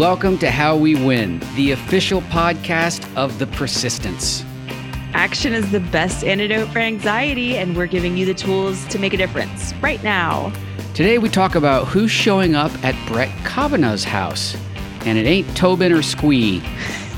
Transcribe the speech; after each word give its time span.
Welcome 0.00 0.38
to 0.38 0.50
How 0.50 0.78
We 0.78 0.94
Win, 0.94 1.42
the 1.56 1.72
official 1.72 2.22
podcast 2.22 3.06
of 3.16 3.38
the 3.38 3.46
persistence. 3.48 4.42
Action 5.12 5.52
is 5.52 5.70
the 5.72 5.80
best 5.80 6.24
antidote 6.24 6.68
for 6.68 6.78
anxiety, 6.78 7.58
and 7.58 7.76
we're 7.76 7.84
giving 7.84 8.16
you 8.16 8.24
the 8.24 8.32
tools 8.32 8.86
to 8.86 8.98
make 8.98 9.12
a 9.12 9.18
difference 9.18 9.74
right 9.82 10.02
now. 10.02 10.54
Today, 10.94 11.18
we 11.18 11.28
talk 11.28 11.54
about 11.54 11.86
who's 11.86 12.10
showing 12.10 12.54
up 12.54 12.72
at 12.82 12.96
Brett 13.06 13.28
Kavanaugh's 13.44 14.04
house. 14.04 14.56
And 15.04 15.18
it 15.18 15.26
ain't 15.26 15.54
Tobin 15.54 15.92
or 15.92 16.00
Squee. 16.00 16.62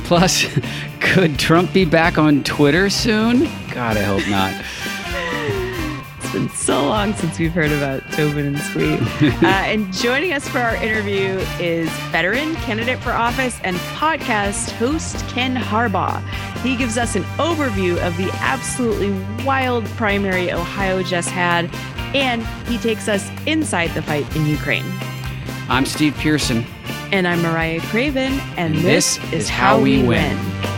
Plus, 0.03 0.45
could 1.01 1.39
Trump 1.39 1.73
be 1.73 1.85
back 1.85 2.19
on 2.19 2.43
Twitter 2.43 2.91
soon? 2.91 3.45
God, 3.71 3.97
I 3.97 4.03
hope 4.03 4.29
not. 4.29 4.61
It's 6.33 6.41
been 6.41 6.49
so 6.57 6.87
long 6.87 7.13
since 7.13 7.39
we've 7.39 7.53
heard 7.53 7.73
about 7.73 8.11
Tobin 8.13 8.47
and 8.47 8.59
Squee. 8.59 8.95
uh, 9.43 9.47
and 9.47 9.93
joining 9.93 10.33
us 10.33 10.49
for 10.49 10.61
our 10.61 10.77
interview 10.77 11.39
is 11.61 11.91
veteran 12.11 12.55
candidate 12.55 12.99
for 13.01 13.11
office 13.11 13.61
and 13.65 13.77
podcast 13.77 14.71
host 14.71 15.29
Ken 15.29 15.55
Harbaugh. 15.55 16.27
He 16.61 16.75
gives 16.75 16.97
us 16.97 17.17
an 17.17 17.25
overview 17.37 17.99
of 17.99 18.17
the 18.17 18.31
absolutely 18.41 19.11
wild 19.45 19.85
primary 19.99 20.51
Ohio 20.51 21.03
just 21.03 21.29
had, 21.29 21.69
and 22.15 22.43
he 22.67 22.79
takes 22.79 23.09
us 23.09 23.29
inside 23.47 23.89
the 23.89 24.01
fight 24.01 24.35
in 24.35 24.47
Ukraine. 24.47 24.87
I'm 25.69 25.85
Steve 25.85 26.15
Pearson. 26.15 26.65
And 27.13 27.29
I'm 27.29 27.43
Mariah 27.43 27.81
Craven, 27.81 28.41
and, 28.57 28.75
and 28.75 28.75
this, 28.77 29.19
this, 29.19 29.33
is 29.35 29.49
How 29.51 29.79
We 29.79 29.99
Win. 29.99 30.09
win. 30.09 30.72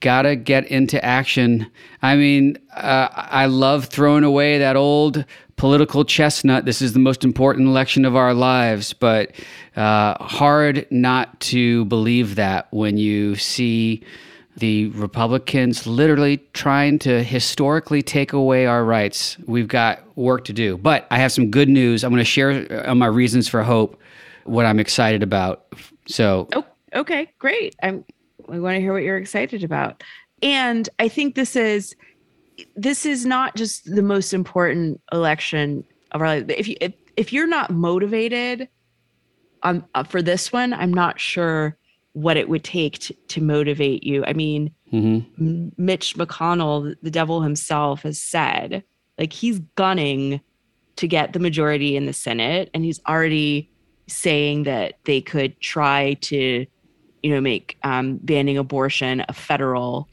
Gotta 0.00 0.36
get 0.36 0.66
into 0.66 1.02
action. 1.04 1.70
I 2.02 2.16
mean, 2.16 2.58
uh, 2.74 3.08
I 3.12 3.46
love 3.46 3.86
throwing 3.86 4.24
away 4.24 4.58
that 4.58 4.76
old 4.76 5.24
political 5.56 6.04
chestnut. 6.04 6.64
This 6.64 6.80
is 6.80 6.92
the 6.92 6.98
most 6.98 7.24
important 7.24 7.68
election 7.68 8.04
of 8.04 8.14
our 8.16 8.32
lives, 8.32 8.92
but 8.92 9.32
uh, 9.76 10.14
hard 10.22 10.86
not 10.90 11.38
to 11.40 11.84
believe 11.86 12.36
that 12.36 12.68
when 12.70 12.96
you 12.96 13.34
see 13.34 14.04
the 14.58 14.88
Republicans 14.88 15.86
literally 15.86 16.38
trying 16.52 16.98
to 16.98 17.22
historically 17.22 18.02
take 18.02 18.32
away 18.32 18.66
our 18.66 18.84
rights. 18.84 19.36
We've 19.46 19.68
got 19.68 20.00
work 20.16 20.44
to 20.46 20.52
do. 20.52 20.76
But 20.76 21.06
I 21.10 21.18
have 21.18 21.30
some 21.30 21.50
good 21.50 21.68
news. 21.68 22.02
I'm 22.02 22.10
going 22.10 22.18
to 22.18 22.24
share 22.24 22.88
uh, 22.88 22.94
my 22.94 23.06
reasons 23.06 23.48
for 23.48 23.62
hope, 23.62 24.00
what 24.44 24.66
I'm 24.66 24.80
excited 24.80 25.22
about. 25.22 25.72
So, 26.06 26.48
oh, 26.54 26.64
okay, 26.92 27.30
great. 27.38 27.76
I'm 27.82 28.04
we 28.48 28.60
want 28.60 28.76
to 28.76 28.80
hear 28.80 28.92
what 28.92 29.02
you're 29.02 29.16
excited 29.16 29.64
about. 29.64 30.02
And 30.42 30.88
I 30.98 31.08
think 31.08 31.34
this 31.34 31.56
is 31.56 31.94
this 32.74 33.06
is 33.06 33.24
not 33.24 33.54
just 33.54 33.84
the 33.94 34.02
most 34.02 34.34
important 34.34 35.00
election 35.12 35.84
of 36.12 36.20
our 36.20 36.28
life. 36.28 36.44
If 36.48 36.68
you 36.68 36.76
if, 36.80 36.92
if 37.16 37.32
you're 37.32 37.46
not 37.46 37.70
motivated 37.70 38.68
um, 39.62 39.84
uh, 39.94 40.04
for 40.04 40.22
this 40.22 40.52
one, 40.52 40.72
I'm 40.72 40.94
not 40.94 41.20
sure 41.20 41.76
what 42.12 42.36
it 42.36 42.48
would 42.48 42.64
take 42.64 42.98
to, 42.98 43.14
to 43.14 43.40
motivate 43.40 44.02
you. 44.02 44.24
I 44.24 44.32
mean, 44.32 44.72
mm-hmm. 44.92 45.68
Mitch 45.76 46.16
McConnell, 46.16 46.94
the 47.02 47.10
devil 47.10 47.42
himself, 47.42 48.02
has 48.02 48.20
said 48.20 48.82
like 49.18 49.32
he's 49.32 49.58
gunning 49.76 50.40
to 50.96 51.08
get 51.08 51.32
the 51.32 51.38
majority 51.38 51.96
in 51.96 52.06
the 52.06 52.12
Senate, 52.12 52.70
and 52.74 52.84
he's 52.84 53.00
already 53.06 53.70
saying 54.08 54.62
that 54.64 54.94
they 55.04 55.20
could 55.20 55.60
try 55.60 56.14
to 56.14 56.66
you 57.22 57.30
know, 57.34 57.40
make 57.40 57.78
um, 57.82 58.18
banning 58.22 58.58
abortion 58.58 59.24
a 59.28 59.32
federal 59.32 60.08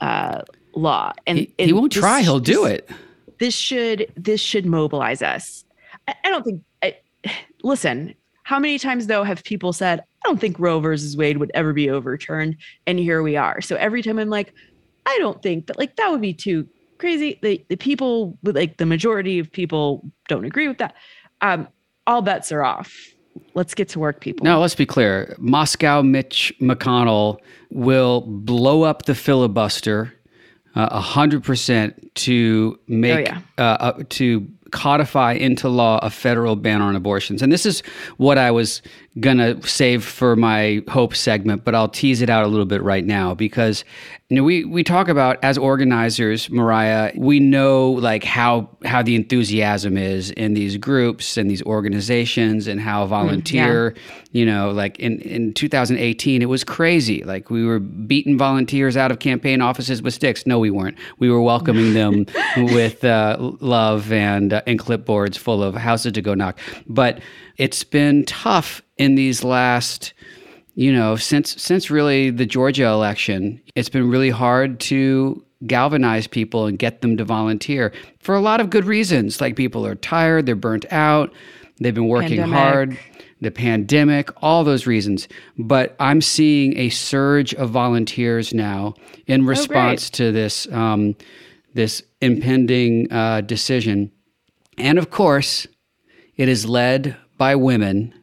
uh, 0.00 0.42
law. 0.74 1.12
And, 1.26 1.38
he, 1.38 1.54
and 1.58 1.66
he 1.66 1.72
won't 1.72 1.92
this, 1.92 2.00
try; 2.00 2.22
he'll 2.22 2.40
do 2.40 2.64
it. 2.64 2.88
This 3.38 3.54
should 3.54 4.12
this 4.16 4.40
should 4.40 4.66
mobilize 4.66 5.22
us. 5.22 5.64
I, 6.08 6.14
I 6.24 6.30
don't 6.30 6.44
think. 6.44 6.62
I, 6.82 6.96
listen, 7.62 8.14
how 8.42 8.58
many 8.58 8.78
times 8.78 9.06
though 9.06 9.24
have 9.24 9.42
people 9.44 9.72
said, 9.72 10.00
"I 10.00 10.28
don't 10.28 10.40
think 10.40 10.58
Roe 10.58 10.80
versus 10.80 11.16
Wade 11.16 11.38
would 11.38 11.50
ever 11.54 11.72
be 11.72 11.90
overturned," 11.90 12.56
and 12.86 12.98
here 12.98 13.22
we 13.22 13.36
are. 13.36 13.60
So 13.60 13.76
every 13.76 14.02
time 14.02 14.18
I'm 14.18 14.30
like, 14.30 14.52
I 15.06 15.16
don't 15.18 15.42
think, 15.42 15.66
but 15.66 15.78
like 15.78 15.96
that 15.96 16.10
would 16.10 16.20
be 16.20 16.34
too 16.34 16.68
crazy. 16.98 17.38
The 17.42 17.64
the 17.68 17.76
people, 17.76 18.38
like 18.42 18.76
the 18.76 18.86
majority 18.86 19.38
of 19.38 19.50
people, 19.50 20.10
don't 20.28 20.44
agree 20.44 20.68
with 20.68 20.78
that. 20.78 20.94
Um, 21.40 21.68
all 22.06 22.22
bets 22.22 22.52
are 22.52 22.62
off 22.62 22.94
let's 23.54 23.74
get 23.74 23.88
to 23.90 23.98
work, 23.98 24.20
people. 24.20 24.44
Now, 24.44 24.60
let's 24.60 24.74
be 24.74 24.86
clear. 24.86 25.34
Moscow 25.38 26.02
Mitch 26.02 26.52
McConnell 26.60 27.38
will 27.70 28.22
blow 28.22 28.82
up 28.82 29.04
the 29.04 29.14
filibuster 29.14 30.12
uh, 30.74 30.88
a 30.90 31.00
hundred 31.00 31.42
percent 31.42 32.14
to 32.16 32.78
make 32.86 33.30
oh, 33.30 33.32
yeah. 33.32 33.40
uh, 33.58 33.62
uh, 33.80 34.02
to 34.10 34.46
codify 34.72 35.32
into 35.32 35.68
law 35.68 35.98
a 36.02 36.10
federal 36.10 36.56
ban 36.56 36.82
on 36.82 36.94
abortions. 36.94 37.40
And 37.40 37.52
this 37.52 37.64
is 37.64 37.80
what 38.18 38.36
I 38.36 38.50
was 38.50 38.82
to 39.20 39.60
save 39.66 40.04
for 40.04 40.36
my 40.36 40.82
hope 40.88 41.14
segment, 41.14 41.64
but 41.64 41.74
I'll 41.74 41.88
tease 41.88 42.20
it 42.20 42.28
out 42.28 42.44
a 42.44 42.48
little 42.48 42.66
bit 42.66 42.82
right 42.82 43.04
now 43.04 43.34
because 43.34 43.82
you 44.28 44.36
know 44.36 44.42
we 44.42 44.64
we 44.64 44.82
talk 44.84 45.08
about 45.08 45.38
as 45.42 45.56
organizers, 45.56 46.50
Mariah, 46.50 47.12
we 47.16 47.40
know 47.40 47.92
like 47.92 48.24
how 48.24 48.68
how 48.84 49.02
the 49.02 49.14
enthusiasm 49.14 49.96
is 49.96 50.30
in 50.32 50.52
these 50.52 50.76
groups 50.76 51.38
and 51.38 51.50
these 51.50 51.62
organizations 51.62 52.66
and 52.66 52.78
how 52.78 53.06
volunteer, 53.06 53.92
mm, 53.92 53.96
yeah. 53.96 54.12
you 54.32 54.44
know, 54.44 54.70
like 54.70 54.98
in 54.98 55.20
in 55.20 55.54
2018 55.54 56.42
it 56.42 56.46
was 56.46 56.62
crazy. 56.62 57.22
Like 57.24 57.48
we 57.48 57.64
were 57.64 57.78
beating 57.78 58.36
volunteers 58.36 58.98
out 58.98 59.10
of 59.10 59.18
campaign 59.18 59.62
offices 59.62 60.02
with 60.02 60.12
sticks. 60.12 60.46
No, 60.46 60.58
we 60.58 60.70
weren't. 60.70 60.98
We 61.18 61.30
were 61.30 61.40
welcoming 61.40 61.94
them 61.94 62.26
with 62.56 63.02
uh, 63.02 63.36
love 63.60 64.12
and 64.12 64.52
uh, 64.52 64.62
and 64.66 64.78
clipboards 64.78 65.38
full 65.38 65.62
of 65.62 65.74
houses 65.74 66.12
to 66.12 66.20
go 66.20 66.34
knock. 66.34 66.58
But 66.86 67.20
it's 67.56 67.82
been 67.84 68.24
tough 68.26 68.82
in 68.98 69.14
these 69.14 69.44
last 69.44 70.12
you 70.74 70.92
know 70.92 71.16
since 71.16 71.60
since 71.60 71.90
really 71.90 72.30
the 72.30 72.46
Georgia 72.46 72.86
election 72.86 73.60
it's 73.74 73.88
been 73.88 74.08
really 74.08 74.30
hard 74.30 74.80
to 74.80 75.42
galvanize 75.66 76.26
people 76.26 76.66
and 76.66 76.78
get 76.78 77.00
them 77.00 77.16
to 77.16 77.24
volunteer 77.24 77.92
for 78.20 78.34
a 78.34 78.40
lot 78.40 78.60
of 78.60 78.70
good 78.70 78.84
reasons. 78.84 79.40
Like 79.40 79.56
people 79.56 79.86
are 79.86 79.94
tired 79.94 80.46
they're 80.46 80.54
burnt 80.54 80.86
out 80.90 81.32
they've 81.78 81.94
been 81.94 82.08
working 82.08 82.38
pandemic. 82.38 82.58
hard 82.58 82.98
the 83.40 83.50
pandemic 83.50 84.30
all 84.42 84.64
those 84.64 84.86
reasons. 84.86 85.28
But 85.58 85.96
i'm 86.00 86.20
seeing 86.20 86.76
a 86.78 86.88
surge 86.90 87.54
of 87.54 87.70
volunteers 87.70 88.54
now 88.54 88.94
in 89.26 89.42
oh, 89.42 89.44
response 89.44 90.10
oh, 90.12 90.16
to 90.16 90.32
this 90.32 90.70
um, 90.72 91.16
this 91.74 92.02
impending 92.22 93.12
uh, 93.12 93.42
decision. 93.42 94.10
And 94.78 94.98
of 94.98 95.10
course 95.10 95.66
it 96.36 96.48
is 96.48 96.66
led 96.66 97.16
by 97.38 97.54
women 97.54 98.14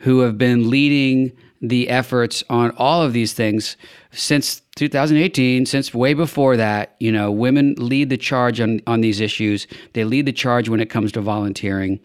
who 0.00 0.20
have 0.20 0.36
been 0.38 0.70
leading 0.70 1.32
the 1.60 1.88
efforts 1.88 2.42
on 2.48 2.70
all 2.76 3.02
of 3.02 3.12
these 3.12 3.32
things 3.34 3.76
since 4.12 4.62
2018, 4.76 5.66
since 5.66 5.92
way 5.92 6.14
before 6.14 6.56
that. 6.56 6.96
You 7.00 7.12
know, 7.12 7.30
women 7.30 7.74
lead 7.76 8.08
the 8.08 8.16
charge 8.16 8.60
on, 8.60 8.80
on 8.86 9.02
these 9.02 9.20
issues. 9.20 9.66
They 9.92 10.04
lead 10.04 10.26
the 10.26 10.32
charge 10.32 10.68
when 10.68 10.80
it 10.80 10.86
comes 10.86 11.12
to 11.12 11.20
volunteering. 11.20 12.00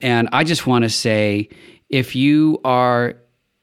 And 0.00 0.28
I 0.32 0.44
just 0.44 0.66
want 0.66 0.84
to 0.84 0.90
say 0.90 1.48
if 1.88 2.14
you 2.14 2.60
are, 2.64 3.16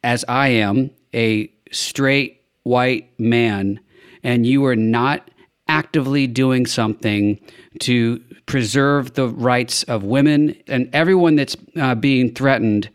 as 0.04 0.26
I 0.28 0.50
am, 0.50 0.92
a 1.14 1.52
straight 1.72 2.42
white 2.64 3.18
man, 3.20 3.80
and 4.24 4.46
you 4.46 4.66
are 4.66 4.76
not 4.76 5.32
actively 5.70 6.28
doing 6.28 6.66
something 6.66 7.40
to 7.80 8.22
preserve 8.46 9.14
the 9.14 9.28
rights 9.28 9.84
of 9.84 10.04
women 10.04 10.56
and 10.68 10.90
everyone 10.92 11.36
that's 11.36 11.56
uh, 11.78 11.96
being 11.96 12.34
threatened 12.34 12.90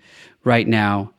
right 0.44 0.66
now, 0.66 1.12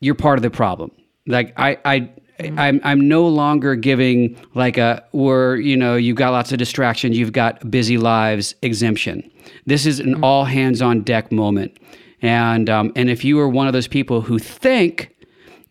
you're 0.00 0.14
part 0.14 0.38
of 0.38 0.42
the 0.42 0.50
problem. 0.50 0.90
Like 1.26 1.52
I, 1.56 1.78
I, 1.84 2.00
mm-hmm. 2.00 2.58
I'm, 2.58 2.80
I'm 2.82 3.08
no 3.08 3.26
longer 3.28 3.76
giving 3.76 4.36
like 4.54 4.78
a 4.78 5.04
where 5.12 5.56
you 5.56 5.76
know 5.76 5.96
you've 5.96 6.16
got 6.16 6.30
lots 6.30 6.52
of 6.52 6.58
distractions, 6.58 7.16
you've 7.16 7.32
got 7.32 7.70
busy 7.70 7.98
lives 7.98 8.54
exemption. 8.62 9.30
This 9.66 9.86
is 9.86 10.00
an 10.00 10.14
mm-hmm. 10.14 10.24
all 10.24 10.44
hands 10.44 10.82
on 10.82 11.02
deck 11.02 11.30
moment, 11.30 11.76
and 12.22 12.68
um, 12.68 12.92
and 12.96 13.10
if 13.10 13.24
you 13.24 13.38
are 13.40 13.48
one 13.48 13.66
of 13.66 13.72
those 13.72 13.88
people 13.88 14.22
who 14.22 14.38
think 14.38 15.14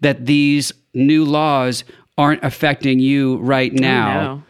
that 0.01 0.25
these 0.25 0.71
new 0.93 1.25
laws 1.25 1.83
aren't 2.17 2.43
affecting 2.43 2.99
you 2.99 3.37
right 3.37 3.71
oh, 3.73 3.81
now. 3.81 4.43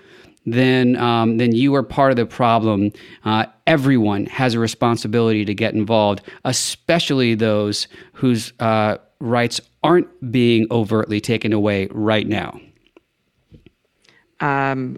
Then 0.52 0.96
um, 0.96 1.38
then 1.38 1.54
you 1.54 1.76
are 1.76 1.84
part 1.84 2.12
of 2.12 2.18
the 2.18 2.26
problem. 2.26 2.92
Uh, 3.26 3.46
everyone 3.68 4.26
has 4.28 4.54
a 4.54 4.60
responsibility 4.60 5.46
to 5.46 5.54
get 5.54 5.74
involved, 5.74 6.22
especially 6.46 7.36
those 7.36 7.88
whose 8.14 8.54
uh, 8.60 8.98
rights 9.20 9.62
aren't 9.84 10.32
being 10.32 10.68
overtly 10.72 11.22
taken 11.22 11.54
away 11.54 11.88
right 11.92 12.28
now. 12.28 12.60
Um, 14.40 14.98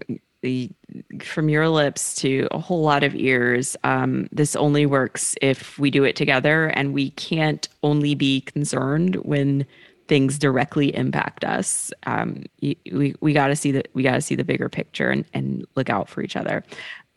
from 1.20 1.48
your 1.48 1.68
lips 1.68 2.16
to 2.16 2.48
a 2.50 2.58
whole 2.58 2.82
lot 2.82 3.04
of 3.04 3.14
ears, 3.14 3.76
um, 3.84 4.28
this 4.32 4.56
only 4.56 4.86
works 4.86 5.36
if 5.40 5.78
we 5.78 5.90
do 5.90 6.04
it 6.04 6.16
together, 6.16 6.66
and 6.66 6.92
we 6.92 7.10
can't 7.10 7.68
only 7.82 8.14
be 8.14 8.40
concerned 8.40 9.16
when 9.16 9.66
things 10.08 10.38
directly 10.38 10.94
impact 10.94 11.44
us. 11.44 11.92
Um, 12.04 12.44
we 12.60 13.14
we 13.20 13.32
got 13.32 13.48
to 13.48 13.56
see 13.56 13.72
that 13.72 13.88
we 13.94 14.02
got 14.02 14.14
to 14.14 14.20
see 14.20 14.34
the 14.34 14.44
bigger 14.44 14.68
picture 14.68 15.10
and, 15.10 15.24
and 15.34 15.66
look 15.74 15.90
out 15.90 16.08
for 16.08 16.22
each 16.22 16.36
other. 16.36 16.64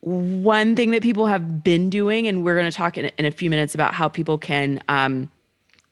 One 0.02 0.76
thing 0.76 0.92
that 0.92 1.02
people 1.02 1.26
have 1.26 1.64
been 1.64 1.90
doing, 1.90 2.28
and 2.28 2.44
we're 2.44 2.56
going 2.56 2.70
to 2.70 2.76
talk 2.76 2.98
in, 2.98 3.06
in, 3.18 3.26
a 3.26 3.32
few 3.32 3.50
minutes 3.50 3.74
about 3.74 3.96
how 3.96 4.08
people 4.08 4.38
can 4.38 4.80
um, 4.88 5.32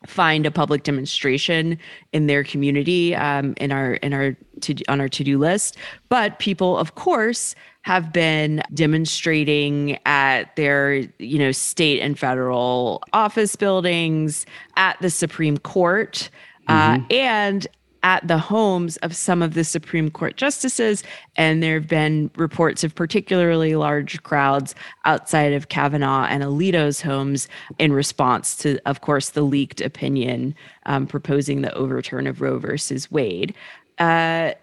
find 0.06 0.46
a 0.46 0.52
public 0.52 0.84
demonstration 0.84 1.80
in 2.12 2.28
their 2.28 2.44
community 2.44 3.16
um, 3.16 3.54
in 3.58 3.72
our 3.72 3.94
in 3.96 4.14
our 4.14 4.36
to, 4.62 4.76
on 4.88 5.02
our 5.02 5.10
to 5.10 5.24
do 5.24 5.38
list. 5.38 5.78
But 6.10 6.40
people, 6.40 6.78
of 6.78 6.96
course, 6.96 7.56
have 7.84 8.14
been 8.14 8.62
demonstrating 8.74 9.98
at 10.06 10.56
their 10.56 11.08
you 11.20 11.40
know 11.40 11.52
state 11.52 12.00
and 12.02 12.18
federal 12.18 13.02
office 13.14 13.56
buildings, 13.56 14.46
at 14.76 14.98
the 15.02 15.10
Supreme 15.10 15.58
Court, 15.58 16.30
uh, 16.68 16.96
mm-hmm. 16.96 17.06
and 17.12 17.68
at 18.04 18.28
the 18.28 18.38
homes 18.38 18.98
of 18.98 19.16
some 19.16 19.42
of 19.42 19.54
the 19.54 19.64
Supreme 19.64 20.12
Court 20.12 20.36
justices. 20.36 21.04
And 21.38 21.64
there 21.64 21.76
have 21.76 21.88
been 21.88 22.30
reports 22.36 22.84
of 22.84 22.94
particularly 22.94 23.76
large 23.76 24.22
crowds 24.24 24.76
outside 25.06 25.54
of 25.54 25.70
Kavanaugh 25.70 26.26
and 26.26 26.44
Alito's 26.44 27.02
homes 27.02 27.48
in 27.80 27.94
response 27.94 28.58
to, 28.58 28.78
of 28.86 29.02
course, 29.02 29.30
the 29.30 29.42
leaked 29.42 29.80
opinion 29.80 30.54
um, 30.86 31.08
proposing 31.08 31.62
the 31.62 31.74
overturn 31.76 32.28
of 32.28 32.42
Roe 32.42 32.60
versus 32.60 33.10
Wade. 33.10 33.56
Uh, 33.98 34.54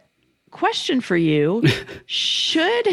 question 0.51 1.01
for 1.01 1.17
you 1.17 1.63
should 2.07 2.89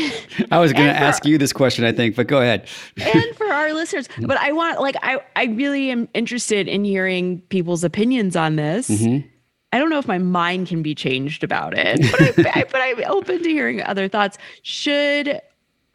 i 0.51 0.59
was 0.59 0.73
going 0.73 0.87
to 0.87 0.95
ask 0.95 1.25
you 1.25 1.37
this 1.37 1.51
question 1.51 1.83
i 1.83 1.91
think 1.91 2.15
but 2.15 2.27
go 2.27 2.39
ahead 2.39 2.67
and 2.97 3.35
for 3.35 3.47
our 3.47 3.73
listeners 3.73 4.07
but 4.21 4.37
i 4.37 4.51
want 4.51 4.79
like 4.79 4.95
i 5.01 5.19
i 5.35 5.45
really 5.45 5.89
am 5.89 6.07
interested 6.13 6.67
in 6.67 6.83
hearing 6.83 7.41
people's 7.49 7.83
opinions 7.83 8.35
on 8.35 8.55
this 8.55 8.89
mm-hmm. 8.89 9.27
I 9.73 9.79
don't 9.79 9.89
know 9.89 9.99
if 9.99 10.07
my 10.07 10.17
mind 10.17 10.67
can 10.67 10.81
be 10.81 10.95
changed 10.95 11.43
about 11.43 11.73
it, 11.77 11.99
but, 12.37 12.55
I, 12.55 12.63
but 12.63 12.81
I'm 12.81 13.03
open 13.11 13.43
to 13.43 13.49
hearing 13.49 13.83
other 13.83 14.07
thoughts. 14.07 14.37
Should 14.61 15.41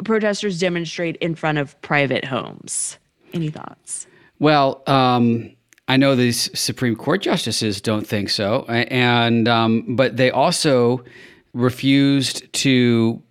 protesters 0.05 0.61
demonstrate 0.61 1.17
in 1.17 1.35
front 1.35 1.59
of 1.59 1.81
private 1.81 2.25
homes? 2.25 2.99
Any 3.33 3.49
thoughts? 3.49 4.07
Well, 4.39 4.83
um, 4.87 5.57
I 5.89 5.97
know 5.97 6.15
these 6.15 6.57
Supreme 6.59 6.97
Court 6.97 7.23
justices 7.23 7.81
don't 7.81 8.07
think 8.07 8.31
so, 8.31 8.65
and 8.69 9.49
um, 9.49 9.97
but 9.97 10.17
they 10.17 10.31
also 10.31 11.03
refused 11.55 12.53
to 12.53 13.23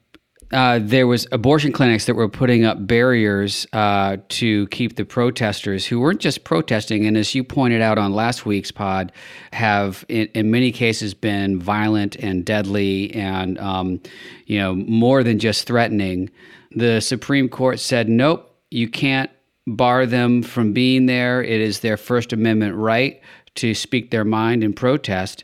uh, 0.51 0.79
there 0.81 1.07
was 1.07 1.27
abortion 1.31 1.71
clinics 1.71 2.05
that 2.05 2.15
were 2.15 2.27
putting 2.27 2.65
up 2.65 2.85
barriers 2.85 3.65
uh, 3.71 4.17
to 4.27 4.67
keep 4.67 4.97
the 4.97 5.05
protesters 5.05 5.85
who 5.85 5.99
weren't 5.99 6.19
just 6.19 6.43
protesting 6.43 7.05
and 7.05 7.15
as 7.15 7.33
you 7.33 7.43
pointed 7.43 7.81
out 7.81 7.97
on 7.97 8.13
last 8.13 8.45
week's 8.45 8.71
pod 8.71 9.13
have 9.53 10.03
in, 10.09 10.27
in 10.33 10.51
many 10.51 10.71
cases 10.71 11.13
been 11.13 11.57
violent 11.57 12.17
and 12.17 12.45
deadly 12.45 13.13
and 13.13 13.57
um, 13.59 14.01
you 14.45 14.59
know 14.59 14.75
more 14.75 15.23
than 15.23 15.39
just 15.39 15.65
threatening. 15.65 16.29
The 16.71 16.99
supreme 16.99 17.47
court 17.47 17.79
said 17.79 18.09
nope 18.09 18.47
you 18.69 18.89
can't 18.89 19.31
bar 19.67 20.05
them 20.05 20.41
from 20.43 20.73
being 20.73 21.05
there. 21.05 21.43
It 21.43 21.61
is 21.61 21.79
their 21.79 21.97
first 21.97 22.33
amendment 22.33 22.75
right 22.75 23.21
to 23.55 23.73
speak 23.73 24.11
their 24.11 24.25
mind 24.25 24.63
and 24.63 24.75
protest 24.75 25.43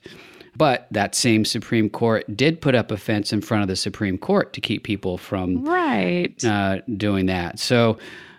but 0.57 0.87
that 0.91 1.13
same 1.15 1.45
Supreme 1.45 1.89
Court 1.89 2.25
did 2.35 2.61
put 2.61 2.75
up 2.75 2.91
a 2.91 2.97
fence 2.97 3.31
in 3.31 3.41
front 3.41 3.61
of 3.61 3.67
the 3.67 3.75
Supreme 3.75 4.17
Court 4.17 4.53
to 4.53 4.61
keep 4.61 4.83
people 4.83 5.17
from 5.17 5.63
right 5.63 6.43
uh, 6.43 6.79
doing 6.97 7.27
that. 7.27 7.59
So 7.59 7.97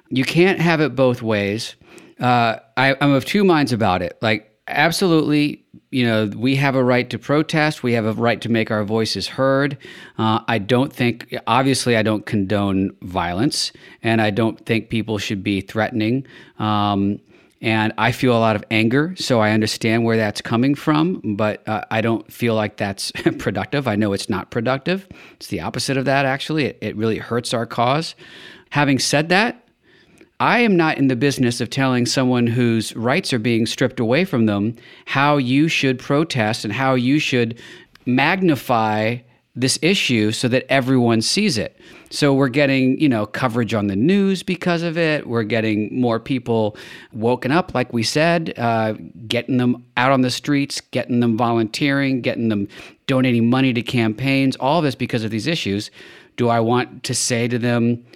you 0.08 0.24
can't 0.24 0.60
have 0.60 0.80
it 0.80 0.94
both 0.94 1.22
ways. 1.22 1.76
Uh, 2.20 2.56
I, 2.76 2.96
I'm 3.00 3.12
of 3.12 3.24
two 3.24 3.44
minds 3.44 3.72
about 3.72 4.02
it. 4.02 4.18
Like, 4.20 4.52
absolutely, 4.66 5.64
you 5.90 6.04
know, 6.04 6.30
we 6.36 6.56
have 6.56 6.74
a 6.74 6.82
right 6.82 7.08
to 7.10 7.18
protest. 7.18 7.82
We 7.82 7.92
have 7.92 8.04
a 8.04 8.12
right 8.12 8.40
to 8.40 8.48
make 8.48 8.70
our 8.70 8.84
voices 8.84 9.28
heard. 9.28 9.78
Uh, 10.18 10.40
I 10.48 10.58
don't 10.58 10.92
think, 10.92 11.34
obviously, 11.46 11.96
I 11.96 12.02
don't 12.02 12.26
condone 12.26 12.90
violence, 13.02 13.72
and 14.02 14.20
I 14.20 14.30
don't 14.30 14.64
think 14.66 14.90
people 14.90 15.18
should 15.18 15.42
be 15.42 15.60
threatening. 15.60 16.26
Um, 16.58 17.20
and 17.60 17.92
I 17.98 18.12
feel 18.12 18.36
a 18.36 18.38
lot 18.38 18.54
of 18.54 18.64
anger, 18.70 19.14
so 19.16 19.40
I 19.40 19.50
understand 19.50 20.04
where 20.04 20.16
that's 20.16 20.40
coming 20.40 20.74
from, 20.74 21.20
but 21.36 21.66
uh, 21.68 21.82
I 21.90 22.00
don't 22.00 22.30
feel 22.32 22.54
like 22.54 22.76
that's 22.76 23.10
productive. 23.38 23.88
I 23.88 23.96
know 23.96 24.12
it's 24.12 24.28
not 24.28 24.50
productive. 24.50 25.08
It's 25.34 25.48
the 25.48 25.60
opposite 25.60 25.96
of 25.96 26.04
that, 26.04 26.24
actually. 26.24 26.66
It, 26.66 26.78
it 26.80 26.96
really 26.96 27.18
hurts 27.18 27.52
our 27.52 27.66
cause. 27.66 28.14
Having 28.70 29.00
said 29.00 29.28
that, 29.30 29.68
I 30.40 30.60
am 30.60 30.76
not 30.76 30.98
in 30.98 31.08
the 31.08 31.16
business 31.16 31.60
of 31.60 31.68
telling 31.68 32.06
someone 32.06 32.46
whose 32.46 32.94
rights 32.94 33.32
are 33.32 33.40
being 33.40 33.66
stripped 33.66 33.98
away 33.98 34.24
from 34.24 34.46
them 34.46 34.76
how 35.06 35.36
you 35.36 35.66
should 35.66 35.98
protest 35.98 36.64
and 36.64 36.72
how 36.72 36.94
you 36.94 37.18
should 37.18 37.60
magnify 38.06 39.18
this 39.60 39.78
issue 39.82 40.30
so 40.30 40.46
that 40.46 40.64
everyone 40.70 41.20
sees 41.20 41.58
it. 41.58 41.76
So 42.10 42.32
we're 42.32 42.48
getting, 42.48 42.98
you 43.00 43.08
know, 43.08 43.26
coverage 43.26 43.74
on 43.74 43.88
the 43.88 43.96
news 43.96 44.42
because 44.42 44.82
of 44.82 44.96
it. 44.96 45.26
We're 45.26 45.42
getting 45.42 46.00
more 46.00 46.20
people 46.20 46.76
woken 47.12 47.50
up, 47.50 47.74
like 47.74 47.92
we 47.92 48.04
said, 48.04 48.54
uh, 48.56 48.94
getting 49.26 49.56
them 49.56 49.84
out 49.96 50.12
on 50.12 50.20
the 50.20 50.30
streets, 50.30 50.80
getting 50.80 51.20
them 51.20 51.36
volunteering, 51.36 52.20
getting 52.20 52.48
them 52.48 52.68
donating 53.08 53.50
money 53.50 53.72
to 53.72 53.82
campaigns. 53.82 54.54
All 54.56 54.80
this 54.80 54.94
because 54.94 55.24
of 55.24 55.30
these 55.30 55.46
issues. 55.46 55.90
Do 56.36 56.48
I 56.48 56.60
want 56.60 57.02
to 57.02 57.14
say 57.14 57.48
to 57.48 57.58
them, 57.58 58.06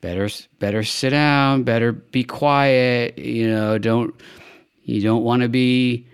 better, 0.00 0.28
better 0.60 0.84
sit 0.84 1.10
down, 1.10 1.64
better 1.64 1.90
be 1.90 2.22
quiet? 2.22 3.18
You 3.18 3.50
know, 3.50 3.76
don't 3.76 4.14
you 4.84 5.02
don't 5.02 5.24
want 5.24 5.42
to 5.42 5.48
be 5.48 6.06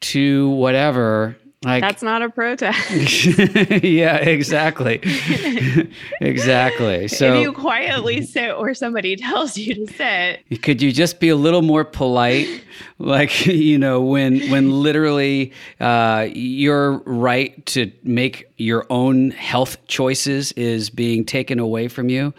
too 0.00 0.50
whatever 0.50 1.36
like 1.64 1.80
That's 1.80 2.02
not 2.02 2.22
a 2.22 2.28
protest. 2.28 3.24
yeah, 3.82 4.16
exactly. 4.16 5.00
exactly. 6.20 7.08
So 7.08 7.34
if 7.34 7.42
you 7.42 7.52
quietly 7.52 8.22
sit 8.22 8.58
where 8.58 8.74
somebody 8.74 9.16
tells 9.16 9.56
you 9.56 9.74
to 9.74 9.92
sit. 9.92 10.62
Could 10.62 10.82
you 10.82 10.92
just 10.92 11.18
be 11.18 11.30
a 11.30 11.36
little 11.36 11.62
more 11.62 11.84
polite? 11.84 12.62
like, 12.98 13.46
you 13.46 13.78
know, 13.78 14.00
when 14.00 14.48
when 14.50 14.70
literally 14.82 15.52
uh, 15.80 16.28
your 16.32 16.98
right 16.98 17.64
to 17.66 17.90
make 18.02 18.52
your 18.56 18.86
own 18.90 19.30
health 19.30 19.86
choices 19.86 20.52
is 20.52 20.90
being 20.90 21.24
taken 21.24 21.58
away 21.58 21.88
from 21.88 22.08
you. 22.08 22.34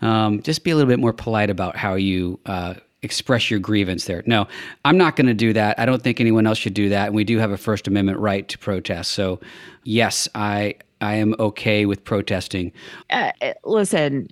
Um, 0.00 0.42
just 0.42 0.64
be 0.64 0.70
a 0.70 0.76
little 0.76 0.88
bit 0.88 0.98
more 0.98 1.12
polite 1.12 1.50
about 1.50 1.76
how 1.76 1.94
you 1.94 2.38
uh, 2.46 2.74
express 3.04 3.50
your 3.50 3.60
grievance 3.60 4.06
there. 4.06 4.22
No, 4.26 4.46
I'm 4.84 4.96
not 4.96 5.16
going 5.16 5.26
to 5.26 5.34
do 5.34 5.52
that. 5.52 5.78
I 5.78 5.86
don't 5.86 6.02
think 6.02 6.20
anyone 6.20 6.46
else 6.46 6.58
should 6.58 6.74
do 6.74 6.88
that. 6.88 7.06
And 7.06 7.14
we 7.14 7.24
do 7.24 7.38
have 7.38 7.50
a 7.50 7.56
First 7.56 7.86
Amendment 7.86 8.18
right 8.18 8.48
to 8.48 8.58
protest. 8.58 9.12
So, 9.12 9.40
yes, 9.84 10.28
I 10.34 10.76
I 11.00 11.14
am 11.14 11.34
okay 11.38 11.86
with 11.86 12.04
protesting. 12.04 12.72
Uh, 13.10 13.32
listen, 13.64 14.28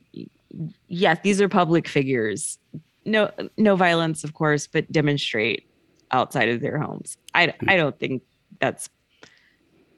yes, 0.88 1.18
these 1.22 1.40
are 1.40 1.48
public 1.48 1.86
figures. 1.86 2.58
No, 3.04 3.30
no 3.58 3.76
violence, 3.76 4.24
of 4.24 4.34
course, 4.34 4.66
but 4.66 4.90
demonstrate 4.90 5.68
outside 6.12 6.48
of 6.48 6.60
their 6.60 6.78
homes. 6.78 7.16
I 7.34 7.52
I 7.68 7.76
don't 7.76 7.98
think 7.98 8.22
that's 8.60 8.88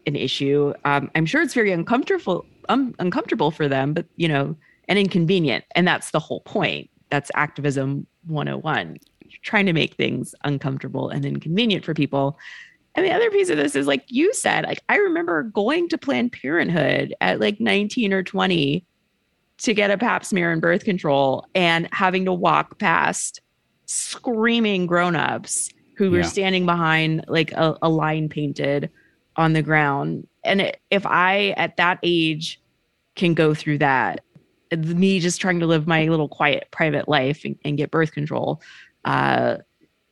an 0.06 0.16
issue. 0.16 0.74
Um, 0.84 1.10
I'm 1.14 1.26
sure 1.26 1.42
it's 1.42 1.54
very 1.54 1.72
uncomfortable 1.72 2.46
um, 2.68 2.94
uncomfortable 2.98 3.50
for 3.50 3.68
them, 3.68 3.92
but 3.92 4.06
you 4.16 4.28
know, 4.28 4.56
and 4.88 4.98
inconvenient, 4.98 5.64
and 5.74 5.86
that's 5.86 6.10
the 6.10 6.18
whole 6.18 6.40
point. 6.40 6.90
That's 7.10 7.30
activism 7.34 8.06
101 8.26 8.98
You're 9.20 9.40
trying 9.42 9.66
to 9.66 9.72
make 9.72 9.94
things 9.94 10.34
uncomfortable 10.44 11.08
and 11.08 11.24
inconvenient 11.24 11.84
for 11.84 11.94
people. 11.94 12.38
And 12.94 13.04
the 13.04 13.12
other 13.12 13.30
piece 13.30 13.50
of 13.50 13.56
this 13.56 13.74
is 13.74 13.86
like 13.86 14.04
you 14.06 14.32
said 14.32 14.64
like 14.64 14.80
i 14.88 14.96
remember 14.96 15.42
going 15.42 15.88
to 15.88 15.98
planned 15.98 16.30
parenthood 16.30 17.12
at 17.20 17.40
like 17.40 17.58
19 17.58 18.12
or 18.12 18.22
20 18.22 18.86
to 19.58 19.74
get 19.74 19.90
a 19.90 19.98
pap 19.98 20.24
smear 20.24 20.52
and 20.52 20.62
birth 20.62 20.84
control 20.84 21.46
and 21.54 21.88
having 21.92 22.24
to 22.24 22.32
walk 22.32 22.78
past 22.78 23.40
screaming 23.86 24.86
grown-ups 24.86 25.70
who 25.96 26.10
were 26.10 26.24
standing 26.24 26.66
behind 26.66 27.24
like 27.28 27.52
a, 27.52 27.76
a, 27.82 27.88
line 27.88 28.28
painted 28.28 28.90
on 29.36 29.52
the 29.52 29.62
ground. 29.62 30.26
And 30.42 30.72
if 30.90 31.06
i 31.06 31.54
at 31.56 31.76
that 31.76 31.98
age 32.02 32.60
can 33.14 33.34
go 33.34 33.54
through 33.54 33.78
that 33.78 34.23
me 34.76 35.20
just 35.20 35.40
trying 35.40 35.60
to 35.60 35.66
live 35.66 35.86
my 35.86 36.06
little 36.06 36.28
quiet 36.28 36.68
private 36.70 37.08
life 37.08 37.44
and, 37.44 37.58
and 37.64 37.76
get 37.76 37.90
birth 37.90 38.12
control 38.12 38.60
uh 39.04 39.56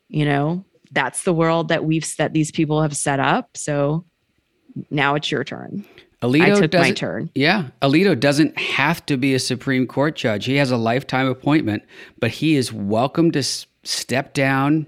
you 0.09 0.25
know 0.25 0.65
that's 0.93 1.25
the 1.25 1.33
world 1.33 1.69
that 1.69 1.85
we've 1.85 2.17
that 2.17 2.33
these 2.33 2.51
people 2.51 2.83
have 2.83 2.97
set 2.97 3.21
up 3.21 3.57
so 3.57 4.05
now 4.91 5.15
it's 5.15 5.31
your 5.31 5.45
turn 5.45 5.85
Alito 6.23 6.57
I 6.57 6.61
took 6.61 6.73
my 6.75 6.93
turn. 6.93 7.31
Yeah. 7.35 7.71
Alito 7.83 8.19
doesn't 8.19 8.57
have 8.57 9.05
to 9.07 9.17
be 9.17 9.35
a 9.35 9.41
Supreme 9.41 9.89
Court 9.89 10.15
judge. 10.15 10.45
He 10.45 10.55
has 10.55 10.71
a 10.71 10.77
lifetime 10.77 11.27
appointment, 11.27 11.83
but 12.21 12.31
he 12.31 12.55
is 12.55 12.73
welcome 12.73 13.33
to 13.33 13.41
s- 13.41 13.67
step 13.83 14.33
down. 14.33 14.87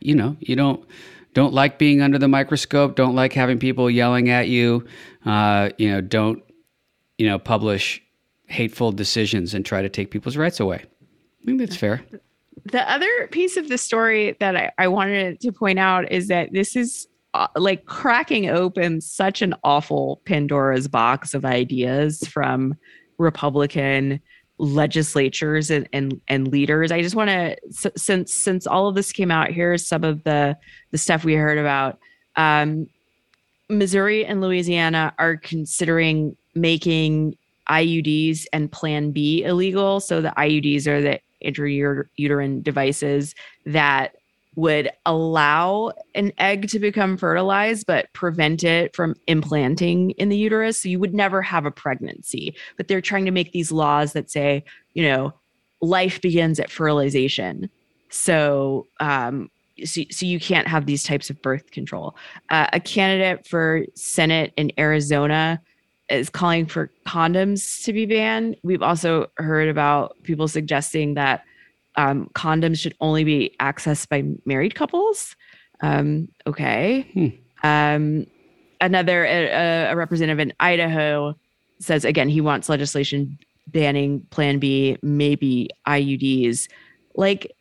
You 0.00 0.14
know, 0.14 0.36
you 0.38 0.54
don't 0.54 0.86
don't 1.32 1.54
like 1.54 1.78
being 1.78 2.02
under 2.02 2.18
the 2.18 2.28
microscope, 2.28 2.94
don't 2.94 3.14
like 3.14 3.32
having 3.32 3.58
people 3.58 3.90
yelling 3.90 4.28
at 4.28 4.48
you. 4.48 4.86
Uh, 5.24 5.70
you 5.78 5.90
know, 5.90 6.02
don't 6.02 6.42
you 7.18 7.26
know, 7.26 7.38
publish 7.38 8.02
hateful 8.46 8.92
decisions 8.92 9.54
and 9.54 9.64
try 9.64 9.82
to 9.82 9.88
take 9.88 10.10
people's 10.10 10.36
rights 10.36 10.60
away. 10.60 10.84
I 11.42 11.44
think 11.44 11.58
that's 11.58 11.76
fair. 11.76 12.02
The 12.64 12.90
other 12.90 13.28
piece 13.28 13.56
of 13.56 13.68
the 13.68 13.78
story 13.78 14.36
that 14.40 14.56
I, 14.56 14.72
I 14.78 14.88
wanted 14.88 15.40
to 15.40 15.52
point 15.52 15.78
out 15.78 16.10
is 16.10 16.28
that 16.28 16.52
this 16.52 16.74
is 16.74 17.06
uh, 17.34 17.48
like 17.56 17.84
cracking 17.86 18.48
open 18.48 19.00
such 19.00 19.42
an 19.42 19.54
awful 19.62 20.22
Pandora's 20.24 20.88
box 20.88 21.34
of 21.34 21.44
ideas 21.44 22.26
from 22.28 22.74
Republican 23.18 24.20
legislatures 24.58 25.70
and 25.70 25.88
and, 25.92 26.20
and 26.28 26.48
leaders. 26.48 26.90
I 26.90 27.02
just 27.02 27.14
want 27.14 27.30
to 27.30 27.56
since 27.96 28.32
since 28.32 28.66
all 28.66 28.88
of 28.88 28.94
this 28.94 29.12
came 29.12 29.30
out, 29.30 29.50
here's 29.50 29.86
some 29.86 30.02
of 30.02 30.24
the 30.24 30.56
the 30.92 30.98
stuff 30.98 31.24
we 31.24 31.34
heard 31.34 31.58
about. 31.58 31.98
Um, 32.36 32.88
Missouri 33.68 34.24
and 34.24 34.40
Louisiana 34.40 35.12
are 35.18 35.36
considering 35.36 36.36
making 36.54 37.36
IUDs 37.70 38.46
and 38.52 38.70
Plan 38.70 39.10
B 39.12 39.42
illegal. 39.42 40.00
So 40.00 40.20
the 40.20 40.32
IUDs 40.36 40.86
are 40.86 41.00
the 41.00 41.20
intrauterine 41.44 42.62
devices 42.62 43.34
that 43.64 44.16
would 44.56 44.90
allow 45.04 45.92
an 46.14 46.32
egg 46.38 46.68
to 46.68 46.78
become 46.78 47.16
fertilized, 47.16 47.86
but 47.86 48.10
prevent 48.14 48.64
it 48.64 48.96
from 48.96 49.14
implanting 49.26 50.10
in 50.12 50.30
the 50.30 50.36
uterus. 50.36 50.82
So 50.82 50.88
you 50.88 50.98
would 50.98 51.14
never 51.14 51.42
have 51.42 51.66
a 51.66 51.70
pregnancy. 51.70 52.56
But 52.78 52.88
they're 52.88 53.02
trying 53.02 53.26
to 53.26 53.30
make 53.30 53.52
these 53.52 53.70
laws 53.70 54.14
that 54.14 54.30
say, 54.30 54.64
you 54.94 55.02
know, 55.02 55.34
life 55.82 56.22
begins 56.22 56.58
at 56.58 56.70
fertilization. 56.70 57.68
So, 58.08 58.86
um, 58.98 59.50
so, 59.84 60.02
so 60.10 60.24
you 60.24 60.40
can't 60.40 60.66
have 60.66 60.86
these 60.86 61.04
types 61.04 61.28
of 61.28 61.40
birth 61.42 61.70
control. 61.70 62.16
Uh, 62.48 62.66
a 62.72 62.80
candidate 62.80 63.46
for 63.46 63.84
Senate 63.94 64.54
in 64.56 64.72
Arizona 64.78 65.60
is 66.08 66.30
calling 66.30 66.66
for 66.66 66.90
condoms 67.06 67.82
to 67.84 67.92
be 67.92 68.06
banned. 68.06 68.56
We've 68.62 68.82
also 68.82 69.26
heard 69.36 69.68
about 69.68 70.16
people 70.22 70.48
suggesting 70.48 71.14
that 71.14 71.44
um, 71.96 72.28
condoms 72.34 72.78
should 72.78 72.94
only 73.00 73.24
be 73.24 73.54
accessed 73.60 74.08
by 74.08 74.24
married 74.44 74.74
couples. 74.74 75.34
Um, 75.80 76.28
okay. 76.46 77.08
Hmm. 77.12 77.66
Um, 77.66 78.26
another 78.80 79.24
a, 79.24 79.90
a, 79.90 79.96
representative 79.96 80.38
in 80.38 80.52
Idaho 80.60 81.34
says 81.80 82.04
again 82.04 82.28
he 82.28 82.40
wants 82.40 82.68
legislation 82.68 83.38
banning 83.66 84.20
Plan 84.30 84.58
B, 84.58 84.96
maybe 85.02 85.68
IUDs. 85.86 86.68
Like 87.14 87.52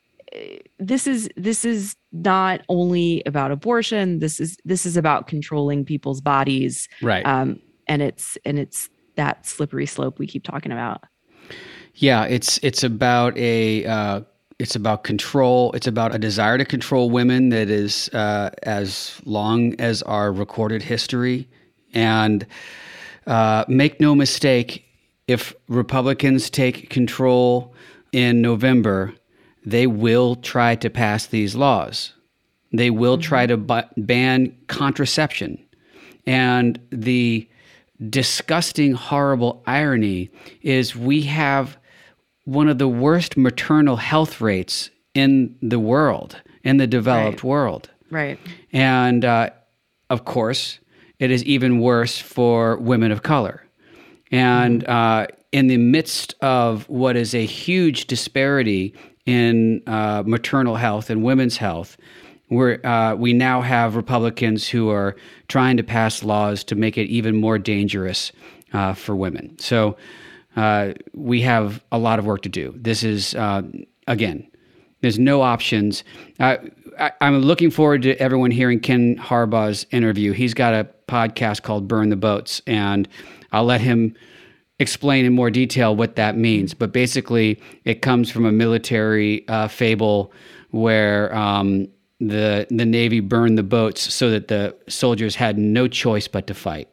this 0.79 1.07
is 1.07 1.29
this 1.37 1.65
is 1.65 1.95
not 2.11 2.61
only 2.69 3.23
about 3.25 3.51
abortion. 3.51 4.19
This 4.19 4.39
is 4.39 4.57
this 4.65 4.85
is 4.85 4.97
about 4.97 5.27
controlling 5.27 5.85
people's 5.85 6.21
bodies. 6.21 6.87
Right. 7.01 7.25
Um, 7.25 7.59
and 7.87 8.01
it's 8.01 8.37
and 8.45 8.59
it's 8.59 8.89
that 9.15 9.45
slippery 9.45 9.85
slope 9.85 10.19
we 10.19 10.27
keep 10.27 10.43
talking 10.43 10.71
about. 10.71 11.03
Yeah, 11.95 12.25
it's 12.25 12.57
it's 12.59 12.83
about 12.83 13.37
a 13.37 13.85
uh, 13.85 14.21
it's 14.59 14.75
about 14.75 15.03
control. 15.03 15.71
It's 15.73 15.87
about 15.87 16.15
a 16.15 16.19
desire 16.19 16.57
to 16.57 16.65
control 16.65 17.09
women 17.09 17.49
that 17.49 17.69
is 17.69 18.09
uh, 18.09 18.51
as 18.63 19.19
long 19.25 19.75
as 19.79 20.01
our 20.03 20.31
recorded 20.31 20.81
history. 20.81 21.47
And 21.93 22.45
uh, 23.27 23.65
make 23.67 23.99
no 23.99 24.15
mistake, 24.15 24.85
if 25.27 25.53
Republicans 25.67 26.49
take 26.49 26.89
control 26.89 27.73
in 28.11 28.41
November, 28.41 29.13
they 29.65 29.87
will 29.87 30.35
try 30.35 30.75
to 30.75 30.89
pass 30.89 31.25
these 31.25 31.55
laws. 31.55 32.13
They 32.71 32.89
will 32.89 33.17
try 33.17 33.47
to 33.47 33.57
ban 33.57 34.55
contraception. 34.67 35.63
And 36.27 36.79
the 36.91 37.47
disgusting, 38.09 38.93
horrible 38.93 39.63
irony 39.65 40.29
is 40.61 40.95
we 40.95 41.21
have 41.23 41.77
one 42.43 42.67
of 42.67 42.77
the 42.77 42.87
worst 42.87 43.37
maternal 43.37 43.95
health 43.95 44.39
rates 44.41 44.89
in 45.13 45.55
the 45.61 45.79
world, 45.79 46.41
in 46.63 46.77
the 46.77 46.87
developed 46.87 47.43
right. 47.43 47.49
world. 47.49 47.89
Right. 48.11 48.39
And 48.71 49.25
uh, 49.25 49.49
of 50.09 50.25
course, 50.25 50.79
it 51.19 51.31
is 51.31 51.43
even 51.45 51.79
worse 51.79 52.19
for 52.19 52.77
women 52.77 53.11
of 53.11 53.23
color. 53.23 53.63
And 54.31 54.83
mm-hmm. 54.83 54.91
uh, 54.91 55.25
in 55.51 55.67
the 55.67 55.77
midst 55.77 56.35
of 56.41 56.87
what 56.89 57.15
is 57.15 57.33
a 57.33 57.45
huge 57.45 58.07
disparity 58.07 58.93
in 59.25 59.81
uh, 59.87 60.23
maternal 60.25 60.75
health 60.75 61.09
and 61.09 61.23
women's 61.23 61.57
health, 61.57 61.97
we're, 62.49 62.79
uh, 62.85 63.15
we 63.15 63.33
now 63.33 63.61
have 63.61 63.95
Republicans 63.95 64.67
who 64.67 64.89
are 64.89 65.15
trying 65.47 65.77
to 65.77 65.83
pass 65.83 66.23
laws 66.23 66.63
to 66.65 66.75
make 66.75 66.97
it 66.97 67.07
even 67.07 67.35
more 67.35 67.57
dangerous 67.57 68.31
uh, 68.73 68.93
for 68.93 69.15
women. 69.15 69.57
So 69.59 69.97
uh, 70.55 70.93
we 71.13 71.41
have 71.41 71.83
a 71.91 71.97
lot 71.97 72.19
of 72.19 72.25
work 72.25 72.43
to 72.43 72.49
do. 72.49 72.73
This 72.77 73.03
is, 73.03 73.35
uh, 73.35 73.63
again, 74.07 74.47
there's 75.01 75.19
no 75.19 75.41
options. 75.41 76.03
I, 76.39 76.59
am 77.21 77.39
looking 77.39 77.71
forward 77.71 78.01
to 78.03 78.15
everyone 78.17 78.51
hearing 78.51 78.79
Ken 78.79 79.17
Harbaugh's 79.17 79.85
interview. 79.91 80.31
He's 80.31 80.53
got 80.53 80.73
a 80.73 80.87
podcast 81.07 81.63
called 81.63 81.87
Burn 81.87 82.09
the 82.09 82.15
Boats, 82.15 82.61
and 82.65 83.07
I'll 83.51 83.65
let 83.65 83.81
him 83.81 84.15
explain 84.79 85.25
in 85.25 85.33
more 85.33 85.51
detail 85.51 85.95
what 85.95 86.15
that 86.15 86.37
means. 86.37 86.73
But 86.73 86.91
basically, 86.91 87.61
it 87.83 88.01
comes 88.01 88.31
from 88.31 88.45
a 88.45 88.51
military 88.51 89.47
uh, 89.47 89.67
fable 89.67 90.31
where 90.71 91.33
um, 91.35 91.87
the 92.19 92.67
the 92.69 92.85
Navy 92.85 93.19
burned 93.19 93.57
the 93.57 93.63
boats 93.63 94.13
so 94.13 94.29
that 94.29 94.47
the 94.47 94.75
soldiers 94.87 95.35
had 95.35 95.57
no 95.57 95.87
choice 95.87 96.27
but 96.27 96.47
to 96.47 96.53
fight. 96.53 96.89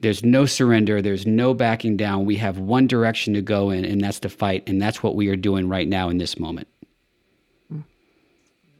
There's 0.00 0.24
no 0.24 0.46
surrender. 0.46 1.00
There's 1.00 1.26
no 1.26 1.54
backing 1.54 1.96
down. 1.96 2.26
We 2.26 2.36
have 2.36 2.58
one 2.58 2.86
direction 2.86 3.34
to 3.34 3.42
go 3.42 3.70
in, 3.70 3.84
and 3.84 4.00
that's 4.00 4.20
to 4.20 4.28
fight. 4.28 4.68
And 4.68 4.80
that's 4.80 5.02
what 5.02 5.16
we 5.16 5.28
are 5.28 5.36
doing 5.36 5.68
right 5.68 5.88
now 5.88 6.08
in 6.08 6.18
this 6.18 6.38
moment. 6.38 6.68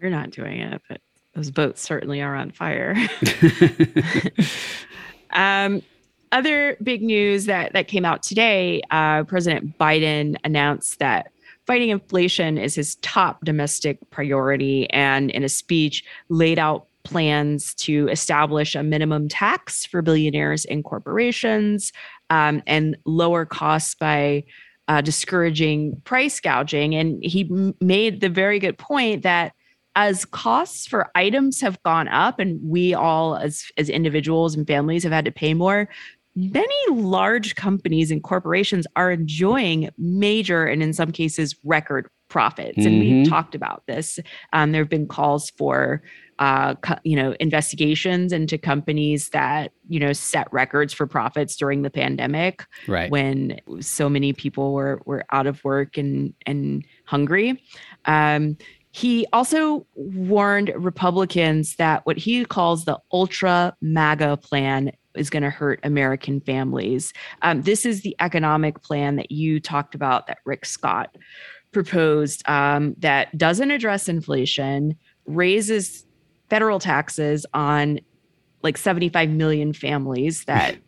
We're 0.01 0.11
not 0.11 0.31
doing 0.31 0.61
it, 0.61 0.83
but 0.89 1.01
those 1.35 1.51
boats 1.51 1.81
certainly 1.81 2.21
are 2.21 2.35
on 2.35 2.51
fire. 2.51 2.95
um, 5.31 5.83
other 6.33 6.77
big 6.83 7.03
news 7.03 7.47
that 7.47 7.73
that 7.73 7.89
came 7.89 8.05
out 8.05 8.23
today: 8.23 8.83
uh, 8.91 9.25
President 9.25 9.79
Biden 9.79 10.37
announced 10.45 10.99
that 10.99 11.33
fighting 11.67 11.91
inflation 11.91 12.59
is 12.59 12.75
his 12.75 12.97
top 12.97 13.45
domestic 13.45 13.99
priority, 14.11 14.89
and 14.91 15.31
in 15.31 15.45
a 15.45 15.49
speech 15.49 16.05
laid 16.29 16.59
out 16.59 16.87
plans 17.03 17.75
to 17.75 18.09
establish 18.09 18.75
a 18.75 18.83
minimum 18.83 19.29
tax 19.29 19.87
for 19.87 20.03
billionaires 20.03 20.65
and 20.65 20.83
corporations 20.83 21.93
um, 22.31 22.63
and 22.67 22.97
lower 23.05 23.47
costs 23.47 23.95
by 23.95 24.43
uh, 24.89 25.01
discouraging 25.01 26.01
price 26.05 26.41
gouging. 26.41 26.95
And 26.95 27.23
he 27.23 27.49
m- 27.51 27.75
made 27.81 28.21
the 28.21 28.29
very 28.29 28.59
good 28.59 28.77
point 28.77 29.23
that 29.23 29.53
as 29.97 30.27
costs 30.27 30.87
for 30.87 31.11
items 31.15 31.61
have 31.61 31.83
gone 31.83 32.07
up 32.09 32.39
and 32.39 32.61
we 32.63 32.93
all 32.93 33.37
as 33.37 33.65
as 33.79 33.89
individuals 33.89 34.55
and 34.55 34.67
families 34.67 35.03
have 35.03 35.13
had 35.13 35.25
to 35.25 35.33
pay 35.33 35.55
more 35.55 35.89
many 36.37 36.75
large 36.91 37.55
companies 37.55 38.11
and 38.11 38.23
corporations 38.23 38.87
are 38.95 39.11
enjoying 39.11 39.89
major 39.99 40.67
and 40.67 40.83
in 40.83 40.93
some 40.93 41.11
cases 41.11 41.57
record 41.65 42.09
profits 42.29 42.79
mm-hmm. 42.79 42.87
and 42.87 43.01
we've 43.01 43.13
mm-hmm. 43.13 43.31
talked 43.31 43.55
about 43.55 43.83
this 43.87 44.19
um, 44.53 44.73
there 44.73 44.83
have 44.83 44.91
been 44.91 45.09
calls 45.09 45.51
for 45.51 46.03
uh, 46.39 46.75
co- 46.77 46.99
you 47.03 47.17
know, 47.17 47.35
investigations 47.41 48.33
into 48.33 48.59
companies 48.59 49.31
that 49.31 49.73
you 49.89 49.99
know 49.99 50.13
set 50.13 50.53
records 50.53 50.93
for 50.93 51.07
profits 51.07 51.57
during 51.57 51.83
the 51.83 51.91
pandemic, 51.91 52.67
right? 52.87 53.11
When 53.11 53.59
so 53.81 54.09
many 54.09 54.33
people 54.33 54.73
were 54.73 55.01
were 55.07 55.25
out 55.33 55.47
of 55.47 55.63
work 55.65 55.97
and 55.97 56.35
and 56.45 56.85
hungry. 57.07 57.63
Um, 58.05 58.59
he 58.97 59.27
also 59.31 59.87
warned 59.95 60.73
Republicans 60.75 61.77
that 61.77 62.07
what 62.07 62.17
he 62.17 62.47
calls 62.47 62.87
the 62.87 62.99
ultra 63.13 63.77
MAGA 63.83 64.39
plan 64.39 64.91
is 65.15 65.29
going 65.29 65.43
to 65.43 65.51
hurt 65.51 65.81
American 65.83 66.41
families. 66.41 67.13
Um, 67.43 67.61
this 67.61 67.85
is 67.85 68.01
the 68.01 68.17
economic 68.21 68.81
plan 68.81 69.17
that 69.17 69.31
you 69.31 69.61
talked 69.61 69.95
about 69.95 70.29
that 70.29 70.39
Rick 70.47 70.65
Scott 70.65 71.15
proposed 71.73 72.43
um, 72.49 72.95
that 72.97 73.37
doesn't 73.37 73.71
address 73.71 74.09
inflation, 74.09 74.97
raises 75.27 76.07
federal 76.49 76.79
taxes 76.79 77.45
on 77.53 78.01
like 78.63 78.79
75 78.79 79.29
million 79.29 79.75
families 79.75 80.45
that 80.45 80.79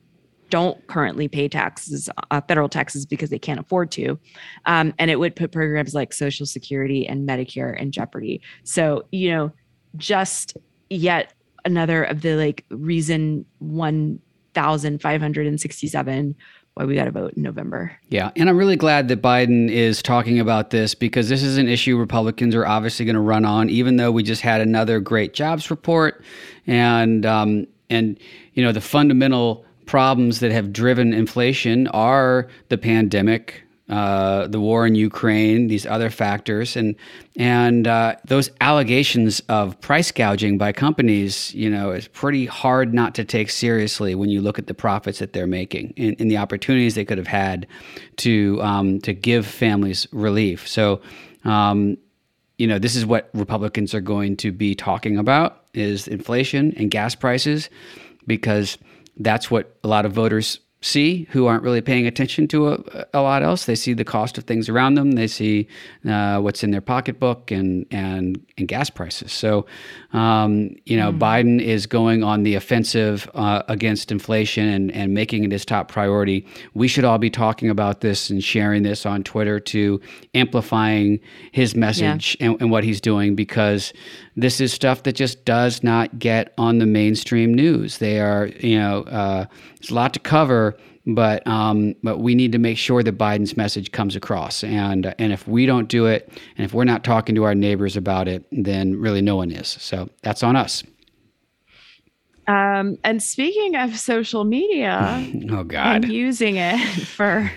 don't 0.50 0.86
currently 0.86 1.26
pay 1.28 1.48
taxes, 1.48 2.08
uh, 2.30 2.40
federal 2.42 2.68
taxes, 2.68 3.06
because 3.06 3.30
they 3.30 3.38
can't 3.38 3.60
afford 3.60 3.90
to. 3.92 4.18
Um, 4.66 4.92
and 4.98 5.10
it 5.10 5.18
would 5.18 5.34
put 5.36 5.52
programs 5.52 5.94
like 5.94 6.12
Social 6.12 6.44
Security 6.46 7.06
and 7.06 7.26
Medicare 7.28 7.78
in 7.78 7.92
jeopardy. 7.92 8.42
So, 8.64 9.04
you 9.12 9.30
know, 9.30 9.52
just 9.96 10.56
yet 10.90 11.32
another 11.64 12.04
of 12.04 12.20
the 12.22 12.34
like 12.34 12.64
reason 12.70 13.44
1,567 13.58 16.34
why 16.78 16.84
we 16.84 16.94
got 16.94 17.06
to 17.06 17.10
vote 17.10 17.32
in 17.32 17.42
November. 17.42 17.90
Yeah. 18.08 18.30
And 18.36 18.48
I'm 18.48 18.56
really 18.56 18.76
glad 18.76 19.08
that 19.08 19.20
Biden 19.20 19.68
is 19.68 20.00
talking 20.00 20.38
about 20.38 20.70
this 20.70 20.94
because 20.94 21.28
this 21.28 21.42
is 21.42 21.58
an 21.58 21.66
issue 21.66 21.96
Republicans 21.96 22.54
are 22.54 22.64
obviously 22.64 23.04
going 23.04 23.16
to 23.16 23.20
run 23.20 23.44
on, 23.44 23.68
even 23.68 23.96
though 23.96 24.12
we 24.12 24.22
just 24.22 24.42
had 24.42 24.60
another 24.60 25.00
great 25.00 25.34
jobs 25.34 25.72
report. 25.72 26.22
And, 26.68 27.26
um, 27.26 27.66
and, 27.90 28.16
you 28.54 28.62
know, 28.62 28.70
the 28.70 28.80
fundamental 28.80 29.64
problems 29.88 30.40
that 30.40 30.52
have 30.52 30.72
driven 30.72 31.12
inflation 31.12 31.88
are 31.88 32.46
the 32.68 32.78
pandemic, 32.78 33.64
uh, 33.88 34.46
the 34.46 34.60
war 34.60 34.86
in 34.86 34.94
Ukraine, 34.94 35.68
these 35.68 35.86
other 35.86 36.10
factors, 36.10 36.76
and 36.76 36.94
and 37.36 37.88
uh, 37.88 38.14
those 38.26 38.50
allegations 38.60 39.40
of 39.48 39.80
price 39.80 40.12
gouging 40.12 40.58
by 40.58 40.72
companies, 40.72 41.54
you 41.54 41.70
know, 41.70 41.90
is 41.90 42.06
pretty 42.06 42.44
hard 42.44 42.92
not 42.92 43.14
to 43.14 43.24
take 43.24 43.48
seriously 43.48 44.14
when 44.14 44.28
you 44.28 44.42
look 44.42 44.58
at 44.58 44.66
the 44.66 44.74
profits 44.74 45.20
that 45.20 45.32
they're 45.32 45.46
making 45.46 45.94
and, 45.96 46.14
and 46.20 46.30
the 46.30 46.36
opportunities 46.36 46.94
they 46.94 47.04
could 47.04 47.18
have 47.18 47.26
had 47.26 47.66
to 48.16 48.60
um, 48.62 49.00
to 49.00 49.12
give 49.12 49.44
families 49.46 50.06
relief. 50.12 50.68
So. 50.68 51.00
Um, 51.44 51.96
you 52.58 52.66
know, 52.66 52.80
this 52.80 52.96
is 52.96 53.06
what 53.06 53.30
Republicans 53.34 53.94
are 53.94 54.00
going 54.00 54.36
to 54.38 54.50
be 54.50 54.74
talking 54.74 55.16
about 55.16 55.66
is 55.74 56.08
inflation 56.08 56.74
and 56.76 56.90
gas 56.90 57.14
prices 57.14 57.70
because 58.26 58.78
that's 59.18 59.50
what 59.50 59.76
a 59.84 59.88
lot 59.88 60.06
of 60.06 60.12
voters 60.12 60.60
see 60.80 61.26
who 61.30 61.46
aren't 61.46 61.64
really 61.64 61.80
paying 61.80 62.06
attention 62.06 62.46
to 62.46 62.68
a, 62.68 63.06
a, 63.12 63.20
lot 63.20 63.42
else. 63.42 63.64
They 63.64 63.74
see 63.74 63.94
the 63.94 64.04
cost 64.04 64.38
of 64.38 64.44
things 64.44 64.68
around 64.68 64.94
them. 64.94 65.12
They 65.12 65.26
see 65.26 65.66
uh, 66.08 66.38
what's 66.40 66.62
in 66.62 66.70
their 66.70 66.80
pocketbook 66.80 67.50
and 67.50 67.84
and 67.90 68.40
and 68.56 68.68
gas 68.68 68.88
prices. 68.88 69.32
So, 69.32 69.66
um, 70.12 70.76
you 70.84 70.96
know, 70.96 71.12
mm. 71.12 71.18
Biden 71.18 71.60
is 71.60 71.86
going 71.86 72.22
on 72.22 72.44
the 72.44 72.54
offensive 72.54 73.28
uh, 73.34 73.62
against 73.66 74.12
inflation 74.12 74.68
and 74.68 74.92
and 74.92 75.14
making 75.14 75.42
it 75.42 75.50
his 75.50 75.64
top 75.64 75.88
priority. 75.88 76.46
We 76.74 76.86
should 76.86 77.04
all 77.04 77.18
be 77.18 77.30
talking 77.30 77.70
about 77.70 78.00
this 78.00 78.30
and 78.30 78.42
sharing 78.42 78.84
this 78.84 79.04
on 79.04 79.24
Twitter 79.24 79.58
to 79.58 80.00
amplifying 80.34 81.18
his 81.50 81.74
message 81.74 82.36
yeah. 82.38 82.50
and, 82.50 82.62
and 82.62 82.70
what 82.70 82.84
he's 82.84 83.00
doing 83.00 83.34
because 83.34 83.92
this 84.36 84.60
is 84.60 84.72
stuff 84.72 85.02
that 85.02 85.14
just 85.14 85.44
does 85.44 85.82
not 85.82 86.20
get 86.20 86.54
on 86.56 86.78
the 86.78 86.86
mainstream 86.86 87.52
news. 87.52 87.98
They 87.98 88.20
are, 88.20 88.46
you 88.60 88.78
know, 88.78 89.02
uh, 89.02 89.46
it's 89.78 89.90
a 89.90 89.94
lot 89.94 90.12
to 90.14 90.20
cover, 90.20 90.76
but 91.06 91.46
um, 91.46 91.94
but 92.02 92.18
we 92.18 92.34
need 92.34 92.52
to 92.52 92.58
make 92.58 92.76
sure 92.78 93.02
that 93.02 93.16
Biden's 93.16 93.56
message 93.56 93.92
comes 93.92 94.14
across. 94.14 94.62
And 94.62 95.14
and 95.18 95.32
if 95.32 95.48
we 95.48 95.66
don't 95.66 95.88
do 95.88 96.06
it, 96.06 96.28
and 96.56 96.64
if 96.64 96.74
we're 96.74 96.84
not 96.84 97.04
talking 97.04 97.34
to 97.34 97.44
our 97.44 97.54
neighbors 97.54 97.96
about 97.96 98.28
it, 98.28 98.44
then 98.52 98.98
really 98.98 99.22
no 99.22 99.36
one 99.36 99.50
is. 99.50 99.68
So 99.68 100.08
that's 100.22 100.42
on 100.42 100.56
us. 100.56 100.82
Um, 102.46 102.96
and 103.04 103.22
speaking 103.22 103.76
of 103.76 103.98
social 103.98 104.44
media, 104.44 105.26
oh 105.50 105.64
God, 105.64 106.04
and 106.04 106.12
using 106.12 106.56
it 106.56 106.78
for 107.06 107.50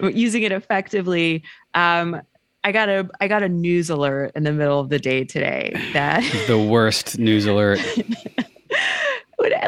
using 0.00 0.42
it 0.42 0.52
effectively. 0.52 1.42
Um, 1.74 2.20
I 2.62 2.72
got 2.72 2.88
a 2.88 3.08
I 3.20 3.28
got 3.28 3.42
a 3.42 3.48
news 3.48 3.90
alert 3.90 4.32
in 4.34 4.42
the 4.42 4.52
middle 4.52 4.80
of 4.80 4.88
the 4.88 4.98
day 4.98 5.24
today 5.24 5.72
that 5.92 6.24
the 6.46 6.58
worst 6.58 7.18
news 7.18 7.46
alert. 7.46 7.80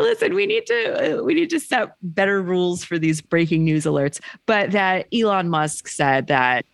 Listen, 0.01 0.35
we 0.35 0.47
need 0.47 0.67
to 0.67 1.19
uh, 1.21 1.23
we 1.23 1.35
need 1.35 1.51
to 1.51 1.61
set 1.61 1.95
better 2.03 2.43
rules 2.43 2.85
for 2.85 2.99
these 2.99 3.21
breaking 3.21 3.65
news 3.65 3.85
alerts. 3.85 4.21
But 4.47 4.73
that 4.73 5.07
Elon 5.13 5.49
Musk 5.49 5.89
said 5.89 6.27
that 6.29 6.65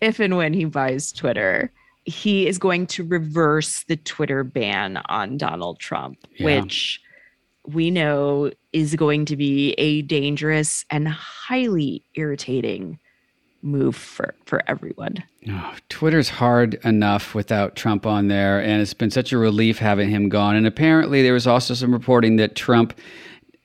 if 0.00 0.20
and 0.20 0.36
when 0.36 0.54
he 0.54 0.64
buys 0.64 1.12
Twitter, 1.12 1.72
he 2.04 2.46
is 2.46 2.58
going 2.58 2.86
to 2.88 3.04
reverse 3.04 3.84
the 3.84 3.96
Twitter 3.96 4.44
ban 4.44 4.98
on 5.08 5.36
Donald 5.36 5.78
Trump, 5.78 6.18
yeah. 6.36 6.60
which 6.60 7.00
we 7.66 7.90
know 7.90 8.50
is 8.72 8.94
going 8.96 9.24
to 9.26 9.36
be 9.36 9.72
a 9.72 10.02
dangerous 10.02 10.84
and 10.90 11.08
highly 11.08 12.02
irritating 12.14 12.98
move 13.62 13.96
for 13.96 14.34
for 14.44 14.62
everyone. 14.66 15.22
Oh, 15.48 15.74
Twitter's 15.88 16.28
hard 16.28 16.74
enough 16.84 17.34
without 17.34 17.76
Trump 17.76 18.06
on 18.06 18.28
there, 18.28 18.60
and 18.60 18.80
it's 18.80 18.94
been 18.94 19.10
such 19.10 19.32
a 19.32 19.38
relief 19.38 19.78
having 19.78 20.10
him 20.10 20.28
gone. 20.28 20.56
And 20.56 20.66
apparently, 20.66 21.22
there 21.22 21.32
was 21.32 21.46
also 21.46 21.74
some 21.74 21.92
reporting 21.92 22.36
that 22.36 22.56
Trump 22.56 22.98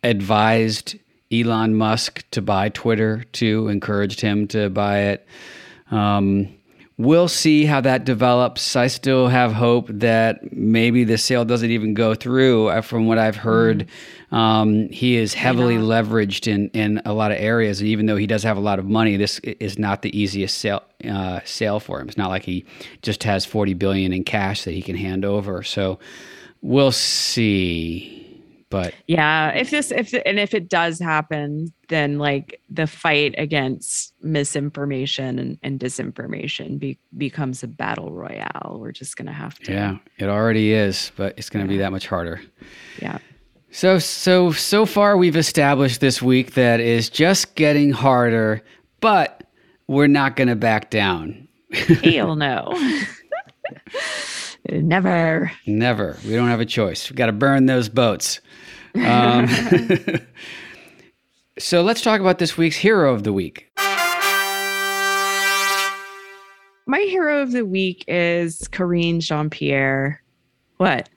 advised 0.03 0.95
Elon 1.31 1.75
Musk 1.75 2.23
to 2.31 2.41
buy 2.41 2.69
Twitter, 2.69 3.23
to 3.33 3.67
encouraged 3.67 4.21
him 4.21 4.47
to 4.49 4.69
buy 4.69 4.99
it. 4.99 5.27
Um, 5.91 6.54
we'll 6.97 7.27
see 7.27 7.65
how 7.65 7.81
that 7.81 8.05
develops. 8.05 8.75
I 8.75 8.87
still 8.87 9.27
have 9.27 9.51
hope 9.51 9.87
that 9.89 10.53
maybe 10.53 11.03
the 11.03 11.17
sale 11.17 11.43
doesn't 11.43 11.69
even 11.69 11.93
go 11.93 12.15
through. 12.15 12.69
Uh, 12.69 12.81
from 12.81 13.05
what 13.05 13.17
I've 13.17 13.35
heard, 13.35 13.87
mm. 14.31 14.37
um, 14.37 14.89
he 14.89 15.17
is 15.17 15.33
heavily 15.33 15.75
leveraged 15.75 16.47
in, 16.47 16.69
in 16.69 17.01
a 17.05 17.13
lot 17.13 17.31
of 17.31 17.37
areas. 17.37 17.81
And 17.81 17.89
even 17.89 18.05
though 18.05 18.15
he 18.15 18.27
does 18.27 18.43
have 18.43 18.57
a 18.57 18.61
lot 18.61 18.79
of 18.79 18.85
money, 18.85 19.17
this 19.17 19.39
is 19.39 19.77
not 19.77 20.01
the 20.01 20.17
easiest 20.17 20.57
sale 20.57 20.83
uh, 21.09 21.41
sale 21.43 21.79
for 21.79 21.99
him. 21.99 22.07
It's 22.07 22.17
not 22.17 22.29
like 22.29 22.43
he 22.43 22.65
just 23.01 23.23
has 23.23 23.45
forty 23.45 23.73
billion 23.73 24.13
in 24.13 24.23
cash 24.23 24.63
that 24.63 24.71
he 24.71 24.81
can 24.81 24.95
hand 24.95 25.25
over. 25.25 25.63
So 25.63 25.99
we'll 26.61 26.91
see. 26.91 28.24
But 28.75 28.93
yeah, 29.07 29.51
if 29.51 29.69
this 29.69 29.89
if 29.89 30.13
and 30.25 30.37
if 30.37 30.53
it 30.53 30.67
does 30.67 30.99
happen, 30.99 31.71
then 31.87 32.17
like 32.19 32.59
the 32.69 32.87
fight 32.87 33.33
against 33.37 34.13
misinformation 34.21 35.39
and, 35.39 35.57
and 35.63 35.79
disinformation 35.79 36.77
be, 36.77 36.99
becomes 37.15 37.63
a 37.63 37.69
battle 37.69 38.11
royale. 38.11 38.75
We're 38.77 38.91
just 38.91 39.15
gonna 39.15 39.31
have 39.31 39.57
to. 39.59 39.71
Yeah, 39.71 39.97
it 40.17 40.27
already 40.27 40.73
is, 40.73 41.13
but 41.15 41.35
it's 41.37 41.49
gonna 41.49 41.63
yeah. 41.63 41.69
be 41.69 41.77
that 41.77 41.93
much 41.93 42.05
harder. 42.05 42.41
Yeah. 43.01 43.19
So 43.71 43.97
so 43.97 44.51
so 44.51 44.85
far 44.85 45.15
we've 45.15 45.37
established 45.37 46.01
this 46.01 46.21
week 46.21 46.55
that 46.55 46.81
is 46.81 47.09
just 47.09 47.55
getting 47.55 47.91
harder, 47.91 48.61
but 48.99 49.45
we're 49.87 50.07
not 50.07 50.35
gonna 50.35 50.57
back 50.57 50.89
down. 50.89 51.47
Hell 52.03 52.35
no. 52.35 52.77
Never. 54.69 55.49
Never. 55.65 56.17
We 56.25 56.31
don't 56.31 56.49
have 56.49 56.59
a 56.59 56.65
choice. 56.65 57.09
We 57.09 57.15
got 57.15 57.27
to 57.27 57.31
burn 57.31 57.67
those 57.67 57.87
boats. 57.87 58.41
Um, 58.95 59.47
so 61.59 61.81
let's 61.81 62.01
talk 62.01 62.21
about 62.21 62.39
this 62.39 62.57
week's 62.57 62.77
hero 62.77 63.13
of 63.13 63.23
the 63.23 63.33
week. 63.33 63.71
My 66.87 66.99
hero 66.99 67.41
of 67.41 67.51
the 67.51 67.65
week 67.65 68.05
is 68.07 68.67
Karine 68.71 69.19
Jean 69.19 69.49
Pierre. 69.49 70.21
What? 70.77 71.09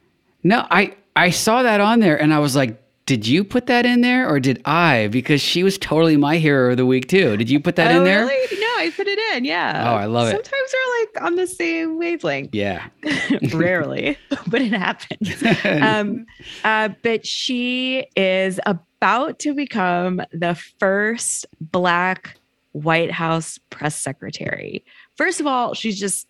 No, 0.42 0.66
I 0.70 0.96
I 1.14 1.30
saw 1.30 1.62
that 1.62 1.80
on 1.80 2.00
there 2.00 2.20
and 2.20 2.32
I 2.32 2.38
was 2.38 2.56
like, 2.56 2.82
did 3.08 3.26
you 3.26 3.42
put 3.42 3.68
that 3.68 3.86
in 3.86 4.02
there 4.02 4.28
or 4.28 4.38
did 4.38 4.60
I? 4.66 5.08
Because 5.08 5.40
she 5.40 5.62
was 5.62 5.78
totally 5.78 6.18
my 6.18 6.36
hero 6.36 6.72
of 6.72 6.76
the 6.76 6.84
week 6.84 7.08
too. 7.08 7.38
Did 7.38 7.48
you 7.48 7.58
put 7.58 7.76
that 7.76 7.90
oh, 7.90 7.96
in 7.96 8.04
there? 8.04 8.26
Really? 8.26 8.60
No, 8.60 8.66
I 8.84 8.92
put 8.94 9.06
it 9.06 9.18
in. 9.34 9.46
Yeah. 9.46 9.90
Oh, 9.90 9.94
I 9.94 10.04
love 10.04 10.28
Sometimes 10.28 10.46
it. 10.46 10.50
Sometimes 10.50 10.74
we're 10.74 11.00
like 11.00 11.26
on 11.26 11.36
the 11.36 11.46
same 11.46 11.98
wavelength. 11.98 12.54
Yeah. 12.54 12.86
Rarely, 13.54 14.18
but 14.46 14.60
it 14.60 14.74
happens. 14.74 15.42
um, 15.82 16.26
uh, 16.64 16.90
but 17.02 17.24
she 17.24 18.06
is 18.14 18.60
about 18.66 19.38
to 19.38 19.54
become 19.54 20.20
the 20.30 20.54
first 20.78 21.46
Black 21.62 22.36
White 22.72 23.10
House 23.10 23.58
press 23.70 23.96
secretary. 23.96 24.84
First 25.16 25.40
of 25.40 25.46
all, 25.46 25.72
she's 25.72 25.98
just 25.98 26.28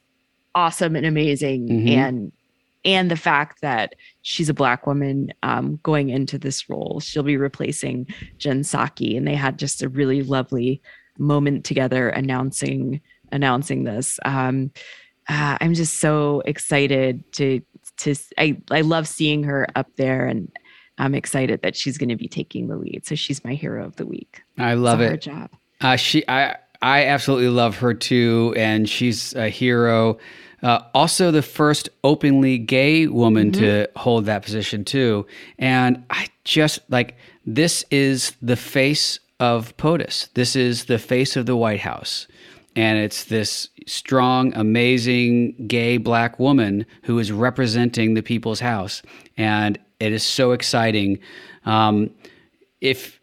awesome 0.54 0.94
and 0.94 1.04
amazing 1.04 1.68
mm-hmm. 1.68 1.88
and 1.88 2.32
and 2.84 3.10
the 3.10 3.16
fact 3.16 3.60
that 3.60 3.94
she's 4.22 4.48
a 4.48 4.54
black 4.54 4.86
woman 4.86 5.32
um, 5.42 5.78
going 5.82 6.10
into 6.10 6.38
this 6.38 6.68
role 6.68 7.00
she'll 7.00 7.22
be 7.22 7.36
replacing 7.36 8.06
Jen 8.38 8.62
Psaki, 8.62 9.16
and 9.16 9.26
they 9.26 9.34
had 9.34 9.58
just 9.58 9.82
a 9.82 9.88
really 9.88 10.22
lovely 10.22 10.80
moment 11.18 11.64
together 11.64 12.08
announcing 12.08 13.00
announcing 13.32 13.84
this. 13.84 14.18
Um, 14.24 14.70
uh, 15.28 15.58
i'm 15.60 15.74
just 15.74 15.96
so 15.96 16.42
excited 16.46 17.22
to 17.32 17.60
to 17.98 18.14
I, 18.38 18.60
I 18.70 18.80
love 18.80 19.06
seeing 19.06 19.42
her 19.44 19.66
up 19.76 19.88
there 19.96 20.26
and 20.26 20.50
i'm 20.98 21.14
excited 21.14 21.62
that 21.62 21.76
she's 21.76 21.98
going 21.98 22.08
to 22.08 22.16
be 22.16 22.28
taking 22.28 22.68
the 22.68 22.76
lead. 22.76 23.06
So 23.06 23.14
she's 23.14 23.44
my 23.44 23.54
hero 23.54 23.84
of 23.84 23.96
the 23.96 24.06
week. 24.06 24.42
I 24.56 24.74
love 24.74 24.98
so 25.00 25.04
it. 25.04 25.10
her 25.10 25.16
job. 25.16 25.50
Uh, 25.80 25.96
she 25.96 26.24
i 26.28 26.56
i 26.82 27.04
absolutely 27.04 27.48
love 27.48 27.76
her 27.78 27.94
too 27.94 28.54
and 28.56 28.88
she's 28.88 29.34
a 29.34 29.48
hero 29.48 30.18
uh, 30.62 30.80
also, 30.92 31.30
the 31.30 31.42
first 31.42 31.88
openly 32.02 32.58
gay 32.58 33.06
woman 33.06 33.52
mm-hmm. 33.52 33.60
to 33.60 33.88
hold 33.96 34.26
that 34.26 34.42
position, 34.42 34.84
too. 34.84 35.26
And 35.58 36.04
I 36.10 36.28
just 36.44 36.80
like 36.88 37.16
this 37.46 37.84
is 37.90 38.34
the 38.42 38.56
face 38.56 39.20
of 39.40 39.76
POTUS. 39.76 40.28
This 40.34 40.56
is 40.56 40.86
the 40.86 40.98
face 40.98 41.36
of 41.36 41.46
the 41.46 41.56
White 41.56 41.80
House. 41.80 42.26
And 42.74 42.98
it's 42.98 43.24
this 43.24 43.68
strong, 43.86 44.52
amazing 44.54 45.66
gay 45.66 45.96
black 45.96 46.38
woman 46.38 46.86
who 47.02 47.18
is 47.18 47.32
representing 47.32 48.14
the 48.14 48.22
people's 48.22 48.60
house. 48.60 49.02
And 49.36 49.78
it 50.00 50.12
is 50.12 50.22
so 50.22 50.52
exciting. 50.52 51.18
Um, 51.64 52.10
if 52.80 53.20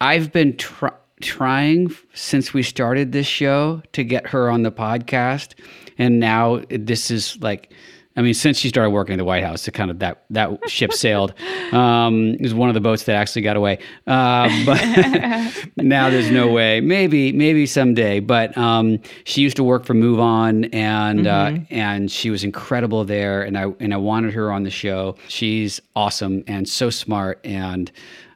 I've 0.00 0.32
been 0.32 0.56
tr- 0.56 0.86
trying 1.20 1.94
since 2.14 2.54
we 2.54 2.62
started 2.62 3.12
this 3.12 3.26
show 3.26 3.82
to 3.92 4.04
get 4.04 4.28
her 4.28 4.50
on 4.50 4.62
the 4.62 4.72
podcast, 4.72 5.54
and 5.98 6.20
now 6.20 6.62
this 6.70 7.10
is 7.10 7.38
like 7.40 7.72
I 8.16 8.22
mean, 8.22 8.34
since 8.34 8.58
she 8.58 8.68
started 8.68 8.90
working 8.90 9.14
at 9.14 9.16
the 9.16 9.24
White 9.24 9.42
House, 9.42 9.66
it 9.66 9.72
kind 9.72 9.90
of 9.90 9.98
that 9.98 10.24
that 10.30 10.70
ship 10.70 10.92
sailed. 10.92 11.34
Um, 11.72 12.34
it 12.34 12.42
was 12.42 12.54
one 12.54 12.68
of 12.68 12.74
the 12.74 12.80
boats 12.80 13.04
that 13.04 13.16
actually 13.16 13.42
got 13.42 13.56
away. 13.56 13.80
Uh, 14.06 14.48
but 14.64 14.80
now 15.76 16.08
there's 16.08 16.30
no 16.30 16.46
way. 16.46 16.80
Maybe 16.80 17.32
maybe 17.32 17.66
someday. 17.66 18.20
But 18.20 18.56
um, 18.56 19.00
she 19.24 19.40
used 19.40 19.56
to 19.56 19.64
work 19.64 19.84
for 19.84 19.94
Move 19.94 20.20
On, 20.20 20.66
and 20.66 21.26
uh, 21.26 21.46
mm-hmm. 21.46 21.64
uh, 21.64 21.66
and 21.76 22.12
she 22.12 22.30
was 22.30 22.44
incredible 22.44 23.04
there. 23.04 23.42
And 23.42 23.58
I 23.58 23.72
and 23.80 23.92
I 23.92 23.96
wanted 23.96 24.34
her 24.34 24.52
on 24.52 24.62
the 24.62 24.70
show. 24.70 25.16
She's 25.26 25.80
awesome 25.96 26.44
and 26.46 26.68
so 26.68 26.90
smart. 26.90 27.40
And 27.44 27.90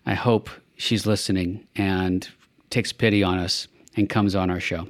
I 0.04 0.14
hope 0.14 0.50
she's 0.76 1.06
listening 1.06 1.68
and 1.76 2.28
takes 2.70 2.92
pity 2.92 3.22
on 3.22 3.38
us 3.38 3.68
and 3.96 4.08
comes 4.08 4.34
on 4.34 4.50
our 4.50 4.60
show. 4.60 4.88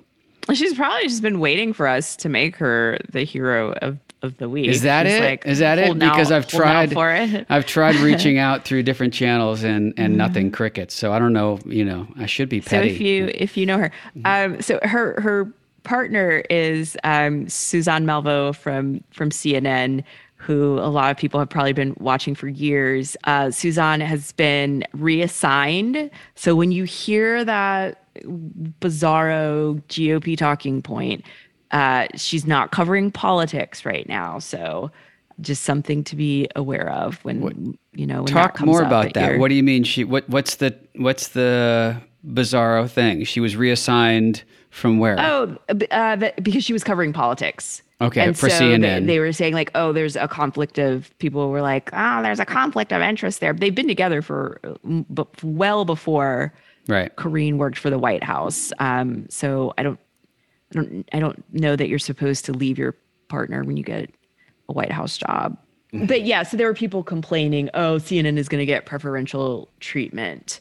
She's 0.55 0.75
probably 0.75 1.09
just 1.09 1.23
been 1.23 1.41
waiting 1.41 1.73
for 1.73 1.87
us 1.87 2.17
to 2.17 2.29
make 2.29 2.57
her 2.57 2.99
the 3.11 3.25
hero 3.25 3.73
of 3.83 3.99
of 4.23 4.37
the 4.39 4.49
week. 4.49 4.69
Is 4.69 4.83
that 4.83 5.07
She's 5.07 5.15
it? 5.15 5.23
Like, 5.23 5.47
Is 5.47 5.59
that 5.61 5.79
it? 5.79 5.99
Because 5.99 6.33
out, 6.33 6.39
I've 6.39 6.47
tried 6.49 6.93
for 6.93 7.13
it. 7.13 7.47
I've 7.51 7.67
tried 7.67 7.97
reaching 7.97 8.39
out 8.39 8.65
through 8.65 8.83
different 8.83 9.15
channels 9.15 9.63
and 9.63 9.95
and 9.97 10.11
mm-hmm. 10.11 10.17
nothing 10.17 10.51
crickets. 10.51 10.95
So 10.95 11.13
I 11.13 11.19
don't 11.19 11.33
know. 11.33 11.59
You 11.65 11.85
know, 11.85 12.09
I 12.17 12.27
should 12.27 12.49
be 12.49 12.61
petty. 12.61 12.89
So 12.89 12.95
if 12.95 13.01
you 13.01 13.31
if 13.35 13.57
you 13.57 13.67
know 13.67 13.79
her, 13.79 13.93
mm-hmm. 14.17 14.55
um, 14.55 14.61
so 14.61 14.79
her 14.83 15.21
her 15.21 15.53
partner 15.85 16.43
is 16.51 16.97
um, 17.05 17.49
Suzanne 17.49 18.05
Malveaux 18.05 18.55
from 18.55 19.03
from 19.11 19.31
CNN, 19.31 20.03
who 20.37 20.79
a 20.79 20.91
lot 20.91 21.11
of 21.11 21.17
people 21.17 21.39
have 21.41 21.49
probably 21.49 21.73
been 21.73 21.95
watching 21.99 22.35
for 22.35 22.49
years. 22.49 23.17
Uh, 23.25 23.51
Suzanne 23.51 24.01
has 24.01 24.33
been 24.33 24.85
reassigned. 24.93 26.11
So 26.35 26.55
when 26.55 26.73
you 26.73 26.85
hear 26.85 27.45
that 27.45 28.05
bizarro 28.25 29.83
GOP 29.89 30.37
talking 30.37 30.83
point, 30.83 31.25
uh, 31.71 32.07
she's 32.15 32.47
not 32.47 32.71
covering 32.71 33.11
politics 33.11 33.85
right 33.85 34.09
now. 34.09 34.39
So 34.39 34.91
just 35.41 35.65
something 35.65 36.03
to 36.05 36.17
be 36.17 36.49
aware 36.57 36.91
of 36.91 37.25
when 37.25 37.41
what, 37.41 37.57
you 37.93 38.07
know. 38.07 38.23
When 38.23 38.33
talk 38.33 38.61
more 38.61 38.83
about 38.83 39.15
that. 39.15 39.39
What 39.39 39.49
do 39.49 39.55
you 39.55 39.63
mean? 39.63 39.85
She 39.85 40.05
what? 40.05 40.29
What's 40.29 40.57
the 40.57 40.77
what's 40.97 41.29
the 41.29 42.01
bizarro 42.27 42.91
thing? 42.91 43.25
She 43.25 43.41
was 43.41 43.57
reassigned 43.57 44.43
from 44.71 44.99
where? 44.99 45.17
Oh, 45.19 45.57
uh, 45.91 46.17
because 46.43 46.65
she 46.65 46.73
was 46.73 46.85
covering 46.85 47.13
politics. 47.13 47.83
Okay, 48.01 48.21
and 48.21 48.39
for 48.39 48.49
so 48.49 48.61
CNN. 48.61 49.01
They, 49.01 49.15
they, 49.15 49.19
were 49.19 49.33
saying 49.33 49.55
like, 49.55 49.73
oh, 49.75 49.93
there's 49.93 50.15
a 50.15 50.29
conflict 50.29 50.79
of 50.79 51.17
people 51.19 51.51
were 51.51 51.63
like, 51.63 51.91
oh, 51.93 52.23
there's 52.23 52.39
a 52.39 52.45
conflict 52.45 52.93
of 52.93 53.03
interest 53.03 53.41
there. 53.41 53.53
They've 53.53 53.75
been 53.75 53.89
together 53.89 54.23
for 54.23 54.61
well 55.43 55.85
before 55.85 56.53
right. 56.89 57.15
Karine 57.17 57.59
worked 57.59 57.79
for 57.79 57.91
the 57.91 57.99
White 57.99 58.25
House. 58.25 58.73
Um, 58.79 59.29
so 59.29 59.73
I 59.79 59.83
don't 59.83 60.01
I 60.73 60.75
don't 60.75 61.09
I 61.13 61.21
don't 61.21 61.45
know 61.53 61.77
that 61.77 61.89
you're 61.89 61.99
supposed 61.99 62.45
to 62.47 62.53
leave 62.53 62.79
your 62.79 62.97
partner 63.29 63.63
when 63.63 63.77
you 63.77 63.85
get 63.85 64.11
a 64.69 64.73
White 64.73 64.93
House 64.93 65.17
job. 65.17 65.57
Mm-hmm. 65.93 66.07
But 66.07 66.23
yeah, 66.23 66.43
so 66.43 66.57
there 66.57 66.67
were 66.67 66.75
people 66.75 67.03
complaining, 67.03 67.71
oh, 67.73 67.97
CNN 67.97 68.37
is 68.37 68.49
going 68.49 68.61
to 68.61 68.67
get 68.67 68.85
preferential 68.85 69.71
treatment, 69.81 70.61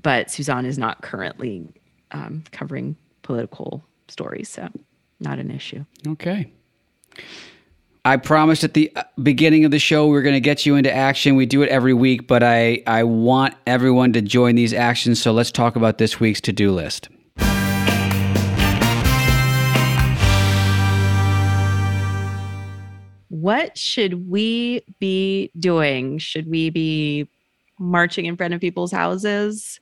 but 0.00 0.30
Suzanne 0.30 0.64
is 0.64 0.78
not 0.78 1.02
currently 1.02 1.68
um, 2.12 2.44
covering 2.52 2.96
political 3.22 3.84
stories, 4.06 4.48
so 4.48 4.68
not 5.18 5.38
an 5.40 5.50
issue. 5.50 5.84
Okay. 6.06 6.52
I 8.04 8.16
promised 8.16 8.64
at 8.64 8.74
the 8.74 8.90
uh, 8.96 9.02
beginning 9.22 9.64
of 9.64 9.70
the 9.70 9.78
show 9.78 10.06
we 10.06 10.16
are 10.16 10.22
going 10.22 10.34
to 10.34 10.40
get 10.40 10.64
you 10.64 10.76
into 10.76 10.92
action. 10.92 11.36
We 11.36 11.46
do 11.46 11.62
it 11.62 11.68
every 11.68 11.92
week, 11.92 12.26
but 12.26 12.42
I, 12.42 12.82
I 12.86 13.04
want 13.04 13.54
everyone 13.66 14.12
to 14.14 14.22
join 14.22 14.54
these 14.54 14.72
actions. 14.72 15.20
So 15.20 15.32
let's 15.32 15.50
talk 15.50 15.76
about 15.76 15.98
this 15.98 16.18
week's 16.18 16.40
to 16.42 16.52
do 16.52 16.72
list. 16.72 17.08
what 23.40 23.78
should 23.78 24.28
we 24.28 24.82
be 24.98 25.50
doing? 25.58 26.18
Should 26.18 26.48
we 26.48 26.68
be 26.68 27.26
marching 27.78 28.26
in 28.26 28.36
front 28.36 28.52
of 28.52 28.60
people's 28.60 28.92
houses? 28.92 29.80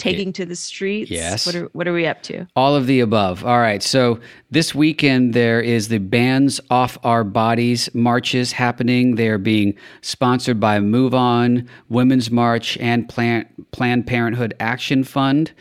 Taking 0.00 0.32
to 0.34 0.46
the 0.46 0.56
streets? 0.56 1.10
Yes. 1.10 1.46
What 1.46 1.54
are 1.54 1.64
what 1.72 1.88
are 1.88 1.92
we 1.92 2.06
up 2.06 2.22
to? 2.24 2.46
All 2.56 2.74
of 2.74 2.86
the 2.86 3.00
above. 3.00 3.44
All 3.44 3.58
right. 3.58 3.82
So 3.82 4.20
this 4.50 4.74
weekend 4.74 5.34
there 5.34 5.60
is 5.60 5.88
the 5.88 5.98
Bans 5.98 6.60
Off 6.70 6.98
Our 7.04 7.24
Bodies 7.24 7.88
marches 7.94 8.52
happening. 8.52 9.16
They 9.16 9.28
are 9.28 9.38
being 9.38 9.76
sponsored 10.00 10.58
by 10.58 10.80
Move 10.80 11.14
On, 11.14 11.68
Women's 11.88 12.30
March, 12.30 12.76
and 12.78 13.08
Planned 13.08 13.46
Planned 13.72 14.06
Parenthood 14.06 14.54
Action 14.60 15.04
Fund. 15.04 15.52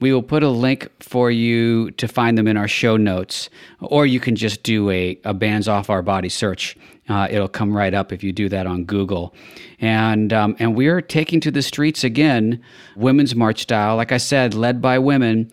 We 0.00 0.12
will 0.12 0.22
put 0.22 0.42
a 0.42 0.48
link 0.48 0.88
for 1.02 1.30
you 1.30 1.90
to 1.92 2.06
find 2.06 2.38
them 2.38 2.46
in 2.46 2.56
our 2.56 2.68
show 2.68 2.96
notes, 2.96 3.50
or 3.80 4.06
you 4.06 4.20
can 4.20 4.36
just 4.36 4.62
do 4.62 4.90
a, 4.90 5.18
a 5.24 5.34
Bans 5.34 5.66
Off 5.66 5.90
Our 5.90 6.02
Body 6.02 6.28
search 6.28 6.76
uh, 7.08 7.28
it'll 7.30 7.48
come 7.48 7.76
right 7.76 7.94
up 7.94 8.12
if 8.12 8.22
you 8.22 8.32
do 8.32 8.48
that 8.48 8.66
on 8.66 8.84
Google. 8.84 9.34
And, 9.80 10.32
um, 10.32 10.56
and 10.58 10.74
we're 10.74 11.00
taking 11.00 11.40
to 11.40 11.50
the 11.50 11.62
streets 11.62 12.04
again, 12.04 12.62
Women's 12.96 13.34
March 13.34 13.62
style. 13.62 13.96
Like 13.96 14.12
I 14.12 14.18
said, 14.18 14.54
led 14.54 14.82
by 14.82 14.98
women. 14.98 15.50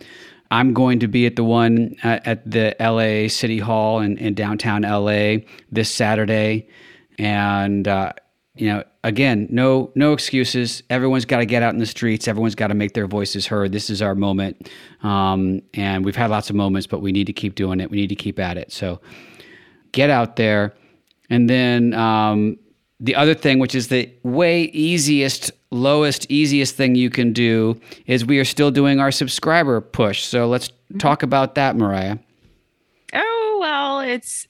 I'm 0.52 0.74
going 0.74 1.00
to 1.00 1.08
be 1.08 1.26
at 1.26 1.36
the 1.36 1.44
one 1.44 1.96
at, 2.04 2.26
at 2.28 2.50
the 2.50 2.76
LA 2.80 3.28
City 3.30 3.60
Hall 3.60 4.00
in, 4.00 4.18
in 4.18 4.34
downtown 4.36 4.84
LA 4.84 5.38
this 5.72 5.90
Saturday. 5.90 6.68
And, 7.18 7.88
uh, 7.88 8.14
you 8.56 8.68
know, 8.68 8.84
again, 9.04 9.48
no 9.52 9.92
no 9.96 10.14
excuses. 10.14 10.82
Everyone's 10.90 11.26
got 11.26 11.40
to 11.40 11.46
get 11.46 11.62
out 11.62 11.74
in 11.74 11.80
the 11.80 11.86
streets. 11.86 12.28
Everyone's 12.28 12.56
got 12.56 12.68
to 12.68 12.74
make 12.74 12.94
their 12.94 13.08
voices 13.08 13.46
heard. 13.48 13.72
This 13.74 13.90
is 13.90 14.02
our 14.02 14.16
moment, 14.16 14.70
um, 15.04 15.62
and 15.74 16.06
we've 16.06 16.16
had 16.16 16.30
lots 16.30 16.50
of 16.50 16.56
moments, 16.56 16.88
but 16.88 17.02
we 17.02 17.12
need 17.12 17.28
to 17.28 17.34
keep 17.34 17.56
doing 17.56 17.82
it. 17.82 17.92
We 17.92 17.98
need 17.98 18.08
to 18.08 18.16
keep 18.16 18.40
at 18.40 18.58
it. 18.58 18.72
So, 18.72 19.02
get 19.92 20.10
out 20.10 20.38
there. 20.38 20.74
And 21.30 21.50
then 21.50 21.94
um, 21.94 22.58
the 23.00 23.16
other 23.16 23.34
thing, 23.34 23.60
which 23.60 23.76
is 23.76 23.90
the 23.90 24.10
way 24.24 24.64
easiest, 24.66 25.52
lowest, 25.72 26.30
easiest 26.30 26.76
thing 26.76 26.96
you 26.96 27.10
can 27.10 27.34
do, 27.34 27.80
is 28.08 28.26
we 28.26 28.40
are 28.40 28.46
still 28.46 28.72
doing 28.72 29.00
our 29.00 29.12
subscriber 29.12 29.82
push. 29.82 30.24
So 30.24 30.48
let's 30.48 30.70
mm-hmm. 30.70 31.00
talk 31.00 31.24
about 31.24 31.56
that, 31.56 31.76
Mariah. 31.76 32.18
Oh 33.14 33.58
well, 33.60 34.00
it's 34.00 34.46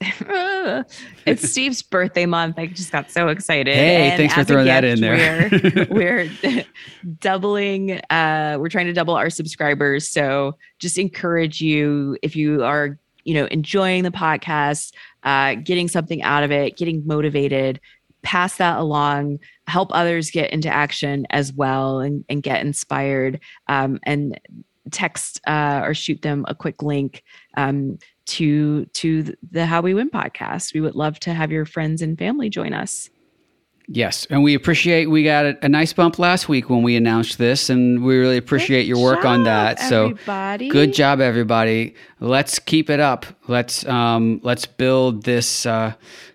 it's 1.26 1.50
Steve's 1.50 1.82
birthday 1.82 2.26
month. 2.26 2.58
I 2.58 2.66
just 2.66 2.90
got 2.90 3.10
so 3.10 3.28
excited. 3.28 3.74
Hey, 3.74 4.10
and 4.10 4.16
thanks 4.16 4.34
for 4.34 4.44
throwing 4.44 4.66
gift, 4.66 4.82
that 4.82 4.84
in 4.84 5.00
there. 5.00 5.86
We're, 5.90 6.30
we're 6.42 6.64
doubling. 7.20 8.00
Uh, 8.10 8.56
we're 8.58 8.68
trying 8.68 8.86
to 8.86 8.92
double 8.92 9.14
our 9.14 9.30
subscribers. 9.30 10.08
So 10.08 10.56
just 10.78 10.98
encourage 10.98 11.60
you 11.60 12.16
if 12.22 12.34
you 12.34 12.64
are 12.64 12.98
you 13.24 13.34
know 13.34 13.46
enjoying 13.46 14.02
the 14.02 14.10
podcast 14.10 14.92
uh, 15.26 15.56
getting 15.56 15.88
something 15.88 16.22
out 16.22 16.42
of 16.42 16.50
it, 16.50 16.78
getting 16.78 17.06
motivated, 17.06 17.80
pass 18.22 18.56
that 18.56 18.78
along, 18.78 19.38
help 19.66 19.90
others 19.92 20.30
get 20.30 20.50
into 20.50 20.70
action 20.70 21.26
as 21.30 21.52
well 21.52 22.00
and, 22.00 22.24
and 22.30 22.42
get 22.42 22.64
inspired. 22.64 23.40
Um, 23.68 24.00
and 24.04 24.40
text 24.92 25.40
uh, 25.48 25.80
or 25.82 25.94
shoot 25.94 26.22
them 26.22 26.44
a 26.48 26.54
quick 26.54 26.80
link 26.80 27.22
um, 27.56 27.98
to 28.26 28.86
to 28.86 29.34
the 29.50 29.66
How 29.66 29.80
We 29.80 29.94
Win 29.94 30.10
podcast. 30.10 30.74
We 30.74 30.80
would 30.80 30.94
love 30.94 31.18
to 31.20 31.34
have 31.34 31.50
your 31.50 31.64
friends 31.64 32.02
and 32.02 32.18
family 32.18 32.48
join 32.48 32.72
us. 32.72 33.10
Yes, 33.88 34.26
and 34.30 34.42
we 34.42 34.54
appreciate 34.54 35.06
we 35.06 35.22
got 35.22 35.46
a, 35.46 35.64
a, 35.64 35.68
nice 35.68 35.92
bump 35.92 36.18
last 36.18 36.48
week 36.48 36.68
when 36.68 36.82
we 36.82 36.96
announced 36.96 37.38
this, 37.38 37.70
and 37.70 38.02
we 38.02 38.16
really 38.16 38.36
appreciate 38.36 38.82
good 38.82 38.88
your 38.88 39.02
work 39.02 39.22
job, 39.22 39.26
on 39.26 39.44
that. 39.44 39.78
So, 39.78 40.06
everybody. 40.06 40.68
good 40.68 40.92
job, 40.92 41.20
everybody. 41.20 41.94
Let's 42.18 42.58
keep 42.58 42.90
it 42.90 42.98
up. 42.98 43.26
Let's 43.46 43.86
um, 43.86 44.40
let's 44.42 44.66
build 44.66 45.22
this. 45.22 45.66
Uh, 45.66 45.92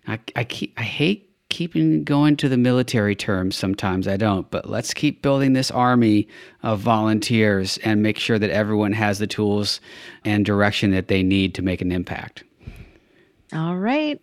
I, 0.08 0.20
I 0.34 0.44
keep 0.46 0.80
I 0.80 0.84
hate 0.84 1.30
keeping 1.50 2.06
going 2.06 2.38
to 2.38 2.48
the 2.48 2.58
military 2.58 3.16
terms. 3.16 3.58
Sometimes 3.58 4.08
I 4.08 4.16
don't, 4.16 4.50
but 4.50 4.70
let's 4.70 4.94
keep 4.94 5.22
building 5.22 5.52
this 5.52 5.70
army 5.70 6.30
of 6.64 6.80
volunteers 6.80 7.78
and 7.84 8.02
make 8.02 8.18
sure 8.18 8.40
that 8.40 8.50
everyone 8.50 8.94
has 8.94 9.20
the 9.20 9.28
tools 9.28 9.82
and 10.24 10.46
direction 10.46 10.92
that 10.92 11.10
they 11.10 11.22
need 11.22 11.54
to 11.56 11.62
make 11.62 11.82
an 11.82 11.92
impact. 11.92 12.46
All 13.54 13.76
right. 13.76 14.20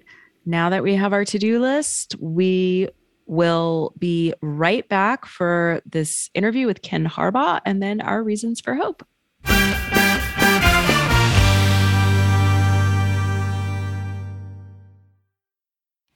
Now 0.46 0.70
that 0.70 0.82
we 0.82 0.94
have 0.94 1.12
our 1.12 1.26
to 1.26 1.38
do 1.38 1.60
list, 1.60 2.16
we 2.18 2.88
will 3.28 3.92
be 3.98 4.34
right 4.42 4.88
back 4.88 5.26
for 5.26 5.80
this 5.86 6.30
interview 6.34 6.66
with 6.66 6.82
Ken 6.82 7.06
Harbaugh 7.06 7.60
and 7.64 7.82
then 7.82 8.00
our 8.00 8.22
reasons 8.22 8.60
for 8.60 8.74
hope. 8.74 9.06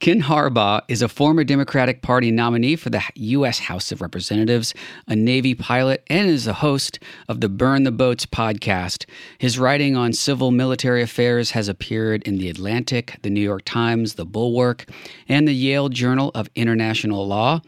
Ken 0.03 0.21
Harbaugh 0.21 0.81
is 0.89 1.01
a 1.01 1.07
former 1.07 1.45
Democratic 1.45 2.01
Party 2.01 2.29
nominee 2.29 2.75
for 2.75 2.89
the 2.89 3.01
U.S. 3.15 3.57
House 3.57 3.89
of 3.89 4.01
Representatives, 4.01 4.73
a 5.07 5.15
Navy 5.15 5.55
pilot, 5.55 6.03
and 6.07 6.29
is 6.29 6.43
the 6.43 6.55
host 6.55 6.99
of 7.29 7.39
the 7.39 7.47
Burn 7.47 7.83
the 7.83 7.91
Boats 7.93 8.25
podcast. 8.25 9.05
His 9.37 9.57
writing 9.57 9.95
on 9.95 10.11
civil 10.11 10.51
military 10.51 11.01
affairs 11.01 11.51
has 11.51 11.69
appeared 11.69 12.21
in 12.23 12.37
The 12.37 12.49
Atlantic, 12.49 13.17
The 13.21 13.29
New 13.29 13.39
York 13.39 13.61
Times, 13.63 14.15
The 14.15 14.25
Bulwark, 14.25 14.89
and 15.29 15.47
the 15.47 15.55
Yale 15.55 15.87
Journal 15.87 16.31
of 16.35 16.49
International 16.53 17.25
Law. 17.25 17.61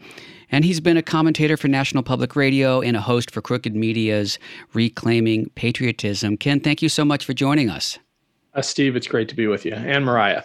And 0.50 0.62
he's 0.62 0.80
been 0.80 0.98
a 0.98 1.02
commentator 1.02 1.56
for 1.56 1.68
National 1.68 2.02
Public 2.02 2.36
Radio 2.36 2.82
and 2.82 2.98
a 2.98 3.00
host 3.00 3.30
for 3.30 3.40
Crooked 3.40 3.74
Media's 3.74 4.38
Reclaiming 4.74 5.48
Patriotism. 5.54 6.36
Ken, 6.36 6.60
thank 6.60 6.82
you 6.82 6.90
so 6.90 7.02
much 7.02 7.24
for 7.24 7.32
joining 7.32 7.70
us. 7.70 7.98
Uh, 8.52 8.60
Steve, 8.60 8.94
it's 8.94 9.06
great 9.06 9.30
to 9.30 9.34
be 9.34 9.46
with 9.46 9.64
you, 9.64 9.72
and 9.72 10.04
Mariah. 10.04 10.42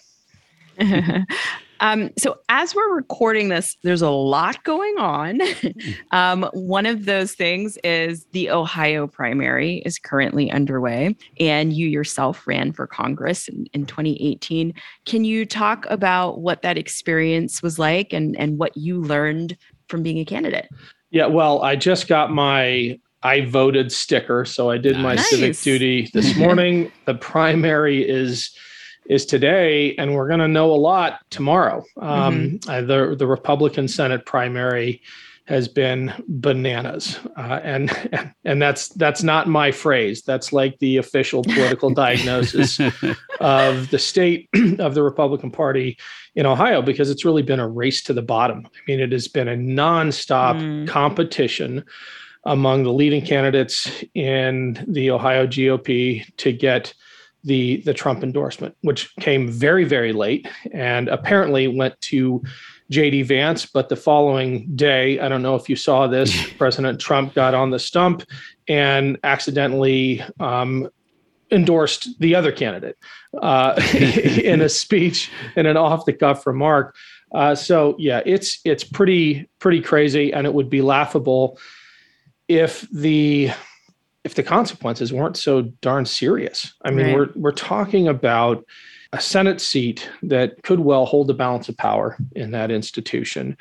Um, 1.81 2.11
so 2.17 2.37
as 2.47 2.75
we're 2.75 2.95
recording 2.95 3.49
this, 3.49 3.75
there's 3.83 4.03
a 4.03 4.09
lot 4.09 4.63
going 4.63 4.95
on. 4.97 5.41
um, 6.11 6.49
one 6.53 6.85
of 6.85 7.05
those 7.05 7.33
things 7.33 7.77
is 7.83 8.25
the 8.31 8.51
Ohio 8.51 9.07
primary 9.07 9.77
is 9.79 9.97
currently 9.97 10.51
underway, 10.51 11.15
and 11.39 11.73
you 11.73 11.87
yourself 11.87 12.45
ran 12.47 12.71
for 12.71 12.85
Congress 12.85 13.47
in, 13.47 13.65
in 13.73 13.85
2018. 13.87 14.73
Can 15.05 15.25
you 15.25 15.45
talk 15.45 15.85
about 15.89 16.39
what 16.39 16.61
that 16.61 16.77
experience 16.77 17.63
was 17.63 17.79
like 17.79 18.13
and, 18.13 18.37
and 18.37 18.59
what 18.59 18.77
you 18.77 19.01
learned 19.01 19.57
from 19.87 20.03
being 20.03 20.19
a 20.19 20.25
candidate? 20.25 20.69
Yeah, 21.09 21.25
well, 21.25 21.63
I 21.63 21.75
just 21.75 22.07
got 22.07 22.31
my 22.31 22.99
I 23.23 23.41
voted 23.41 23.91
sticker, 23.91 24.45
so 24.45 24.69
I 24.69 24.77
did 24.77 24.97
my 24.97 25.15
nice. 25.15 25.29
civic 25.29 25.59
duty 25.59 26.09
this 26.13 26.35
morning. 26.37 26.91
the 27.05 27.13
primary 27.13 28.07
is 28.07 28.55
is 29.05 29.25
today, 29.25 29.95
and 29.95 30.13
we're 30.13 30.27
going 30.27 30.39
to 30.39 30.47
know 30.47 30.71
a 30.71 30.75
lot 30.75 31.19
tomorrow. 31.29 31.83
Um, 31.97 32.59
mm-hmm. 32.59 32.69
uh, 32.69 32.81
the 32.81 33.15
the 33.15 33.27
Republican 33.27 33.87
Senate 33.87 34.25
primary 34.25 35.01
has 35.45 35.67
been 35.67 36.13
bananas, 36.27 37.19
uh, 37.37 37.59
and 37.63 38.33
and 38.45 38.61
that's 38.61 38.89
that's 38.89 39.23
not 39.23 39.47
my 39.47 39.71
phrase. 39.71 40.21
That's 40.21 40.53
like 40.53 40.79
the 40.79 40.97
official 40.97 41.43
political 41.43 41.89
diagnosis 41.93 42.79
of 43.39 43.89
the 43.89 43.99
state 43.99 44.49
of 44.79 44.95
the 44.95 45.03
Republican 45.03 45.51
Party 45.51 45.97
in 46.35 46.45
Ohio, 46.45 46.81
because 46.81 47.09
it's 47.09 47.25
really 47.25 47.43
been 47.43 47.59
a 47.59 47.67
race 47.67 48.03
to 48.03 48.13
the 48.13 48.21
bottom. 48.21 48.65
I 48.65 48.79
mean, 48.87 48.99
it 48.99 49.11
has 49.11 49.27
been 49.27 49.47
a 49.47 49.55
nonstop 49.55 50.61
mm. 50.61 50.87
competition 50.87 51.83
among 52.45 52.83
the 52.83 52.93
leading 52.93 53.23
candidates 53.23 53.91
in 54.15 54.83
the 54.87 55.11
Ohio 55.11 55.45
GOP 55.45 56.25
to 56.37 56.51
get 56.51 56.93
the 57.43 57.81
the 57.85 57.93
Trump 57.93 58.23
endorsement, 58.23 58.75
which 58.81 59.13
came 59.17 59.49
very 59.49 59.83
very 59.83 60.13
late 60.13 60.47
and 60.71 61.07
apparently 61.07 61.67
went 61.67 61.99
to 62.01 62.41
JD 62.91 63.25
Vance. 63.25 63.65
But 63.65 63.89
the 63.89 63.95
following 63.95 64.75
day, 64.75 65.19
I 65.19 65.29
don't 65.29 65.41
know 65.41 65.55
if 65.55 65.69
you 65.69 65.75
saw 65.75 66.07
this, 66.07 66.51
President 66.57 66.99
Trump 66.99 67.33
got 67.33 67.53
on 67.53 67.71
the 67.71 67.79
stump 67.79 68.23
and 68.67 69.17
accidentally 69.23 70.23
um, 70.39 70.89
endorsed 71.51 72.19
the 72.19 72.35
other 72.35 72.51
candidate 72.51 72.97
uh, 73.41 73.79
in 73.93 74.61
a 74.61 74.69
speech 74.69 75.31
in 75.55 75.65
an 75.65 75.77
off 75.77 76.05
the 76.05 76.13
cuff 76.13 76.45
remark. 76.45 76.95
Uh, 77.33 77.55
so 77.55 77.95
yeah, 77.97 78.21
it's 78.25 78.59
it's 78.65 78.83
pretty 78.83 79.49
pretty 79.59 79.81
crazy, 79.81 80.33
and 80.33 80.45
it 80.45 80.53
would 80.53 80.69
be 80.69 80.81
laughable 80.81 81.57
if 82.47 82.81
the 82.91 83.51
if 84.23 84.35
the 84.35 84.43
consequences 84.43 85.11
weren't 85.11 85.37
so 85.37 85.63
darn 85.81 86.05
serious. 86.05 86.73
I 86.83 86.91
mean, 86.91 87.07
right. 87.07 87.15
we're 87.15 87.29
we're 87.35 87.51
talking 87.51 88.07
about 88.07 88.65
a 89.13 89.19
Senate 89.19 89.59
seat 89.59 90.09
that 90.23 90.63
could 90.63 90.79
well 90.79 91.05
hold 91.05 91.27
the 91.27 91.33
balance 91.33 91.67
of 91.69 91.77
power 91.77 92.17
in 92.35 92.51
that 92.51 92.71
institution 92.71 93.57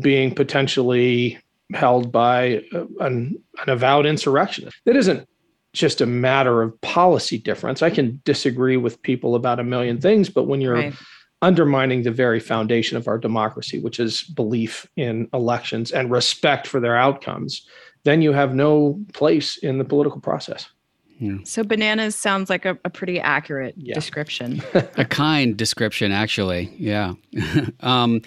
being 0.00 0.34
potentially 0.34 1.38
held 1.74 2.12
by 2.12 2.62
uh, 2.72 2.86
an, 3.00 3.36
an 3.62 3.68
avowed 3.68 4.06
insurrectionist. 4.06 4.76
That 4.84 4.96
isn't 4.96 5.28
just 5.72 6.00
a 6.00 6.06
matter 6.06 6.62
of 6.62 6.80
policy 6.80 7.38
difference. 7.38 7.82
I 7.82 7.90
can 7.90 8.20
disagree 8.24 8.76
with 8.76 9.02
people 9.02 9.34
about 9.34 9.60
a 9.60 9.64
million 9.64 10.00
things, 10.00 10.28
but 10.28 10.44
when 10.44 10.60
you're 10.60 10.74
right. 10.74 10.94
undermining 11.42 12.02
the 12.02 12.10
very 12.10 12.40
foundation 12.40 12.96
of 12.96 13.08
our 13.08 13.18
democracy, 13.18 13.80
which 13.80 14.00
is 14.00 14.22
belief 14.22 14.86
in 14.96 15.28
elections 15.34 15.90
and 15.90 16.10
respect 16.10 16.66
for 16.66 16.80
their 16.80 16.96
outcomes, 16.96 17.66
then 18.06 18.22
you 18.22 18.32
have 18.32 18.54
no 18.54 18.98
place 19.12 19.56
in 19.58 19.78
the 19.78 19.84
political 19.84 20.20
process. 20.20 20.70
Yeah. 21.18 21.38
So 21.44 21.64
bananas 21.64 22.14
sounds 22.14 22.48
like 22.48 22.64
a, 22.64 22.78
a 22.84 22.90
pretty 22.90 23.18
accurate 23.18 23.74
yeah. 23.76 23.94
description. 23.94 24.62
a 24.74 25.04
kind 25.04 25.56
description, 25.56 26.12
actually. 26.12 26.72
Yeah. 26.78 27.14
um, 27.80 28.22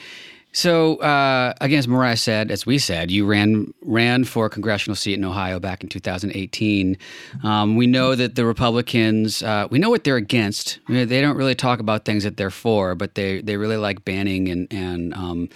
so 0.51 0.97
uh, 0.97 1.53
again, 1.61 1.79
as 1.79 1.87
Mariah 1.87 2.17
said, 2.17 2.51
as 2.51 2.65
we 2.65 2.79
said, 2.79 3.11
you 3.11 3.25
ran 3.25 3.71
ran 3.81 4.23
for 4.25 4.47
a 4.47 4.49
congressional 4.49 4.95
seat 4.95 5.13
in 5.13 5.23
Ohio 5.23 5.59
back 5.59 5.83
in 5.83 5.89
2018. 5.89 6.97
Um, 7.43 7.75
we 7.75 7.85
know 7.85 8.15
that 8.15 8.33
the 8.35 8.45
Republicans, 8.45 9.43
uh, 9.43 9.67
we 9.69 9.77
know 9.77 9.91
what 9.91 10.03
they're 10.03 10.15
against. 10.15 10.79
I 10.89 10.91
mean, 10.91 11.07
they 11.07 11.21
don't 11.21 11.37
really 11.37 11.53
talk 11.53 11.79
about 11.79 12.03
things 12.03 12.23
that 12.23 12.37
they're 12.37 12.49
for, 12.49 12.95
but 12.95 13.13
they 13.13 13.41
they 13.41 13.57
really 13.57 13.77
like 13.77 14.03
banning 14.03 14.49
and 14.49 14.67
and 14.73 15.13
um, 15.13 15.49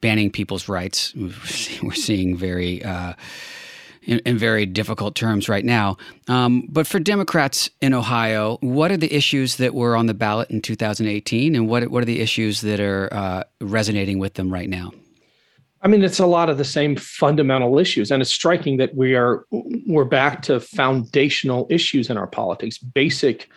banning 0.00 0.30
people's 0.30 0.70
rights. 0.70 1.14
We're 1.82 1.92
seeing 1.92 2.34
very. 2.34 2.82
Uh, 2.82 3.12
in, 4.02 4.20
in 4.20 4.38
very 4.38 4.66
difficult 4.66 5.14
terms 5.14 5.48
right 5.48 5.64
now. 5.64 5.96
Um, 6.28 6.66
but 6.68 6.86
for 6.86 6.98
Democrats 6.98 7.70
in 7.80 7.94
Ohio, 7.94 8.58
what 8.60 8.90
are 8.90 8.96
the 8.96 9.12
issues 9.12 9.56
that 9.56 9.74
were 9.74 9.96
on 9.96 10.06
the 10.06 10.14
ballot 10.14 10.50
in 10.50 10.60
2018, 10.60 11.54
and 11.54 11.68
what 11.68 11.88
what 11.88 12.02
are 12.02 12.06
the 12.06 12.20
issues 12.20 12.60
that 12.62 12.80
are 12.80 13.08
uh, 13.12 13.44
resonating 13.60 14.18
with 14.18 14.34
them 14.34 14.52
right 14.52 14.68
now? 14.68 14.92
I 15.82 15.88
mean, 15.88 16.02
it's 16.02 16.18
a 16.18 16.26
lot 16.26 16.50
of 16.50 16.58
the 16.58 16.64
same 16.64 16.94
fundamental 16.94 17.78
issues, 17.78 18.10
and 18.10 18.20
it's 18.20 18.32
striking 18.32 18.76
that 18.76 18.94
we 18.94 19.14
are 19.14 19.46
we're 19.50 20.04
back 20.04 20.42
to 20.42 20.60
foundational 20.60 21.66
issues 21.70 22.10
in 22.10 22.18
our 22.18 22.26
politics, 22.26 22.76
basic 22.76 23.48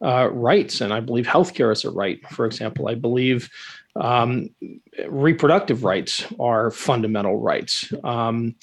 uh, 0.00 0.28
rights, 0.30 0.80
and 0.80 0.92
I 0.92 1.00
believe 1.00 1.26
healthcare 1.26 1.72
is 1.72 1.84
a 1.84 1.90
right. 1.90 2.24
For 2.30 2.46
example, 2.46 2.86
I 2.86 2.94
believe 2.94 3.50
um, 3.96 4.48
reproductive 5.08 5.82
rights 5.82 6.24
are 6.38 6.70
fundamental 6.70 7.40
rights. 7.40 7.92
Um, 8.04 8.54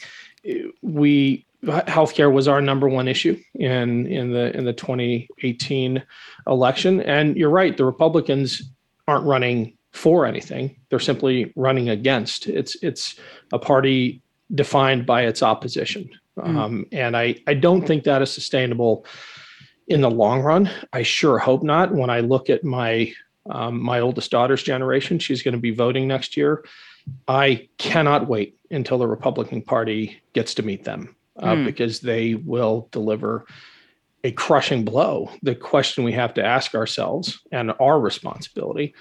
we 0.81 1.45
healthcare 1.65 2.31
was 2.31 2.47
our 2.47 2.61
number 2.61 2.87
one 2.87 3.07
issue 3.07 3.37
in 3.55 4.07
in 4.07 4.31
the 4.31 4.55
in 4.55 4.65
the 4.65 4.73
2018 4.73 6.03
election. 6.47 7.01
And 7.01 7.35
you're 7.35 7.49
right 7.49 7.75
the 7.75 7.85
republicans 7.85 8.63
aren't 9.07 9.25
running 9.25 9.75
for 9.91 10.25
anything. 10.25 10.75
They're 10.89 10.99
simply 10.99 11.51
running 11.55 11.89
against. 11.89 12.47
It's 12.47 12.75
it's 12.81 13.19
a 13.51 13.59
party 13.59 14.21
defined 14.55 15.05
by 15.05 15.23
its 15.23 15.43
opposition. 15.43 16.09
Mm. 16.37 16.57
um, 16.57 16.85
and 16.93 17.17
i 17.17 17.35
i 17.47 17.53
don't 17.53 17.85
think 17.85 18.05
that 18.05 18.21
is 18.21 18.31
sustainable 18.31 19.05
in 19.87 19.99
the 20.01 20.09
long 20.09 20.41
run. 20.41 20.69
I 20.93 21.03
sure 21.03 21.37
hope 21.37 21.63
not. 21.63 21.93
When 21.93 22.09
i 22.09 22.21
look 22.21 22.49
at 22.49 22.63
my 22.63 23.13
um, 23.49 23.81
my 23.81 23.99
oldest 23.99 24.31
daughter's 24.31 24.63
generation 24.63 25.17
she's 25.17 25.41
going 25.41 25.53
to 25.53 25.59
be 25.59 25.71
voting 25.71 26.07
next 26.07 26.37
year 26.37 26.63
I 27.27 27.67
cannot 27.77 28.27
wait 28.27 28.57
until 28.71 28.97
the 28.97 29.07
Republican 29.07 29.61
Party 29.61 30.21
gets 30.33 30.53
to 30.55 30.63
meet 30.63 30.83
them 30.83 31.15
uh, 31.37 31.53
mm. 31.53 31.65
because 31.65 31.99
they 31.99 32.35
will 32.35 32.87
deliver 32.91 33.45
a 34.23 34.31
crushing 34.31 34.83
blow. 34.83 35.31
The 35.43 35.55
question 35.55 36.03
we 36.03 36.11
have 36.13 36.33
to 36.35 36.43
ask 36.45 36.75
ourselves 36.75 37.39
and 37.51 37.71
our 37.79 37.99
responsibility 37.99 38.93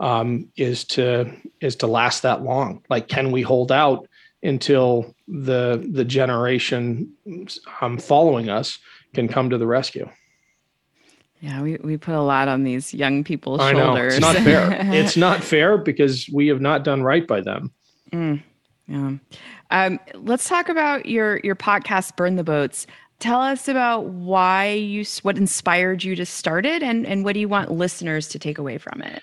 um, 0.00 0.48
is 0.56 0.84
to 0.84 1.32
is 1.60 1.76
to 1.76 1.86
last 1.86 2.22
that 2.22 2.42
long. 2.42 2.82
Like, 2.88 3.08
can 3.08 3.30
we 3.30 3.42
hold 3.42 3.70
out 3.70 4.08
until 4.42 5.14
the 5.28 5.86
the 5.92 6.04
generation 6.04 7.12
um, 7.80 7.98
following 7.98 8.48
us 8.48 8.78
can 9.14 9.28
come 9.28 9.50
to 9.50 9.58
the 9.58 9.66
rescue? 9.66 10.08
Yeah, 11.42 11.60
we, 11.60 11.76
we 11.78 11.96
put 11.96 12.14
a 12.14 12.22
lot 12.22 12.46
on 12.46 12.62
these 12.62 12.94
young 12.94 13.24
people's 13.24 13.60
I 13.60 13.72
shoulders. 13.72 14.20
Know. 14.20 14.30
It's 14.30 14.36
not 14.36 14.44
fair. 14.44 14.78
it's 14.94 15.16
not 15.16 15.42
fair 15.42 15.76
because 15.76 16.28
we 16.32 16.46
have 16.46 16.60
not 16.60 16.84
done 16.84 17.02
right 17.02 17.26
by 17.26 17.40
them. 17.40 17.72
Mm, 18.12 18.40
yeah. 18.86 19.12
Um, 19.72 19.98
let's 20.14 20.48
talk 20.48 20.68
about 20.68 21.06
your 21.06 21.40
your 21.42 21.56
podcast, 21.56 22.14
Burn 22.14 22.36
the 22.36 22.44
Boats. 22.44 22.86
Tell 23.18 23.40
us 23.40 23.66
about 23.66 24.04
why 24.04 24.70
you 24.70 25.04
what 25.22 25.36
inspired 25.36 26.04
you 26.04 26.14
to 26.14 26.24
start 26.24 26.64
it, 26.64 26.80
and 26.80 27.04
and 27.04 27.24
what 27.24 27.34
do 27.34 27.40
you 27.40 27.48
want 27.48 27.72
listeners 27.72 28.28
to 28.28 28.38
take 28.38 28.58
away 28.58 28.78
from 28.78 29.02
it? 29.02 29.20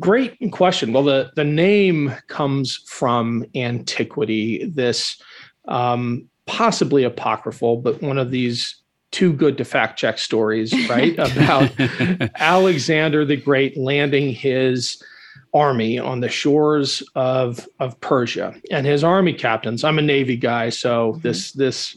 Great 0.00 0.38
question. 0.52 0.94
Well, 0.94 1.02
the 1.02 1.32
the 1.36 1.44
name 1.44 2.14
comes 2.28 2.76
from 2.86 3.44
antiquity. 3.54 4.64
This 4.64 5.20
um, 5.68 6.30
possibly 6.46 7.04
apocryphal, 7.04 7.76
but 7.76 8.00
one 8.00 8.16
of 8.16 8.30
these 8.30 8.79
too 9.10 9.32
good 9.32 9.58
to 9.58 9.64
fact 9.64 9.98
check 9.98 10.18
stories, 10.18 10.72
right? 10.88 11.14
About 11.18 11.70
Alexander 12.36 13.24
the 13.24 13.36
Great 13.36 13.76
landing 13.76 14.32
his 14.32 15.02
army 15.52 15.98
on 15.98 16.20
the 16.20 16.28
shores 16.28 17.02
of 17.14 17.68
of 17.78 18.00
Persia 18.00 18.54
and 18.70 18.86
his 18.86 19.02
army 19.02 19.32
captains. 19.32 19.84
I'm 19.84 19.98
a 19.98 20.02
Navy 20.02 20.36
guy, 20.36 20.68
so 20.68 21.12
mm-hmm. 21.12 21.20
this 21.22 21.52
this 21.52 21.96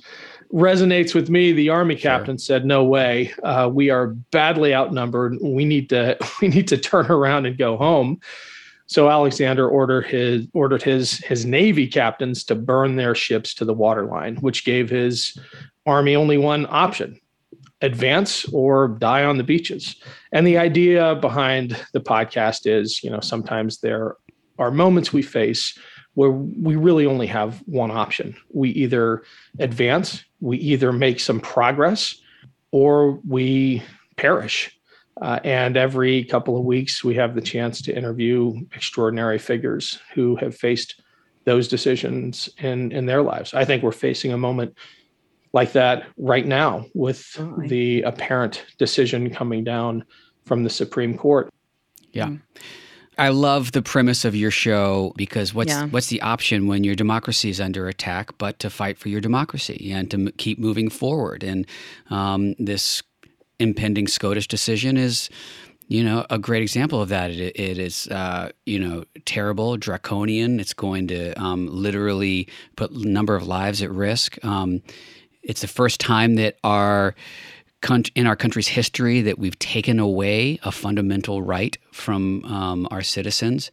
resonates 0.54 1.16
with 1.16 1.30
me. 1.30 1.52
The 1.52 1.70
army 1.70 1.96
captain 1.96 2.38
sure. 2.38 2.44
said, 2.44 2.66
"No 2.66 2.84
way, 2.84 3.34
uh, 3.44 3.70
we 3.72 3.90
are 3.90 4.08
badly 4.08 4.74
outnumbered. 4.74 5.38
We 5.42 5.66
need 5.66 5.90
to 5.90 6.18
we 6.42 6.48
need 6.48 6.68
to 6.70 6.78
turn 6.78 7.08
around 7.08 7.46
and 7.46 7.58
go 7.58 7.78
home." 7.78 8.20
So 8.86 9.10
Alexander 9.10 9.68
ordered 9.68 10.06
his 10.06 10.46
ordered 10.54 10.84
his 10.84 11.18
his 11.20 11.46
navy 11.46 11.88
captains 11.88 12.44
to 12.46 12.56
burn 12.56 12.96
their 12.96 13.16
ships 13.16 13.54
to 13.56 13.66
the 13.66 13.74
waterline, 13.74 14.36
which 14.38 14.66
gave 14.66 14.90
his 14.90 15.38
army 15.86 16.16
only 16.16 16.38
one 16.38 16.66
option 16.70 17.20
advance 17.84 18.46
or 18.54 18.88
die 18.88 19.26
on 19.26 19.38
the 19.38 19.44
beaches. 19.44 19.98
And 20.32 20.48
the 20.48 20.58
idea 20.58 21.16
behind 21.16 21.78
the 21.92 22.00
podcast 22.00 22.62
is, 22.66 23.04
you 23.04 23.10
know, 23.10 23.20
sometimes 23.20 23.82
there 23.82 24.16
are 24.58 24.72
moments 24.72 25.12
we 25.12 25.22
face 25.22 25.78
where 26.14 26.32
we 26.32 26.76
really 26.76 27.06
only 27.06 27.28
have 27.28 27.62
one 27.66 27.92
option. 27.92 28.36
We 28.54 28.70
either 28.70 29.24
advance, 29.60 30.24
we 30.40 30.58
either 30.60 30.94
make 30.94 31.20
some 31.20 31.40
progress, 31.40 32.16
or 32.72 33.20
we 33.28 33.84
perish. 34.16 34.76
Uh, 35.22 35.40
and 35.44 35.76
every 35.76 36.24
couple 36.24 36.58
of 36.58 36.64
weeks, 36.64 37.04
we 37.04 37.16
have 37.16 37.36
the 37.36 37.42
chance 37.42 37.82
to 37.82 37.96
interview 37.96 38.54
extraordinary 38.74 39.40
figures 39.40 40.00
who 40.14 40.36
have 40.38 40.56
faced 40.56 41.02
those 41.46 41.68
decisions 41.68 42.50
in, 42.60 42.92
in 42.92 43.06
their 43.06 43.22
lives. 43.22 43.54
I 43.54 43.66
think 43.66 43.84
we're 43.84 43.92
facing 43.92 44.32
a 44.32 44.38
moment 44.38 44.78
like 45.54 45.72
that 45.74 46.08
right 46.18 46.46
now 46.46 46.86
with 46.94 47.40
the 47.68 48.02
apparent 48.02 48.66
decision 48.78 49.30
coming 49.30 49.64
down 49.64 50.04
from 50.46 50.64
the 50.64 50.70
Supreme 50.70 51.18
Court. 51.18 51.54
Yeah. 52.12 52.32
I 53.18 53.30
love 53.30 53.74
the 53.74 53.84
premise 53.84 54.26
of 54.26 54.36
your 54.36 54.50
show 54.50 55.14
because 55.16 55.54
what's 55.54 55.70
yeah. 55.70 55.86
what's 55.86 56.08
the 56.08 56.22
option 56.22 56.68
when 56.68 56.84
your 56.84 56.96
democracy 56.96 57.50
is 57.50 57.62
under 57.62 57.88
attack 57.88 58.36
but 58.40 58.58
to 58.60 58.72
fight 58.72 58.98
for 58.98 59.10
your 59.10 59.22
democracy 59.22 59.92
and 59.92 60.10
to 60.12 60.18
m- 60.18 60.34
keep 60.38 60.58
moving 60.58 60.90
forward? 60.90 61.44
And 61.44 61.68
um, 62.10 62.56
this 62.58 63.04
impending 63.60 64.08
SCOTUS 64.08 64.48
decision 64.48 64.98
is, 64.98 65.30
you 65.88 66.04
know, 66.04 66.26
a 66.32 66.40
great 66.40 66.64
example 66.64 67.02
of 67.04 67.10
that. 67.10 67.30
it, 67.30 67.56
it 67.56 67.78
is, 67.78 68.08
uh, 68.08 68.52
you 68.66 68.80
know, 68.80 69.04
terrible, 69.26 69.78
draconian. 69.78 70.60
It's 70.60 70.74
going 70.74 71.08
to 71.10 71.34
um, 71.40 71.68
literally 71.68 72.48
put 72.76 72.90
a 72.92 73.08
number 73.08 73.36
of 73.36 73.46
lives 73.46 73.84
at 73.84 73.92
risk. 73.92 74.44
Um, 74.44 74.82
it's 75.44 75.62
the 75.62 75.68
first 75.68 76.00
time 76.00 76.36
that 76.36 76.58
our 76.64 77.16
in 78.16 78.26
our 78.26 78.36
country's 78.38 78.70
history 78.70 79.22
that 79.22 79.38
we've 79.38 79.60
taken 79.60 80.00
away 80.00 80.58
a 80.64 80.72
fundamental 80.72 81.42
right 81.42 81.78
from 81.92 82.46
um, 82.46 82.88
our 82.92 83.02
citizens. 83.02 83.72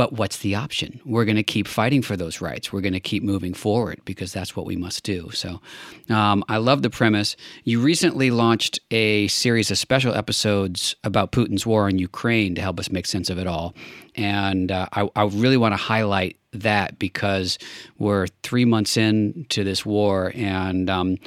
But 0.00 0.14
what's 0.14 0.38
the 0.38 0.54
option? 0.54 0.98
We're 1.04 1.26
going 1.26 1.36
to 1.36 1.42
keep 1.42 1.68
fighting 1.68 2.00
for 2.00 2.16
those 2.16 2.40
rights. 2.40 2.72
We're 2.72 2.80
going 2.80 2.94
to 2.94 3.00
keep 3.00 3.22
moving 3.22 3.52
forward 3.52 4.00
because 4.06 4.32
that's 4.32 4.56
what 4.56 4.64
we 4.64 4.74
must 4.74 5.02
do. 5.02 5.30
So 5.32 5.60
um, 6.08 6.42
I 6.48 6.56
love 6.56 6.80
the 6.80 6.88
premise. 6.88 7.36
You 7.64 7.82
recently 7.82 8.30
launched 8.30 8.80
a 8.90 9.28
series 9.28 9.70
of 9.70 9.76
special 9.76 10.14
episodes 10.14 10.96
about 11.04 11.32
Putin's 11.32 11.66
war 11.66 11.86
in 11.86 11.98
Ukraine 11.98 12.54
to 12.54 12.62
help 12.62 12.80
us 12.80 12.90
make 12.90 13.04
sense 13.04 13.28
of 13.28 13.36
it 13.36 13.46
all. 13.46 13.74
And 14.16 14.72
uh, 14.72 14.86
I, 14.94 15.10
I 15.16 15.24
really 15.26 15.58
want 15.58 15.72
to 15.74 15.76
highlight 15.76 16.38
that 16.52 16.98
because 16.98 17.58
we're 17.98 18.26
three 18.42 18.64
months 18.64 18.96
into 18.96 19.64
this 19.64 19.84
war 19.84 20.32
and 20.34 20.88
um, 20.88 21.18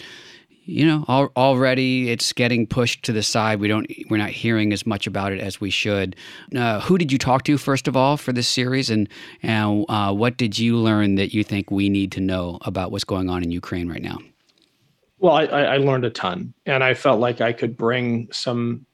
you 0.65 0.85
know 0.85 1.03
al- 1.07 1.31
already 1.35 2.09
it's 2.09 2.31
getting 2.33 2.65
pushed 2.65 3.03
to 3.03 3.11
the 3.11 3.23
side. 3.23 3.59
We 3.59 3.67
don't 3.67 3.87
we're 4.09 4.17
not 4.17 4.29
hearing 4.29 4.73
as 4.73 4.85
much 4.85 5.07
about 5.07 5.31
it 5.31 5.39
as 5.39 5.59
we 5.59 5.69
should. 5.69 6.15
Uh, 6.55 6.79
who 6.81 6.97
did 6.97 7.11
you 7.11 7.17
talk 7.17 7.43
to 7.43 7.57
first 7.57 7.87
of 7.87 7.97
all 7.97 8.17
for 8.17 8.31
this 8.33 8.47
series? 8.47 8.89
And 8.89 9.09
and 9.41 9.85
uh, 9.89 10.13
what 10.13 10.37
did 10.37 10.57
you 10.57 10.77
learn 10.77 11.15
that 11.15 11.33
you 11.33 11.43
think 11.43 11.71
we 11.71 11.89
need 11.89 12.11
to 12.13 12.21
know 12.21 12.59
about 12.61 12.91
what's 12.91 13.03
going 13.03 13.29
on 13.29 13.43
in 13.43 13.51
ukraine 13.51 13.89
right 13.89 14.01
now? 14.01 14.19
Well 15.19 15.33
I, 15.33 15.45
I 15.45 15.77
learned 15.77 16.05
a 16.05 16.09
ton 16.09 16.53
and 16.65 16.83
i 16.83 16.93
felt 16.93 17.19
like 17.19 17.39
i 17.39 17.53
could 17.53 17.77
bring 17.77 18.27
some 18.31 18.85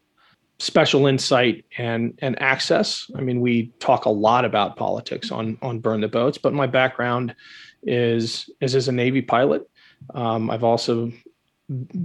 special 0.60 1.08
insight 1.08 1.66
and 1.78 2.18
and 2.22 2.40
access. 2.42 3.10
I 3.16 3.22
mean 3.22 3.42
we 3.42 3.72
talk 3.80 4.06
a 4.06 4.10
lot 4.10 4.46
about 4.46 4.76
politics 4.76 5.32
on 5.32 5.58
on 5.62 5.80
burn 5.80 6.02
the 6.02 6.08
boats 6.08 6.38
but 6.38 6.54
my 6.54 6.68
background 6.68 7.36
is 7.84 8.50
is 8.60 8.76
as 8.76 8.88
a 8.88 8.92
navy 8.92 9.22
pilot. 9.22 9.70
Um, 10.14 10.50
I've 10.50 10.64
also 10.64 11.12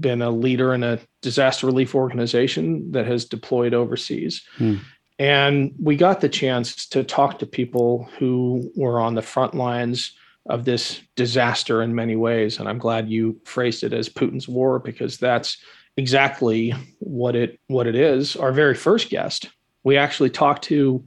been 0.01 0.23
a 0.23 0.31
leader 0.31 0.75
in 0.75 0.83
a 0.83 1.01
disaster 1.23 1.67
relief 1.67 1.95
organization 1.95 2.91
that 2.93 3.07
has 3.07 3.25
deployed 3.25 3.75
overseas. 3.75 4.43
Hmm. 4.57 4.77
And 5.19 5.73
we 5.81 5.97
got 5.97 6.21
the 6.21 6.29
chance 6.29 6.87
to 6.89 7.05
talk 7.05 7.39
to 7.39 7.47
people 7.47 8.09
who 8.19 8.71
were 8.77 9.01
on 9.01 9.15
the 9.15 9.23
front 9.23 9.55
lines 9.55 10.13
of 10.47 10.65
this 10.65 11.01
disaster 11.17 11.83
in 11.83 11.95
many 11.95 12.17
ways. 12.17 12.59
And 12.59 12.69
I'm 12.69 12.79
glad 12.79 13.09
you 13.09 13.41
phrased 13.45 13.85
it 13.85 13.93
as 13.93 14.09
Putin's 14.09 14.49
war 14.49 14.79
because 14.79 15.17
that's 15.19 15.57
exactly 15.97 16.75
what 16.99 17.37
it 17.37 17.61
what 17.69 17.87
it 17.87 17.95
is. 17.95 18.37
Our 18.37 18.53
very 18.53 18.75
first 18.75 19.09
guest, 19.09 19.49
we 19.85 19.97
actually 19.97 20.31
talked 20.31 20.65
to 20.65 21.05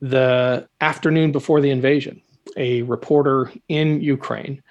the 0.00 0.68
afternoon 0.80 1.32
before 1.32 1.60
the 1.60 1.70
invasion, 1.70 2.22
a 2.56 2.82
reporter 2.82 3.52
in 3.68 4.00
Ukraine. 4.00 4.62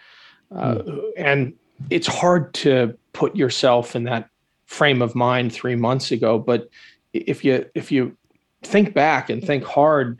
Uh, 0.56 0.76
hmm. 0.76 1.00
and 1.18 1.54
it's 1.90 2.08
hard 2.08 2.54
to 2.56 2.98
put 3.14 3.36
yourself 3.36 3.96
in 3.96 4.04
that 4.04 4.30
frame 4.66 5.02
of 5.02 5.16
mind 5.16 5.54
three 5.54 5.76
months 5.76 6.12
ago. 6.12 6.40
But 6.40 6.70
if 7.14 7.46
you 7.46 7.66
if 7.76 7.92
you 7.92 8.16
think 8.64 8.94
back 8.94 9.30
and 9.30 9.44
think 9.44 9.64
hard, 9.64 10.20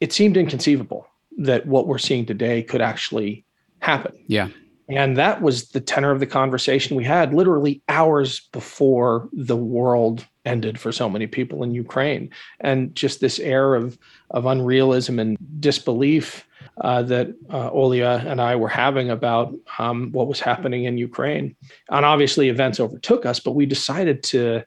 it 0.00 0.12
seemed 0.12 0.36
inconceivable 0.36 1.06
that 1.38 1.66
what 1.66 1.86
we're 1.86 1.98
seeing 1.98 2.26
today 2.26 2.62
could 2.62 2.80
actually 2.80 3.44
happen. 3.80 4.12
Yeah. 4.26 4.48
And 4.88 5.16
that 5.16 5.40
was 5.40 5.68
the 5.68 5.80
tenor 5.80 6.10
of 6.10 6.18
the 6.18 6.26
conversation 6.26 6.96
we 6.96 7.04
had 7.04 7.32
literally 7.32 7.80
hours 7.88 8.40
before 8.52 9.28
the 9.32 9.56
world 9.56 10.26
ended 10.44 10.80
for 10.80 10.90
so 10.90 11.08
many 11.08 11.28
people 11.28 11.62
in 11.62 11.74
Ukraine. 11.74 12.30
And 12.60 12.94
just 12.96 13.20
this 13.20 13.38
air 13.38 13.76
of, 13.76 13.96
of 14.30 14.46
unrealism 14.46 15.20
and 15.20 15.38
disbelief 15.60 16.44
uh, 16.80 17.02
that 17.02 17.28
uh, 17.50 17.70
Olia 17.70 18.24
and 18.26 18.40
I 18.40 18.56
were 18.56 18.68
having 18.68 19.10
about 19.10 19.54
um, 19.78 20.10
what 20.12 20.28
was 20.28 20.40
happening 20.40 20.84
in 20.84 20.98
Ukraine. 20.98 21.56
And 21.90 22.04
obviously, 22.04 22.48
events 22.48 22.80
overtook 22.80 23.26
us, 23.26 23.40
but 23.40 23.52
we 23.52 23.66
decided 23.66 24.22
to 24.24 24.64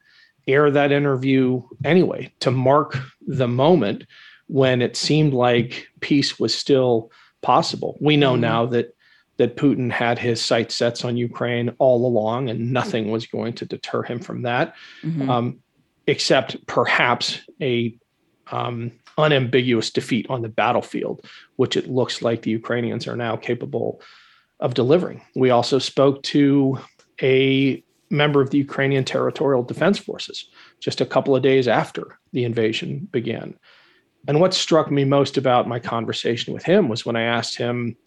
air 0.47 0.69
that 0.71 0.91
interview 0.91 1.61
anyway 1.83 2.31
to 2.41 2.51
mark 2.51 2.97
the 3.25 3.47
moment 3.47 4.05
when 4.47 4.81
it 4.81 4.95
seemed 4.95 5.33
like 5.33 5.87
peace 6.01 6.39
was 6.39 6.53
still 6.53 7.11
possible. 7.41 7.97
We 8.01 8.17
know 8.17 8.33
mm-hmm. 8.33 8.41
now 8.41 8.65
that 8.67 8.95
that 9.37 9.57
Putin 9.57 9.91
had 9.91 10.19
his 10.19 10.43
sights 10.43 10.75
sets 10.75 11.03
on 11.03 11.17
Ukraine 11.17 11.73
all 11.79 12.05
along, 12.05 12.49
and 12.49 12.71
nothing 12.71 13.09
was 13.09 13.25
going 13.25 13.53
to 13.53 13.65
deter 13.65 14.03
him 14.03 14.19
from 14.19 14.43
that, 14.43 14.75
mm-hmm. 15.01 15.27
um, 15.27 15.59
except 16.05 16.65
perhaps 16.67 17.39
a 17.59 17.97
um, 18.51 18.91
unambiguous 19.17 19.89
defeat 19.89 20.25
on 20.29 20.41
the 20.41 20.49
battlefield, 20.49 21.25
which 21.55 21.77
it 21.77 21.89
looks 21.89 22.21
like 22.21 22.41
the 22.41 22.51
Ukrainians 22.51 23.07
are 23.07 23.15
now 23.15 23.35
capable 23.35 24.01
of 24.59 24.73
delivering. 24.73 25.21
We 25.35 25.49
also 25.49 25.79
spoke 25.79 26.23
to 26.23 26.79
a 27.21 27.83
member 28.09 28.41
of 28.41 28.51
the 28.51 28.57
Ukrainian 28.57 29.03
Territorial 29.03 29.63
Defense 29.63 29.97
Forces 29.97 30.49
just 30.79 31.01
a 31.01 31.05
couple 31.05 31.35
of 31.35 31.43
days 31.43 31.67
after 31.67 32.19
the 32.31 32.43
invasion 32.43 33.07
began. 33.11 33.57
And 34.27 34.39
what 34.39 34.53
struck 34.53 34.89
me 34.89 35.03
most 35.03 35.37
about 35.37 35.67
my 35.67 35.79
conversation 35.79 36.53
with 36.53 36.63
him 36.63 36.87
was 36.87 37.05
when 37.05 37.15
I 37.15 37.23
asked 37.23 37.57
him 37.57 37.97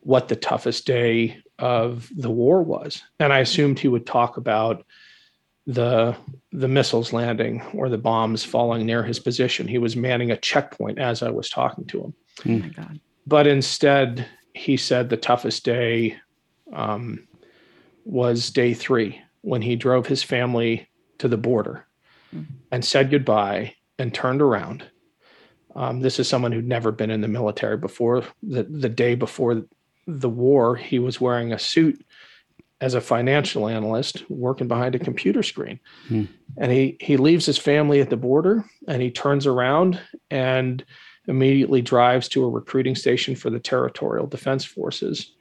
what 0.00 0.28
the 0.28 0.36
toughest 0.36 0.86
day 0.86 1.42
of 1.58 2.08
the 2.14 2.30
war 2.30 2.62
was. 2.62 3.02
And 3.18 3.32
I 3.32 3.40
assumed 3.40 3.78
he 3.78 3.88
would 3.88 4.06
talk 4.06 4.36
about 4.36 4.84
the 5.66 6.16
the 6.52 6.68
missiles 6.68 7.12
landing 7.12 7.60
or 7.74 7.88
the 7.88 7.98
bombs 7.98 8.44
falling 8.44 8.86
near 8.86 9.02
his 9.02 9.18
position. 9.18 9.66
He 9.66 9.78
was 9.78 9.96
manning 9.96 10.30
a 10.30 10.36
checkpoint 10.36 10.98
as 10.98 11.22
I 11.22 11.30
was 11.30 11.50
talking 11.50 11.86
to 11.86 12.04
him. 12.04 12.14
Oh 12.46 12.66
my 12.66 12.68
God. 12.68 13.00
But 13.26 13.46
instead, 13.46 14.26
he 14.54 14.76
said 14.76 15.08
the 15.08 15.16
toughest 15.16 15.64
day 15.64 16.16
um, 16.72 17.26
was 18.04 18.50
day 18.50 18.74
three 18.74 19.20
when 19.42 19.62
he 19.62 19.76
drove 19.76 20.06
his 20.06 20.22
family 20.22 20.88
to 21.18 21.28
the 21.28 21.36
border 21.36 21.86
mm-hmm. 22.34 22.52
and 22.70 22.84
said 22.84 23.10
goodbye 23.10 23.74
and 23.98 24.14
turned 24.14 24.40
around. 24.40 24.84
Um, 25.74 26.00
this 26.00 26.18
is 26.18 26.28
someone 26.28 26.52
who'd 26.52 26.66
never 26.66 26.92
been 26.92 27.10
in 27.10 27.20
the 27.20 27.28
military 27.28 27.76
before. 27.76 28.24
The, 28.42 28.62
the 28.62 28.88
day 28.88 29.14
before 29.14 29.64
the 30.06 30.28
war, 30.28 30.76
he 30.76 30.98
was 30.98 31.20
wearing 31.20 31.52
a 31.52 31.58
suit 31.58 32.02
as 32.80 32.94
a 32.94 33.00
financial 33.00 33.68
analyst 33.68 34.28
working 34.28 34.68
behind 34.68 34.94
a 34.94 34.98
computer 34.98 35.42
screen. 35.42 35.80
Hmm. 36.08 36.24
And 36.58 36.72
he 36.72 36.96
he 37.00 37.16
leaves 37.16 37.46
his 37.46 37.58
family 37.58 38.00
at 38.00 38.10
the 38.10 38.16
border 38.16 38.64
and 38.86 39.00
he 39.00 39.10
turns 39.10 39.46
around 39.46 40.00
and 40.30 40.84
immediately 41.26 41.82
drives 41.82 42.28
to 42.28 42.44
a 42.44 42.50
recruiting 42.50 42.94
station 42.94 43.34
for 43.34 43.50
the 43.50 43.58
territorial 43.58 44.26
defense 44.26 44.64
forces. 44.64 45.32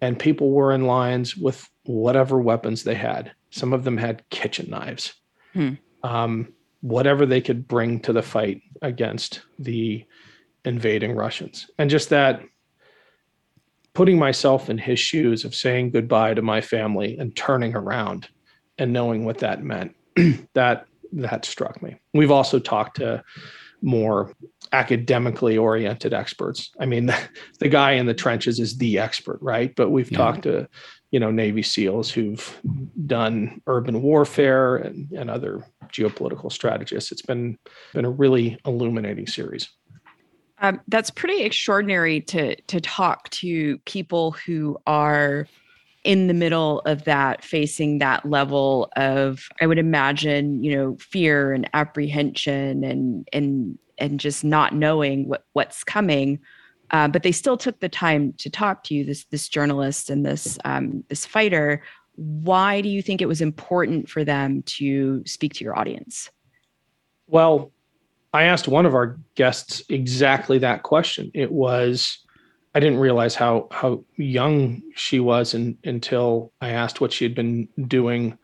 And 0.00 0.18
people 0.18 0.50
were 0.50 0.72
in 0.72 0.86
lines 0.86 1.36
with 1.36 1.68
whatever 1.84 2.40
weapons 2.40 2.84
they 2.84 2.94
had. 2.94 3.32
Some 3.50 3.72
of 3.72 3.84
them 3.84 3.96
had 3.96 4.28
kitchen 4.30 4.70
knives. 4.70 5.14
Hmm. 5.52 5.74
Um, 6.02 6.52
whatever 6.82 7.26
they 7.26 7.40
could 7.40 7.66
bring 7.66 8.00
to 8.00 8.12
the 8.12 8.22
fight 8.22 8.62
against 8.82 9.42
the 9.58 10.04
invading 10.64 11.12
Russians. 11.12 11.68
And 11.78 11.90
just 11.90 12.10
that 12.10 12.42
putting 13.96 14.18
myself 14.18 14.68
in 14.68 14.76
his 14.76 15.00
shoes 15.00 15.42
of 15.42 15.54
saying 15.54 15.90
goodbye 15.90 16.34
to 16.34 16.42
my 16.42 16.60
family 16.60 17.16
and 17.16 17.34
turning 17.34 17.74
around 17.74 18.28
and 18.76 18.92
knowing 18.92 19.24
what 19.24 19.38
that 19.38 19.64
meant 19.64 19.96
that 20.52 20.84
that 21.12 21.46
struck 21.46 21.82
me. 21.82 21.96
We've 22.12 22.30
also 22.30 22.58
talked 22.58 22.98
to 22.98 23.24
more 23.80 24.34
academically 24.72 25.56
oriented 25.56 26.12
experts. 26.12 26.72
I 26.78 26.84
mean 26.84 27.06
the, 27.06 27.18
the 27.58 27.70
guy 27.70 27.92
in 27.92 28.04
the 28.04 28.12
trenches 28.12 28.60
is 28.60 28.76
the 28.76 28.98
expert 28.98 29.38
right? 29.40 29.74
But 29.74 29.88
we've 29.88 30.12
yeah. 30.12 30.18
talked 30.18 30.42
to 30.42 30.68
you 31.10 31.18
know 31.18 31.30
navy 31.30 31.62
seals 31.62 32.10
who've 32.10 32.60
done 33.06 33.62
urban 33.66 34.02
warfare 34.02 34.76
and, 34.76 35.10
and 35.12 35.30
other 35.30 35.64
geopolitical 35.86 36.52
strategists. 36.52 37.12
It's 37.12 37.22
been 37.22 37.58
been 37.94 38.04
a 38.04 38.10
really 38.10 38.58
illuminating 38.66 39.26
series 39.26 39.70
um, 40.58 40.80
that's 40.88 41.10
pretty 41.10 41.42
extraordinary 41.42 42.20
to 42.22 42.56
to 42.62 42.80
talk 42.80 43.28
to 43.30 43.78
people 43.78 44.32
who 44.32 44.78
are 44.86 45.46
in 46.04 46.28
the 46.28 46.34
middle 46.34 46.80
of 46.80 47.04
that 47.04 47.44
facing 47.44 47.98
that 47.98 48.24
level 48.24 48.90
of 48.96 49.48
i 49.60 49.66
would 49.66 49.78
imagine 49.78 50.62
you 50.62 50.74
know 50.74 50.96
fear 50.98 51.52
and 51.52 51.68
apprehension 51.74 52.84
and 52.84 53.28
and 53.32 53.78
and 53.98 54.20
just 54.20 54.44
not 54.44 54.74
knowing 54.74 55.28
what 55.28 55.44
what's 55.52 55.84
coming. 55.84 56.38
Uh, 56.92 57.08
but 57.08 57.24
they 57.24 57.32
still 57.32 57.56
took 57.56 57.80
the 57.80 57.88
time 57.88 58.32
to 58.34 58.48
talk 58.48 58.84
to 58.84 58.94
you 58.94 59.04
this 59.04 59.24
this 59.26 59.48
journalist 59.48 60.10
and 60.10 60.24
this 60.24 60.58
um, 60.64 61.04
this 61.08 61.26
fighter. 61.26 61.82
Why 62.14 62.80
do 62.80 62.88
you 62.88 63.02
think 63.02 63.20
it 63.20 63.26
was 63.26 63.40
important 63.40 64.08
for 64.08 64.24
them 64.24 64.62
to 64.62 65.22
speak 65.26 65.54
to 65.54 65.64
your 65.64 65.78
audience? 65.78 66.30
Well 67.26 67.72
I 68.32 68.44
asked 68.44 68.68
one 68.68 68.86
of 68.86 68.94
our 68.94 69.18
guests 69.34 69.82
exactly 69.88 70.58
that 70.58 70.82
question. 70.82 71.30
It 71.34 71.50
was, 71.50 72.18
I 72.74 72.80
didn't 72.80 72.98
realize 72.98 73.34
how 73.34 73.68
how 73.70 74.04
young 74.16 74.82
she 74.94 75.20
was 75.20 75.54
in, 75.54 75.78
until 75.84 76.52
I 76.60 76.70
asked 76.70 77.00
what 77.00 77.12
she 77.12 77.24
had 77.24 77.34
been 77.34 77.68
doing 77.86 78.36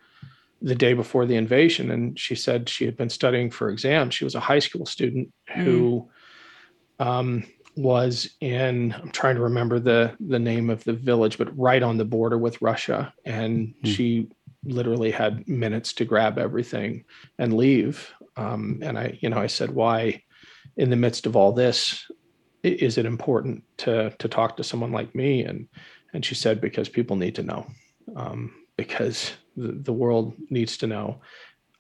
the 0.63 0.75
day 0.75 0.95
before 0.95 1.27
the 1.27 1.37
invasion, 1.37 1.91
and 1.91 2.19
she 2.19 2.35
said 2.35 2.69
she 2.69 2.85
had 2.87 2.97
been 2.97 3.11
studying 3.11 3.51
for 3.51 3.69
exams. 3.69 4.15
She 4.15 4.25
was 4.25 4.35
a 4.35 4.41
high 4.41 4.61
school 4.61 4.87
student 4.87 5.33
mm. 5.51 5.65
who 5.65 6.09
um, 6.99 7.45
was 7.77 8.31
in. 8.41 8.95
I'm 8.95 9.11
trying 9.11 9.35
to 9.35 9.43
remember 9.43 9.81
the 9.81 10.17
the 10.21 10.39
name 10.39 10.71
of 10.71 10.85
the 10.85 10.93
village, 10.93 11.37
but 11.37 11.57
right 11.59 11.83
on 11.83 11.99
the 11.99 12.05
border 12.05 12.39
with 12.39 12.63
Russia, 12.63 13.13
and 13.25 13.75
mm. 13.85 13.95
she 13.95 14.29
literally 14.65 15.11
had 15.11 15.47
minutes 15.49 15.93
to 15.95 16.05
grab 16.05 16.39
everything 16.39 17.05
and 17.39 17.57
leave. 17.57 18.13
Um, 18.37 18.79
and 18.83 18.99
I, 18.99 19.19
you 19.21 19.29
know, 19.29 19.39
I 19.39 19.47
said, 19.47 19.71
why, 19.71 20.23
in 20.77 20.91
the 20.91 20.97
midst 20.97 21.27
of 21.27 21.37
all 21.37 21.53
this, 21.53 22.11
is 22.63 22.97
it 22.97 23.07
important 23.07 23.65
to 23.79 24.11
to 24.19 24.29
talk 24.29 24.57
to 24.57 24.65
someone 24.65 24.93
like 24.93 25.15
me? 25.15 25.45
And 25.45 25.69
and 26.15 26.25
she 26.25 26.35
said, 26.35 26.61
because 26.61 26.89
people 26.89 27.17
need 27.17 27.35
to 27.37 27.43
know, 27.43 27.67
um, 28.17 28.55
because 28.77 29.33
the, 29.57 29.73
the 29.73 29.93
world 29.93 30.35
needs 30.51 30.77
to 30.79 30.87
know, 30.87 31.21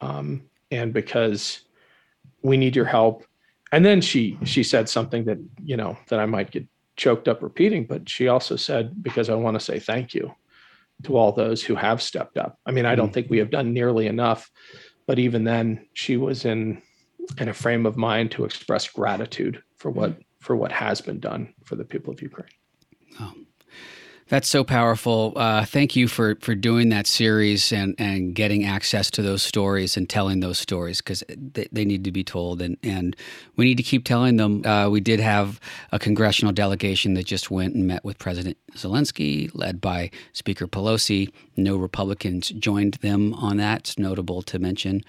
um, 0.01 0.43
and 0.71 0.93
because 0.93 1.61
we 2.43 2.57
need 2.57 2.75
your 2.75 2.85
help. 2.85 3.25
And 3.71 3.85
then 3.85 4.01
she 4.01 4.39
she 4.45 4.63
said 4.63 4.89
something 4.89 5.25
that 5.25 5.39
you 5.63 5.77
know 5.77 5.97
that 6.09 6.19
I 6.19 6.27
might 6.27 6.51
get 6.51 6.67
choked 6.97 7.29
up 7.29 7.43
repeating, 7.43 7.87
but 7.87 8.09
she 8.09 8.29
also 8.29 8.57
said, 8.57 9.03
because 9.03 9.31
I 9.31 9.35
want 9.35 9.55
to 9.59 9.65
say 9.65 9.79
thank 9.79 10.15
you 10.15 10.35
to 11.05 11.17
all 11.17 11.33
those 11.33 11.63
who 11.63 11.75
have 11.75 12.01
stepped 12.03 12.37
up. 12.37 12.59
I 12.67 12.71
mean, 12.71 12.87
I 12.87 12.95
don't 12.95 13.11
mm. 13.11 13.15
think 13.15 13.31
we 13.31 13.39
have 13.39 13.51
done 13.51 13.73
nearly 13.73 14.07
enough, 14.07 14.51
but 15.07 15.19
even 15.19 15.45
then, 15.45 15.87
she 15.95 16.17
was 16.17 16.45
in 16.45 16.83
in 17.39 17.49
a 17.49 17.55
frame 17.55 17.87
of 17.87 17.97
mind 17.97 18.33
to 18.33 18.45
express 18.45 18.89
gratitude 18.89 19.63
for 19.77 19.91
what 19.91 20.11
mm. 20.11 20.25
for 20.41 20.57
what 20.57 20.73
has 20.73 21.01
been 21.01 21.21
done 21.21 21.55
for 21.65 21.77
the 21.77 21.85
people 21.85 22.13
of 22.13 22.23
Ukraine. 22.23 22.49
Oh, 23.21 23.33
that's 24.33 24.49
so 24.49 24.65
powerful. 24.65 25.35
Uh, 25.37 25.63
thank 25.63 25.95
you 25.95 26.09
for 26.09 26.37
for 26.41 26.55
doing 26.55 26.89
that 26.89 27.07
series 27.07 27.71
and 27.71 27.95
and 27.99 28.35
getting 28.35 28.65
access 28.65 29.11
to 29.11 29.21
those 29.21 29.43
stories 29.43 29.95
and 29.95 30.09
telling 30.09 30.41
those 30.41 30.59
stories 30.59 31.03
because 31.03 31.23
they, 31.29 31.69
they, 31.71 31.85
need 31.85 32.03
to 32.05 32.11
be 32.11 32.25
told 32.25 32.63
and 32.63 32.79
and 32.83 33.15
we 33.57 33.67
need 33.67 33.77
to 33.77 33.83
keep 33.83 34.07
telling 34.07 34.39
them. 34.39 34.65
Uh, 34.65 34.89
we 34.89 35.01
did 35.01 35.21
have 35.21 35.61
a 35.93 35.99
congressional 35.99 36.51
delegation 36.51 37.13
that 37.13 37.27
just 37.27 37.51
went 37.51 37.75
and 37.75 37.87
met 37.87 38.07
with 38.07 38.19
President 38.19 38.57
Zelensky, 38.73 39.51
led 39.53 39.83
by 39.83 40.11
Speaker 40.33 40.67
Pelosi. 40.67 41.31
No 41.59 41.77
Republicans 41.77 42.49
joined 42.49 42.95
them 43.03 43.35
on 43.35 43.59
that. 43.59 43.81
It's 43.81 43.99
notable 43.99 44.41
to 44.45 44.59
mention. 44.59 45.05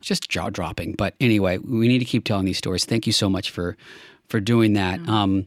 Just 0.00 0.28
jaw 0.28 0.50
dropping. 0.50 0.94
But 0.94 1.14
anyway, 1.20 1.58
we 1.58 1.86
need 1.86 2.00
to 2.00 2.04
keep 2.04 2.24
telling 2.24 2.44
these 2.44 2.58
stories. 2.58 2.84
Thank 2.84 3.06
you 3.06 3.12
so 3.12 3.30
much 3.30 3.52
for 3.52 3.76
for 4.28 4.40
doing 4.40 4.72
that. 4.72 4.98
Mm-hmm. 4.98 5.10
Um, 5.10 5.46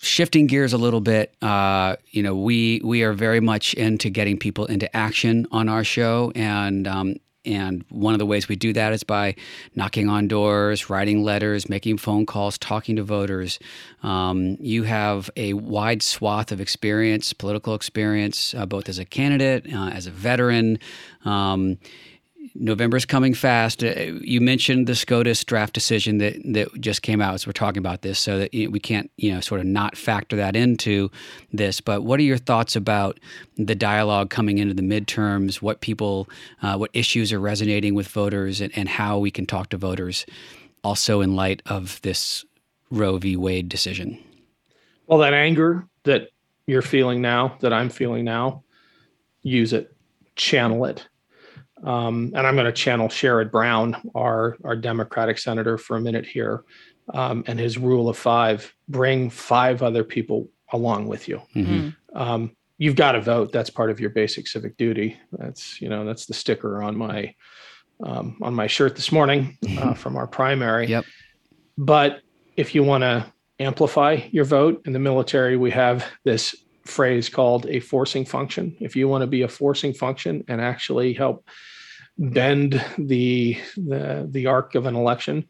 shifting 0.00 0.46
gears 0.46 0.72
a 0.72 0.78
little 0.78 1.00
bit, 1.00 1.34
uh, 1.42 1.96
you 2.10 2.22
know, 2.22 2.34
we 2.34 2.80
we 2.84 3.02
are 3.02 3.12
very 3.12 3.40
much 3.40 3.74
into 3.74 4.10
getting 4.10 4.38
people 4.38 4.66
into 4.66 4.94
action 4.96 5.46
on 5.50 5.68
our 5.68 5.84
show, 5.84 6.32
and 6.34 6.86
um, 6.86 7.16
and 7.46 7.84
one 7.88 8.12
of 8.12 8.18
the 8.18 8.26
ways 8.26 8.48
we 8.48 8.56
do 8.56 8.72
that 8.72 8.92
is 8.92 9.04
by 9.04 9.36
knocking 9.74 10.08
on 10.08 10.28
doors, 10.28 10.90
writing 10.90 11.22
letters, 11.22 11.68
making 11.68 11.98
phone 11.98 12.26
calls, 12.26 12.58
talking 12.58 12.96
to 12.96 13.04
voters. 13.04 13.58
Um, 14.02 14.56
you 14.60 14.82
have 14.82 15.30
a 15.36 15.52
wide 15.54 16.02
swath 16.02 16.50
of 16.50 16.60
experience, 16.60 17.32
political 17.32 17.74
experience, 17.74 18.52
uh, 18.54 18.66
both 18.66 18.88
as 18.88 18.98
a 18.98 19.04
candidate, 19.04 19.72
uh, 19.72 19.90
as 19.90 20.06
a 20.06 20.10
veteran. 20.10 20.78
Um, 21.24 21.78
November 22.58 22.96
is 22.96 23.04
coming 23.04 23.34
fast. 23.34 23.84
Uh, 23.84 23.94
you 24.20 24.40
mentioned 24.40 24.86
the 24.86 24.94
SCOTUS 24.94 25.44
draft 25.44 25.72
decision 25.72 26.18
that 26.18 26.36
that 26.44 26.80
just 26.80 27.02
came 27.02 27.20
out 27.20 27.34
as 27.34 27.46
we're 27.46 27.52
talking 27.52 27.78
about 27.78 28.02
this, 28.02 28.18
so 28.18 28.38
that 28.38 28.50
we 28.52 28.80
can't 28.80 29.10
you 29.16 29.32
know 29.32 29.40
sort 29.40 29.60
of 29.60 29.66
not 29.66 29.96
factor 29.96 30.36
that 30.36 30.56
into 30.56 31.10
this. 31.52 31.80
But 31.80 32.02
what 32.02 32.20
are 32.20 32.24
your 32.24 32.38
thoughts 32.38 32.76
about 32.76 33.20
the 33.56 33.74
dialogue 33.74 34.30
coming 34.30 34.58
into 34.58 34.74
the 34.74 34.82
midterms? 34.82 35.56
What 35.62 35.80
people, 35.80 36.28
uh, 36.62 36.76
what 36.76 36.90
issues 36.92 37.32
are 37.32 37.40
resonating 37.40 37.94
with 37.94 38.08
voters, 38.08 38.60
and, 38.60 38.76
and 38.76 38.88
how 38.88 39.18
we 39.18 39.30
can 39.30 39.46
talk 39.46 39.68
to 39.70 39.76
voters, 39.76 40.26
also 40.82 41.20
in 41.20 41.36
light 41.36 41.62
of 41.66 42.00
this 42.02 42.44
Roe 42.90 43.18
v. 43.18 43.36
Wade 43.36 43.68
decision? 43.68 44.18
Well, 45.06 45.18
that 45.20 45.34
anger 45.34 45.86
that 46.04 46.30
you're 46.66 46.82
feeling 46.82 47.20
now, 47.20 47.56
that 47.60 47.72
I'm 47.72 47.90
feeling 47.90 48.24
now, 48.24 48.64
use 49.42 49.72
it, 49.72 49.94
channel 50.34 50.84
it 50.86 51.06
um, 51.86 52.32
and 52.34 52.46
I'm 52.46 52.54
going 52.54 52.66
to 52.66 52.72
channel 52.72 53.08
Sherrod 53.08 53.50
Brown, 53.50 53.96
our, 54.14 54.56
our 54.64 54.76
Democratic 54.76 55.38
senator, 55.38 55.78
for 55.78 55.96
a 55.96 56.00
minute 56.00 56.26
here, 56.26 56.64
um, 57.14 57.44
and 57.46 57.58
his 57.58 57.78
rule 57.78 58.08
of 58.08 58.18
five 58.18 58.74
bring 58.88 59.30
five 59.30 59.82
other 59.82 60.04
people 60.04 60.48
along 60.72 61.06
with 61.06 61.28
you. 61.28 61.40
Mm-hmm. 61.54 61.88
Um, 62.14 62.56
you've 62.76 62.96
got 62.96 63.12
to 63.12 63.20
vote. 63.20 63.52
That's 63.52 63.70
part 63.70 63.90
of 63.90 64.00
your 64.00 64.10
basic 64.10 64.46
civic 64.46 64.76
duty. 64.76 65.16
That's, 65.32 65.80
you 65.80 65.88
know, 65.88 66.04
that's 66.04 66.26
the 66.26 66.34
sticker 66.34 66.82
on 66.82 66.96
my. 66.96 67.34
Um, 68.04 68.36
on 68.42 68.52
my 68.52 68.66
shirt 68.66 68.94
this 68.94 69.10
morning 69.10 69.56
uh, 69.64 69.68
mm-hmm. 69.68 69.92
from 69.94 70.18
our 70.18 70.26
primary. 70.26 70.86
Yep. 70.86 71.06
But 71.78 72.20
if 72.54 72.74
you 72.74 72.84
want 72.84 73.04
to 73.04 73.32
amplify 73.58 74.20
your 74.32 74.44
vote 74.44 74.82
in 74.84 74.92
the 74.92 74.98
military, 74.98 75.56
we 75.56 75.70
have 75.70 76.04
this 76.22 76.54
phrase 76.84 77.30
called 77.30 77.64
a 77.70 77.80
forcing 77.80 78.26
function. 78.26 78.76
If 78.80 78.96
you 78.96 79.08
want 79.08 79.22
to 79.22 79.26
be 79.26 79.42
a 79.42 79.48
forcing 79.48 79.94
function 79.94 80.44
and 80.46 80.60
actually 80.60 81.14
help 81.14 81.48
bend 82.18 82.84
the, 82.98 83.58
the 83.76 84.26
the 84.30 84.46
arc 84.46 84.74
of 84.74 84.86
an 84.86 84.96
election, 84.96 85.46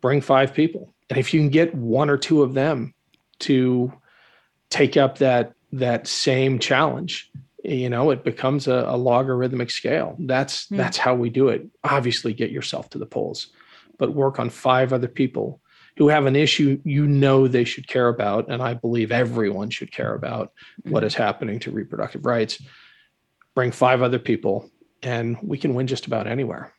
bring 0.00 0.20
five 0.20 0.54
people. 0.54 0.94
And 1.10 1.18
if 1.18 1.32
you 1.32 1.40
can 1.40 1.50
get 1.50 1.74
one 1.74 2.10
or 2.10 2.16
two 2.16 2.42
of 2.42 2.54
them 2.54 2.94
to 3.40 3.92
take 4.70 4.96
up 4.96 5.18
that 5.18 5.54
that 5.72 6.06
same 6.06 6.58
challenge, 6.58 7.30
you 7.64 7.90
know, 7.90 8.10
it 8.10 8.24
becomes 8.24 8.66
a, 8.66 8.84
a 8.88 8.96
logarithmic 8.96 9.70
scale. 9.70 10.16
That's 10.18 10.66
mm. 10.66 10.76
that's 10.76 10.96
how 10.96 11.14
we 11.14 11.30
do 11.30 11.48
it. 11.48 11.66
Obviously, 11.84 12.32
get 12.32 12.50
yourself 12.50 12.90
to 12.90 12.98
the 12.98 13.06
polls, 13.06 13.48
but 13.98 14.14
work 14.14 14.38
on 14.38 14.50
five 14.50 14.92
other 14.92 15.08
people 15.08 15.60
who 15.96 16.08
have 16.08 16.26
an 16.26 16.36
issue 16.36 16.80
you 16.84 17.06
know 17.08 17.48
they 17.48 17.64
should 17.64 17.88
care 17.88 18.08
about, 18.08 18.48
and 18.48 18.62
I 18.62 18.74
believe 18.74 19.10
everyone 19.10 19.70
should 19.70 19.90
care 19.90 20.14
about 20.14 20.52
what 20.84 21.02
is 21.02 21.14
happening 21.14 21.58
to 21.60 21.72
reproductive 21.72 22.24
rights. 22.24 22.62
Bring 23.56 23.72
five 23.72 24.00
other 24.00 24.20
people, 24.20 24.70
and 25.02 25.36
we 25.42 25.58
can 25.58 25.74
win 25.74 25.86
just 25.86 26.06
about 26.06 26.26
anywhere. 26.26 26.72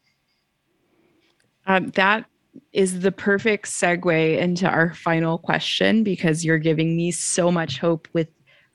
Um, 1.67 1.87
that 1.89 2.25
is 2.73 3.01
the 3.01 3.11
perfect 3.11 3.67
segue 3.67 4.37
into 4.37 4.67
our 4.67 4.93
final 4.93 5.37
question 5.37 6.03
because 6.03 6.43
you're 6.43 6.57
giving 6.57 6.95
me 6.95 7.11
so 7.11 7.51
much 7.51 7.79
hope 7.79 8.07
with 8.13 8.27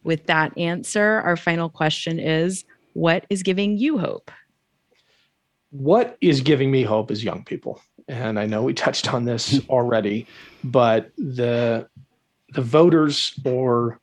with 0.05 0.27
that 0.27 0.57
answer. 0.59 1.23
Our 1.25 1.37
final 1.37 1.69
question 1.69 2.19
is 2.19 2.65
what 2.93 3.27
is 3.31 3.43
giving 3.43 3.79
you 3.79 3.99
hope? 3.99 4.31
What 5.71 6.17
is 6.21 6.41
giving 6.43 6.71
me 6.71 6.83
hope 6.83 7.11
is 7.11 7.25
young 7.25 7.43
people 7.43 7.81
and 8.09 8.39
I 8.39 8.47
know 8.47 8.63
we 8.63 8.75
touched 8.87 9.13
on 9.13 9.25
this 9.25 9.61
already, 9.69 10.27
but 10.63 11.11
the 11.17 11.89
the 12.51 12.63
voters 12.63 13.39
or 13.45 14.01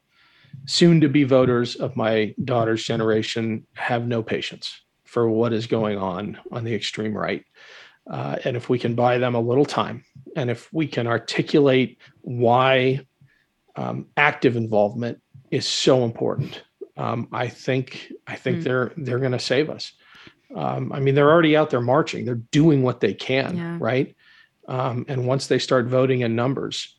soon 0.65 0.99
to 1.01 1.07
be 1.07 1.23
voters 1.23 1.75
of 1.75 1.95
my 1.95 2.35
daughter's 2.43 2.83
generation 2.83 3.65
have 3.73 4.05
no 4.05 4.21
patience 4.21 4.81
for 5.11 5.29
what 5.29 5.51
is 5.51 5.67
going 5.67 5.97
on 5.97 6.39
on 6.53 6.63
the 6.63 6.73
extreme 6.73 7.13
right. 7.13 7.43
Uh, 8.09 8.37
and 8.45 8.55
if 8.55 8.69
we 8.69 8.79
can 8.79 8.95
buy 8.95 9.17
them 9.17 9.35
a 9.35 9.41
little 9.41 9.65
time, 9.65 10.05
and 10.37 10.49
if 10.49 10.71
we 10.71 10.87
can 10.87 11.05
articulate 11.05 11.97
why 12.21 13.05
um, 13.75 14.07
active 14.15 14.55
involvement 14.55 15.21
is 15.51 15.67
so 15.67 16.05
important, 16.05 16.63
um, 16.95 17.27
I 17.33 17.49
think 17.49 18.09
I 18.25 18.37
think 18.37 18.59
mm. 18.59 18.63
they're 18.63 18.93
they're 18.95 19.19
going 19.19 19.33
to 19.33 19.39
save 19.39 19.69
us. 19.69 19.91
Um, 20.55 20.93
I 20.93 21.01
mean, 21.01 21.13
they're 21.13 21.29
already 21.29 21.57
out 21.57 21.71
there 21.71 21.81
marching. 21.81 22.23
They're 22.23 22.35
doing 22.35 22.81
what 22.81 23.01
they 23.01 23.13
can, 23.13 23.57
yeah. 23.57 23.77
right? 23.81 24.15
Um, 24.69 25.05
and 25.09 25.27
once 25.27 25.47
they 25.47 25.59
start 25.59 25.87
voting 25.87 26.21
in 26.21 26.37
numbers, 26.37 26.95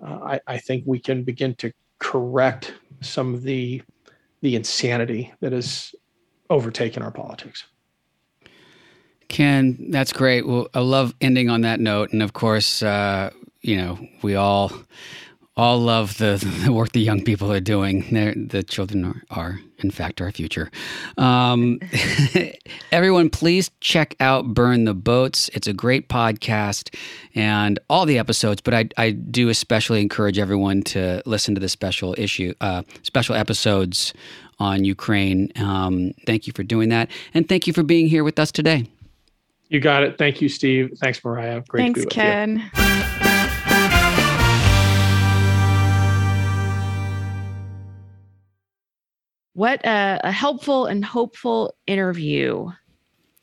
uh, 0.00 0.18
I, 0.22 0.40
I, 0.46 0.58
think 0.58 0.84
we 0.86 1.00
can 1.00 1.24
begin 1.24 1.54
to 1.56 1.72
correct 1.98 2.74
some 3.00 3.34
of 3.34 3.42
the 3.42 3.82
the 4.42 4.54
insanity 4.54 5.32
that 5.40 5.52
has 5.52 5.94
overtaken 6.50 7.02
our 7.02 7.10
politics. 7.10 7.64
Ken, 9.28 9.90
that's 9.90 10.12
great. 10.12 10.46
Well, 10.46 10.68
I 10.72 10.80
love 10.80 11.14
ending 11.20 11.50
on 11.50 11.60
that 11.62 11.80
note, 11.80 12.12
and 12.12 12.22
of 12.22 12.32
course, 12.32 12.82
uh, 12.82 13.30
you 13.60 13.76
know, 13.76 13.98
we 14.22 14.34
all 14.34 14.72
all 15.58 15.80
love 15.80 16.16
the, 16.18 16.36
the 16.64 16.72
work 16.72 16.92
the 16.92 17.00
young 17.00 17.22
people 17.22 17.52
are 17.52 17.60
doing. 17.60 18.06
They're, 18.12 18.32
the 18.32 18.62
children 18.62 19.04
are, 19.04 19.22
are, 19.30 19.60
in 19.78 19.90
fact, 19.90 20.20
our 20.20 20.30
future. 20.30 20.70
Um, 21.16 21.80
everyone, 22.92 23.28
please 23.28 23.72
check 23.80 24.14
out 24.20 24.54
Burn 24.54 24.84
the 24.84 24.94
Boats. 24.94 25.50
It's 25.52 25.66
a 25.66 25.72
great 25.72 26.08
podcast 26.08 26.94
and 27.34 27.80
all 27.90 28.06
the 28.06 28.18
episodes, 28.18 28.60
but 28.60 28.72
I, 28.72 28.88
I 28.96 29.10
do 29.10 29.48
especially 29.48 30.00
encourage 30.00 30.38
everyone 30.38 30.82
to 30.82 31.22
listen 31.26 31.56
to 31.56 31.60
the 31.60 31.68
special 31.68 32.14
issue, 32.16 32.54
uh, 32.60 32.84
special 33.02 33.34
episodes 33.34 34.14
on 34.58 34.84
Ukraine. 34.84 35.52
Um, 35.56 36.12
thank 36.26 36.46
you 36.46 36.52
for 36.52 36.62
doing 36.62 36.88
that. 36.88 37.10
And 37.34 37.48
thank 37.48 37.66
you 37.66 37.72
for 37.72 37.82
being 37.82 38.08
here 38.08 38.24
with 38.24 38.38
us 38.38 38.50
today. 38.50 38.86
You 39.68 39.80
got 39.80 40.02
it. 40.02 40.16
Thank 40.16 40.40
you, 40.40 40.48
Steve. 40.48 40.96
Thanks, 40.98 41.22
Mariah. 41.22 41.62
Great 41.68 41.94
Thanks, 41.94 42.04
Ken. 42.06 42.58
You. 42.58 42.98
What 49.52 49.84
a, 49.84 50.20
a 50.22 50.30
helpful 50.30 50.86
and 50.86 51.04
hopeful 51.04 51.74
interview. 51.86 52.70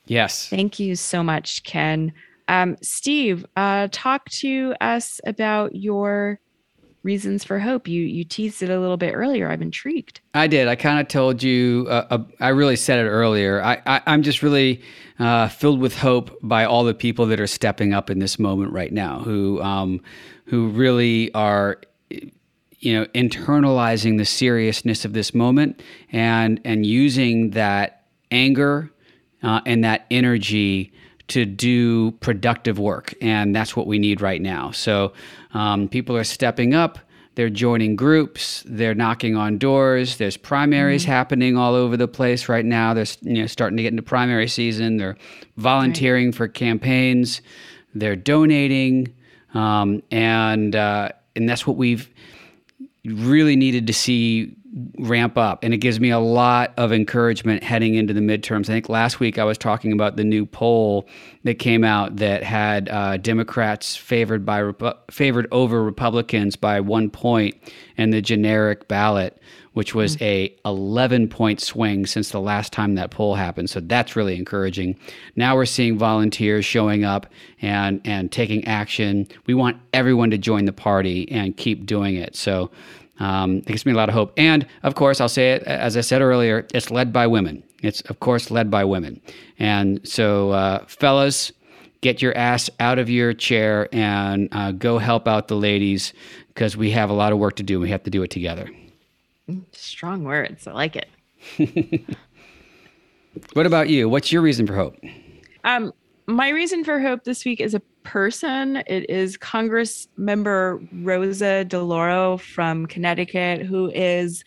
Yes. 0.06 0.48
Thank 0.48 0.78
you 0.78 0.96
so 0.96 1.22
much, 1.22 1.62
Ken. 1.64 2.12
Um, 2.48 2.76
Steve, 2.80 3.44
uh, 3.56 3.88
talk 3.92 4.24
to 4.30 4.74
us 4.80 5.20
about 5.26 5.74
your 5.74 6.40
reasons 7.06 7.44
for 7.44 7.58
hope. 7.58 7.88
You 7.88 8.02
you 8.02 8.24
teased 8.24 8.62
it 8.62 8.68
a 8.68 8.78
little 8.78 8.98
bit 8.98 9.14
earlier. 9.14 9.48
I'm 9.48 9.62
intrigued. 9.62 10.20
I 10.34 10.46
did. 10.46 10.68
I 10.68 10.74
kind 10.74 11.00
of 11.00 11.08
told 11.08 11.42
you. 11.42 11.86
Uh, 11.88 12.06
uh, 12.10 12.18
I 12.40 12.48
really 12.48 12.76
said 12.76 12.98
it 12.98 13.08
earlier. 13.08 13.62
I, 13.62 13.80
I 13.86 14.02
am 14.12 14.22
just 14.22 14.42
really 14.42 14.82
uh, 15.18 15.48
filled 15.48 15.80
with 15.80 15.96
hope 15.96 16.36
by 16.42 16.66
all 16.66 16.84
the 16.84 16.92
people 16.92 17.24
that 17.26 17.40
are 17.40 17.46
stepping 17.46 17.94
up 17.94 18.10
in 18.10 18.18
this 18.18 18.38
moment 18.38 18.72
right 18.72 18.92
now. 18.92 19.20
Who 19.20 19.62
um, 19.62 20.02
who 20.44 20.68
really 20.68 21.32
are 21.32 21.80
you 22.10 22.92
know 22.98 23.06
internalizing 23.14 24.18
the 24.18 24.26
seriousness 24.26 25.04
of 25.04 25.14
this 25.14 25.32
moment 25.32 25.82
and 26.12 26.60
and 26.64 26.84
using 26.84 27.50
that 27.50 28.02
anger 28.30 28.90
uh, 29.42 29.60
and 29.64 29.84
that 29.84 30.06
energy 30.10 30.92
to 31.28 31.44
do 31.44 32.12
productive 32.12 32.78
work. 32.78 33.14
And 33.20 33.54
that's 33.54 33.74
what 33.74 33.86
we 33.86 33.98
need 33.98 34.20
right 34.20 34.40
now. 34.40 34.70
So 34.70 35.12
um, 35.54 35.88
people 35.88 36.16
are 36.16 36.24
stepping 36.24 36.74
up. 36.74 36.98
They're 37.34 37.50
joining 37.50 37.96
groups. 37.96 38.64
They're 38.66 38.94
knocking 38.94 39.36
on 39.36 39.58
doors. 39.58 40.16
There's 40.16 40.38
primaries 40.38 41.02
mm-hmm. 41.02 41.12
happening 41.12 41.56
all 41.56 41.74
over 41.74 41.96
the 41.96 42.08
place 42.08 42.48
right 42.48 42.64
now. 42.64 42.94
They're 42.94 43.04
you 43.20 43.42
know 43.42 43.46
starting 43.46 43.76
to 43.76 43.82
get 43.82 43.92
into 43.92 44.02
primary 44.02 44.48
season. 44.48 44.96
They're 44.96 45.18
volunteering 45.58 46.28
right. 46.28 46.34
for 46.34 46.48
campaigns. 46.48 47.42
They're 47.94 48.16
donating, 48.16 49.14
um, 49.52 50.02
and 50.10 50.74
uh, 50.74 51.10
and 51.34 51.46
that's 51.46 51.66
what 51.66 51.76
we've 51.76 52.08
really 53.04 53.54
needed 53.54 53.86
to 53.88 53.92
see 53.92 54.55
ramp 54.98 55.38
up. 55.38 55.64
And 55.64 55.72
it 55.72 55.78
gives 55.78 56.00
me 56.00 56.10
a 56.10 56.18
lot 56.18 56.74
of 56.76 56.92
encouragement 56.92 57.62
heading 57.62 57.94
into 57.94 58.12
the 58.12 58.20
midterms. 58.20 58.64
I 58.64 58.74
think 58.74 58.88
last 58.88 59.20
week 59.20 59.38
I 59.38 59.44
was 59.44 59.56
talking 59.56 59.92
about 59.92 60.16
the 60.16 60.24
new 60.24 60.44
poll 60.44 61.08
that 61.44 61.58
came 61.58 61.82
out 61.82 62.16
that 62.16 62.42
had 62.42 62.88
uh, 62.90 63.16
Democrats 63.16 63.96
favored 63.96 64.44
by 64.44 64.72
favored 65.10 65.46
over 65.50 65.82
Republicans 65.82 66.56
by 66.56 66.80
one 66.80 67.08
point 67.08 67.54
in 67.96 68.10
the 68.10 68.20
generic 68.20 68.86
ballot, 68.86 69.40
which 69.72 69.94
was 69.94 70.16
mm. 70.16 70.22
a 70.22 70.56
11 70.66 71.28
point 71.28 71.60
swing 71.60 72.04
since 72.04 72.30
the 72.30 72.40
last 72.40 72.70
time 72.72 72.96
that 72.96 73.10
poll 73.10 73.34
happened. 73.34 73.70
So 73.70 73.80
that's 73.80 74.14
really 74.14 74.36
encouraging. 74.36 74.98
Now 75.36 75.56
we're 75.56 75.64
seeing 75.64 75.96
volunteers 75.96 76.66
showing 76.66 77.02
up 77.02 77.26
and 77.62 78.02
and 78.04 78.30
taking 78.30 78.62
action. 78.66 79.26
We 79.46 79.54
want 79.54 79.78
everyone 79.94 80.30
to 80.32 80.38
join 80.38 80.66
the 80.66 80.72
party 80.72 81.30
and 81.32 81.56
keep 81.56 81.86
doing 81.86 82.16
it. 82.16 82.36
So 82.36 82.70
um, 83.18 83.58
it 83.58 83.66
gives 83.66 83.86
me 83.86 83.92
a 83.92 83.96
lot 83.96 84.08
of 84.08 84.14
hope. 84.14 84.32
And 84.36 84.66
of 84.82 84.94
course, 84.94 85.20
I'll 85.20 85.28
say 85.28 85.52
it 85.52 85.62
as 85.64 85.96
I 85.96 86.00
said 86.00 86.22
earlier, 86.22 86.66
it's 86.74 86.90
led 86.90 87.12
by 87.12 87.26
women. 87.26 87.62
It's, 87.82 88.00
of 88.02 88.20
course, 88.20 88.50
led 88.50 88.70
by 88.70 88.84
women. 88.84 89.20
And 89.58 90.06
so, 90.06 90.50
uh, 90.50 90.84
fellas, 90.86 91.52
get 92.00 92.22
your 92.22 92.36
ass 92.36 92.70
out 92.80 92.98
of 92.98 93.08
your 93.10 93.32
chair 93.32 93.88
and 93.92 94.48
uh, 94.52 94.72
go 94.72 94.98
help 94.98 95.28
out 95.28 95.48
the 95.48 95.56
ladies 95.56 96.12
because 96.48 96.76
we 96.76 96.90
have 96.92 97.10
a 97.10 97.12
lot 97.12 97.32
of 97.32 97.38
work 97.38 97.56
to 97.56 97.62
do. 97.62 97.74
And 97.74 97.82
we 97.82 97.90
have 97.90 98.02
to 98.04 98.10
do 98.10 98.22
it 98.22 98.30
together. 98.30 98.68
Strong 99.72 100.24
words. 100.24 100.66
I 100.66 100.72
like 100.72 100.96
it. 100.96 101.08
what 103.52 103.66
about 103.66 103.88
you? 103.88 104.08
What's 104.08 104.32
your 104.32 104.42
reason 104.42 104.66
for 104.66 104.74
hope? 104.74 104.96
Um, 105.64 105.92
my 106.26 106.48
reason 106.48 106.82
for 106.84 106.98
hope 106.98 107.24
this 107.24 107.44
week 107.44 107.60
is 107.60 107.74
a 107.74 107.80
person. 108.02 108.82
It 108.86 109.08
is 109.08 109.36
Congress 109.36 110.08
member 110.16 110.80
Rosa 110.92 111.64
DeLauro 111.68 112.40
from 112.40 112.86
Connecticut, 112.86 113.62
who 113.62 113.90
is 113.90 114.44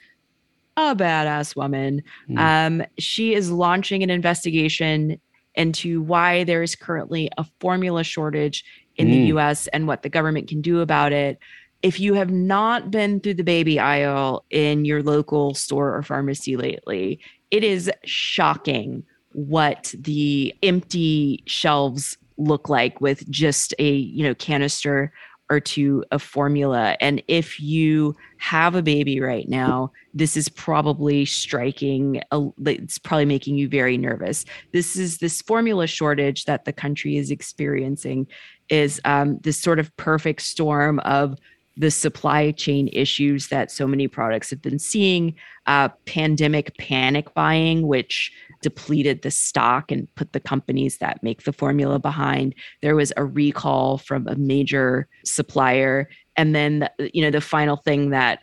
a 0.75 0.95
badass 0.95 1.55
woman. 1.55 2.03
Mm. 2.30 2.39
Um, 2.39 2.86
she 2.97 3.34
is 3.34 3.51
launching 3.51 4.03
an 4.03 4.09
investigation 4.09 5.19
into 5.55 6.01
why 6.01 6.43
there 6.43 6.63
is 6.63 6.75
currently 6.75 7.30
a 7.38 7.45
formula 7.59 8.03
shortage 8.03 8.63
in 8.97 9.07
mm. 9.07 9.11
the 9.11 9.38
US 9.38 9.67
and 9.67 9.88
what 9.88 10.03
the 10.03 10.09
government 10.09 10.47
can 10.47 10.61
do 10.61 10.82
about 10.82 11.13
it. 11.13 11.39
If 11.82 11.99
you 11.99 12.13
have 12.15 12.30
not 12.30 12.91
been 12.91 13.21
through 13.21 13.36
the 13.36 13.43
baby 13.43 13.80
aisle 13.80 14.45
in 14.49 14.84
your 14.84 15.01
local 15.01 15.53
store 15.53 15.95
or 15.95 16.03
pharmacy 16.03 16.57
lately, 16.57 17.19
it 17.51 17.63
is 17.63 17.89
shocking 18.03 19.03
what 19.47 19.93
the 19.97 20.53
empty 20.63 21.43
shelves 21.45 22.17
look 22.37 22.69
like 22.69 23.01
with 23.01 23.29
just 23.29 23.73
a 23.79 23.91
you 23.91 24.23
know 24.23 24.35
canister 24.35 25.11
or 25.51 25.59
two 25.59 26.05
of 26.11 26.21
formula. 26.21 26.95
And 27.01 27.23
if 27.27 27.59
you 27.59 28.15
have 28.37 28.75
a 28.75 28.83
baby 28.83 29.19
right 29.19 29.49
now 29.49 29.91
this 30.13 30.35
is 30.35 30.49
probably 30.49 31.25
striking 31.25 32.21
a, 32.31 32.47
it's 32.65 32.97
probably 32.97 33.25
making 33.25 33.55
you 33.55 33.67
very 33.67 33.97
nervous. 33.97 34.45
This 34.73 34.95
is 34.95 35.19
this 35.19 35.41
formula 35.41 35.87
shortage 35.87 36.45
that 36.45 36.65
the 36.65 36.73
country 36.73 37.17
is 37.17 37.31
experiencing 37.31 38.27
is 38.69 38.99
um, 39.05 39.39
this 39.41 39.59
sort 39.59 39.79
of 39.79 39.95
perfect 39.97 40.41
storm 40.41 40.99
of 40.99 41.37
the 41.80 41.89
supply 41.89 42.51
chain 42.51 42.89
issues 42.91 43.47
that 43.47 43.71
so 43.71 43.88
many 43.88 44.05
products 44.05 44.49
have 44.49 44.61
been 44.61 44.77
seeing 44.77 45.34
uh, 45.65 45.88
pandemic 46.05 46.77
panic 46.77 47.34
buying 47.34 47.88
which 47.88 48.34
depleted 48.61 49.21
the 49.21 49.32
stock 49.32 49.89
and 49.89 50.13
put 50.15 50.34
the 50.34 50.41
companies 50.41 50.97
that 50.97 51.23
make 51.23 51.43
the 51.43 51.53
formula 51.53 51.97
behind. 51.97 52.53
There 52.82 52.97
was 52.97 53.13
a 53.15 53.23
recall 53.23 53.97
from 53.97 54.27
a 54.27 54.36
major 54.36 55.07
supplier. 55.23 56.09
And 56.36 56.53
then, 56.53 56.89
you 57.13 57.21
know, 57.21 57.32
the 57.32 57.39
final 57.39 57.77
thing 57.77 58.09
that 58.09 58.39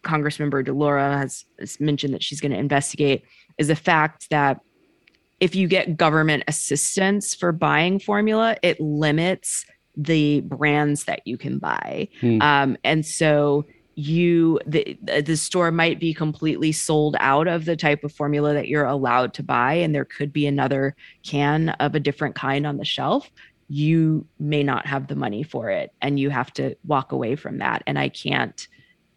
Congressmember 0.00 0.66
DeLauro 0.66 1.16
has, 1.16 1.44
has 1.60 1.78
mentioned 1.78 2.12
that 2.12 2.24
she's 2.24 2.40
going 2.40 2.52
to 2.52 2.58
investigate 2.58 3.22
is 3.56 3.68
the 3.68 3.76
fact 3.76 4.28
that 4.30 4.60
if 5.38 5.54
you 5.54 5.68
get 5.68 5.96
government 5.96 6.42
assistance 6.48 7.36
for 7.36 7.52
buying 7.52 8.00
formula, 8.00 8.56
it 8.64 8.80
limits 8.80 9.64
the 10.04 10.40
brands 10.40 11.04
that 11.04 11.26
you 11.26 11.36
can 11.36 11.58
buy. 11.58 12.08
Hmm. 12.20 12.40
Um, 12.40 12.76
and 12.84 13.04
so 13.04 13.66
you 13.96 14.58
the 14.66 14.96
the 15.24 15.36
store 15.36 15.70
might 15.70 16.00
be 16.00 16.14
completely 16.14 16.72
sold 16.72 17.16
out 17.18 17.46
of 17.46 17.64
the 17.64 17.76
type 17.76 18.02
of 18.02 18.12
formula 18.12 18.54
that 18.54 18.68
you're 18.68 18.84
allowed 18.84 19.34
to 19.34 19.42
buy 19.42 19.74
and 19.74 19.94
there 19.94 20.04
could 20.04 20.32
be 20.32 20.46
another 20.46 20.94
can 21.22 21.70
of 21.80 21.94
a 21.94 22.00
different 22.00 22.34
kind 22.34 22.66
on 22.66 22.76
the 22.76 22.84
shelf 22.84 23.30
you 23.68 24.24
may 24.38 24.62
not 24.62 24.86
have 24.86 25.08
the 25.08 25.16
money 25.16 25.42
for 25.42 25.70
it 25.70 25.92
and 26.00 26.18
you 26.18 26.30
have 26.30 26.52
to 26.52 26.74
walk 26.86 27.12
away 27.12 27.36
from 27.36 27.58
that 27.58 27.82
and 27.86 27.98
i 27.98 28.08
can't 28.08 28.68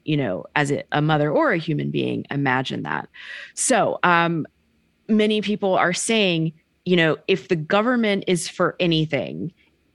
you 0.04 0.18
know 0.18 0.44
as 0.56 0.72
a, 0.72 0.84
a 0.92 1.02
mother 1.02 1.32
or 1.32 1.54
a 1.54 1.58
human 1.58 1.92
being 1.92 2.26
imagine 2.30 2.84
that 2.84 3.08
so 3.54 4.00
um 4.04 4.46
many 5.08 5.40
people 5.40 5.76
are 5.76 5.94
saying 5.94 6.52
you 6.84 6.96
know 6.96 7.16
if 7.28 7.48
the 7.48 7.56
government 7.56 8.24
is 8.28 8.50
for 8.50 8.76
anything 8.80 9.54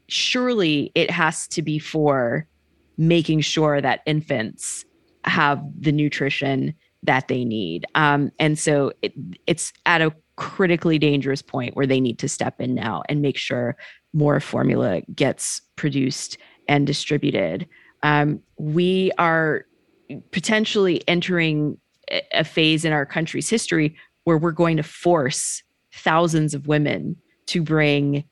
surely 0.08 0.90
it 0.94 1.10
has 1.10 1.46
to 1.48 1.62
be 1.62 1.78
for 1.78 2.46
making 2.96 3.40
sure 3.40 3.80
that 3.80 4.00
infants 4.06 4.84
have 5.24 5.62
the 5.78 5.92
nutrition 5.92 6.74
that 7.02 7.28
they 7.28 7.44
need. 7.44 7.86
Um, 7.94 8.32
and 8.38 8.58
so 8.58 8.92
it, 9.02 9.12
it's 9.46 9.72
at 9.86 10.02
a 10.02 10.12
critically 10.36 10.98
dangerous 10.98 11.42
point 11.42 11.76
where 11.76 11.86
they 11.86 12.00
need 12.00 12.18
to 12.18 12.28
step 12.28 12.60
in 12.60 12.74
now 12.74 13.02
and 13.08 13.22
make 13.22 13.36
sure 13.36 13.76
more 14.12 14.40
formula 14.40 15.02
gets 15.14 15.60
produced 15.76 16.38
and 16.68 16.86
distributed. 16.86 17.68
Um, 18.02 18.40
we 18.56 19.10
are 19.18 19.64
potentially 20.30 21.02
entering 21.08 21.78
a 22.32 22.44
phase 22.44 22.84
in 22.84 22.92
our 22.92 23.04
country's 23.04 23.50
history 23.50 23.96
where 24.24 24.38
we're 24.38 24.52
going 24.52 24.76
to 24.76 24.82
force 24.82 25.62
thousands 25.92 26.54
of 26.54 26.66
women 26.66 27.16
to 27.46 27.62
bring 27.62 28.24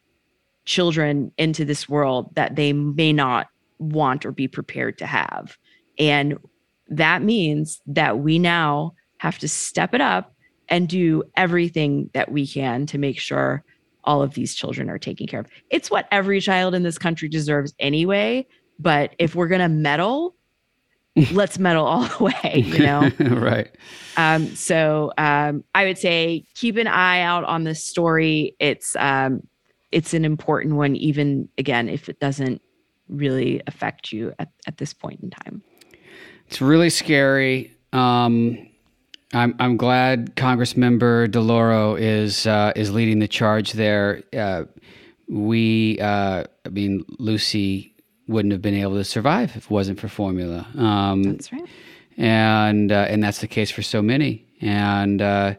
children 0.66 1.32
into 1.38 1.64
this 1.64 1.88
world 1.88 2.34
that 2.34 2.56
they 2.56 2.72
may 2.72 3.12
not 3.12 3.48
want 3.78 4.26
or 4.26 4.32
be 4.32 4.48
prepared 4.48 4.98
to 4.98 5.06
have. 5.06 5.56
And 5.98 6.38
that 6.88 7.22
means 7.22 7.80
that 7.86 8.18
we 8.18 8.38
now 8.38 8.92
have 9.18 9.38
to 9.38 9.48
step 9.48 9.94
it 9.94 10.00
up 10.00 10.34
and 10.68 10.88
do 10.88 11.22
everything 11.36 12.10
that 12.12 12.30
we 12.30 12.46
can 12.46 12.86
to 12.86 12.98
make 12.98 13.18
sure 13.18 13.64
all 14.04 14.22
of 14.22 14.34
these 14.34 14.54
children 14.54 14.90
are 14.90 14.98
taken 14.98 15.26
care 15.26 15.40
of. 15.40 15.46
It's 15.70 15.90
what 15.90 16.06
every 16.10 16.40
child 16.40 16.74
in 16.74 16.82
this 16.82 16.98
country 16.98 17.28
deserves 17.28 17.74
anyway. 17.78 18.46
But 18.78 19.14
if 19.18 19.34
we're 19.34 19.48
going 19.48 19.60
to 19.60 19.68
meddle, 19.68 20.36
let's 21.32 21.58
meddle 21.58 21.86
all 21.86 22.04
the 22.04 22.24
way, 22.24 22.62
you 22.66 22.78
know? 22.78 23.10
right. 23.20 23.70
Um, 24.16 24.54
so 24.54 25.12
um, 25.16 25.64
I 25.74 25.86
would 25.86 25.98
say 25.98 26.44
keep 26.54 26.76
an 26.76 26.86
eye 26.86 27.20
out 27.20 27.44
on 27.44 27.64
this 27.64 27.82
story. 27.82 28.54
It's 28.58 28.94
um, 28.96 29.46
it's 29.96 30.12
an 30.12 30.26
important 30.26 30.74
one, 30.74 30.94
even 30.94 31.48
again, 31.56 31.88
if 31.88 32.10
it 32.10 32.20
doesn't 32.20 32.60
really 33.08 33.62
affect 33.66 34.12
you 34.12 34.34
at, 34.38 34.50
at 34.66 34.76
this 34.76 34.92
point 34.92 35.20
in 35.22 35.30
time. 35.30 35.62
It's 36.48 36.60
really 36.60 36.90
scary. 36.90 37.74
Um, 37.94 38.68
I'm 39.32 39.56
I'm 39.58 39.78
glad 39.78 40.36
Congressmember 40.36 41.28
DeLauro 41.28 41.98
is 41.98 42.46
uh, 42.46 42.74
is 42.76 42.92
leading 42.92 43.20
the 43.20 43.26
charge 43.26 43.72
there. 43.72 44.22
Uh, 44.36 44.64
we, 45.28 45.98
uh, 45.98 46.44
I 46.66 46.68
mean, 46.68 47.02
Lucy 47.18 47.94
wouldn't 48.28 48.52
have 48.52 48.60
been 48.60 48.74
able 48.74 48.96
to 48.96 49.04
survive 49.04 49.56
if 49.56 49.64
it 49.64 49.70
wasn't 49.70 49.98
for 49.98 50.08
formula. 50.08 50.66
Um, 50.76 51.22
that's 51.22 51.50
right. 51.50 51.64
And 52.18 52.92
uh, 52.92 53.06
and 53.08 53.22
that's 53.22 53.40
the 53.40 53.48
case 53.48 53.70
for 53.70 53.82
so 53.82 54.02
many. 54.02 54.44
And 54.60 55.22
uh, 55.22 55.54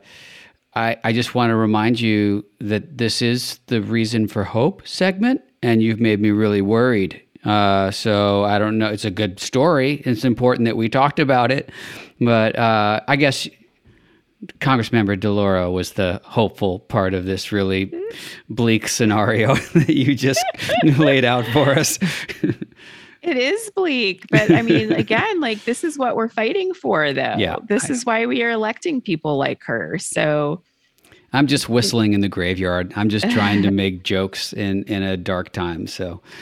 I 0.78 0.98
I 1.04 1.12
just 1.12 1.34
want 1.34 1.50
to 1.50 1.56
remind 1.56 2.00
you 2.00 2.46
that 2.60 2.98
this 2.98 3.22
is 3.22 3.60
the 3.68 3.82
reason 3.82 4.28
for 4.28 4.44
hope 4.44 4.88
segment, 4.88 5.42
and 5.64 5.82
you've 5.82 6.00
made 6.00 6.22
me 6.22 6.30
really 6.30 6.62
worried. 6.62 7.22
Uh, 7.44 7.92
so 7.92 8.44
I 8.44 8.60
don't 8.60 8.78
know. 8.78 8.88
It's 8.88 9.06
a 9.06 9.12
good 9.12 9.40
story. 9.40 10.02
It's 10.06 10.24
important 10.24 10.66
that 10.66 10.78
we 10.78 10.90
talked 10.90 11.20
about 11.20 11.52
it, 11.52 11.72
but 12.20 12.58
uh, 12.58 13.00
I 13.08 13.16
guess 13.16 13.48
Congressmember 14.60 15.18
DeLauro 15.18 15.72
was 15.72 15.94
the 15.94 16.22
hopeful 16.24 16.80
part 16.80 17.16
of 17.16 17.26
this 17.26 17.52
really 17.52 17.92
bleak 18.50 18.88
scenario 18.88 19.56
that 19.74 19.96
you 19.96 20.14
just 20.14 20.46
laid 20.84 21.26
out 21.26 21.46
for 21.48 21.72
us. 21.72 21.98
It 23.24 23.38
is 23.38 23.72
bleak, 23.76 24.26
but 24.30 24.52
I 24.52 24.62
mean, 24.62 24.92
again, 24.92 25.42
like 25.42 25.66
this 25.66 25.84
is 25.84 25.98
what 25.98 26.16
we're 26.16 26.30
fighting 26.30 26.74
for, 26.74 27.12
though. 27.14 27.36
Yeah, 27.38 27.58
this 27.68 27.90
I, 27.90 27.94
is 27.94 28.06
why 28.06 28.26
we 28.26 28.44
are 28.44 28.52
electing 28.52 29.02
people 29.02 29.38
like 29.38 29.64
her. 29.64 29.98
So 29.98 30.62
I'm 31.34 31.48
just 31.48 31.68
whistling 31.68 32.14
in 32.14 32.22
the 32.22 32.30
graveyard. 32.30 32.94
I'm 32.96 33.10
just 33.10 33.30
trying 33.30 33.62
to 33.64 33.72
make 33.72 34.04
jokes 34.04 34.54
in 34.54 34.84
in 34.84 35.04
a 35.04 35.18
dark 35.18 35.52
time. 35.52 35.88
So, 35.88 36.22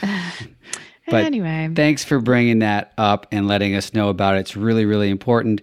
but 1.08 1.24
anyway, 1.24 1.70
thanks 1.74 2.04
for 2.04 2.20
bringing 2.20 2.60
that 2.60 2.92
up 2.96 3.26
and 3.32 3.48
letting 3.48 3.74
us 3.74 3.94
know 3.94 4.08
about 4.10 4.36
it. 4.36 4.40
It's 4.40 4.56
really, 4.56 4.84
really 4.84 5.10
important. 5.10 5.60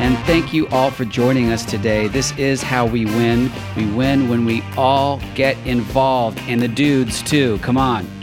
And 0.00 0.16
thank 0.26 0.52
you 0.52 0.68
all 0.68 0.90
for 0.90 1.04
joining 1.04 1.50
us 1.50 1.64
today. 1.64 2.08
This 2.08 2.36
is 2.38 2.62
how 2.62 2.86
we 2.86 3.06
win. 3.06 3.50
We 3.76 3.86
win 3.92 4.28
when 4.28 4.44
we 4.44 4.62
all 4.76 5.20
get 5.34 5.56
involved, 5.66 6.38
and 6.48 6.60
the 6.60 6.68
dudes 6.68 7.22
too. 7.22 7.58
Come 7.58 7.78
on. 7.78 8.17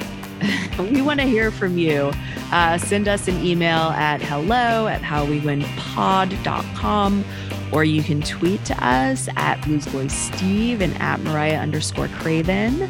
we 0.79 1.01
want 1.01 1.19
to 1.19 1.25
hear 1.25 1.51
from 1.51 1.77
you. 1.77 2.13
Uh, 2.51 2.77
send 2.77 3.07
us 3.07 3.27
an 3.27 3.43
email 3.43 3.89
at 3.91 4.21
hello 4.21 4.87
at 4.87 5.01
howwewinpod.com 5.01 7.25
or 7.71 7.83
you 7.83 8.03
can 8.03 8.21
tweet 8.21 8.63
to 8.65 8.85
us 8.85 9.27
at 9.35 9.59
bluesboysteve 9.61 10.81
and 10.81 10.95
at 11.01 11.19
Mariah 11.21 11.57
underscore 11.57 12.07
Craven. 12.07 12.87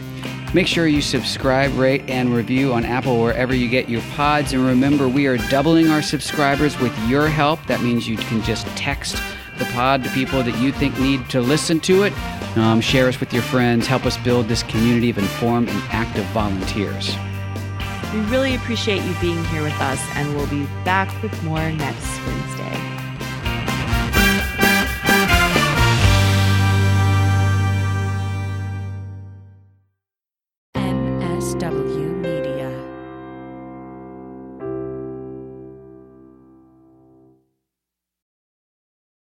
Make 0.53 0.67
sure 0.67 0.87
you 0.87 1.01
subscribe, 1.01 1.73
rate, 1.75 2.03
and 2.07 2.33
review 2.33 2.73
on 2.73 2.85
Apple 2.85 3.21
wherever 3.21 3.53
you 3.53 3.67
get 3.67 3.89
your 3.89 4.01
pods. 4.13 4.53
And 4.53 4.65
remember, 4.65 5.09
we 5.09 5.27
are 5.27 5.37
doubling 5.49 5.89
our 5.89 6.01
subscribers 6.01 6.79
with 6.79 6.97
your 7.09 7.27
help. 7.27 7.65
That 7.65 7.81
means 7.81 8.07
you 8.07 8.15
can 8.15 8.41
just 8.41 8.65
text 8.67 9.21
the 9.57 9.65
pod 9.73 10.03
to 10.03 10.09
people 10.11 10.43
that 10.43 10.57
you 10.59 10.71
think 10.71 10.97
need 10.99 11.27
to 11.29 11.41
listen 11.41 11.79
to 11.81 12.03
it. 12.03 12.13
Um, 12.57 12.79
share 12.79 13.07
us 13.07 13.19
with 13.19 13.33
your 13.33 13.43
friends. 13.43 13.87
Help 13.87 14.05
us 14.05 14.17
build 14.17 14.47
this 14.47 14.63
community 14.63 15.09
of 15.09 15.17
informed 15.17 15.67
and 15.67 15.81
active 15.89 16.25
volunteers. 16.27 17.15
We 18.15 18.21
really 18.27 18.55
appreciate 18.55 19.03
you 19.03 19.13
being 19.19 19.43
here 19.45 19.61
with 19.61 19.77
us, 19.81 20.01
and 20.13 20.33
we'll 20.37 20.47
be 20.47 20.65
back 20.85 21.21
with 21.21 21.43
more 21.43 21.69
next 21.73 22.25
Wednesday. 22.25 22.94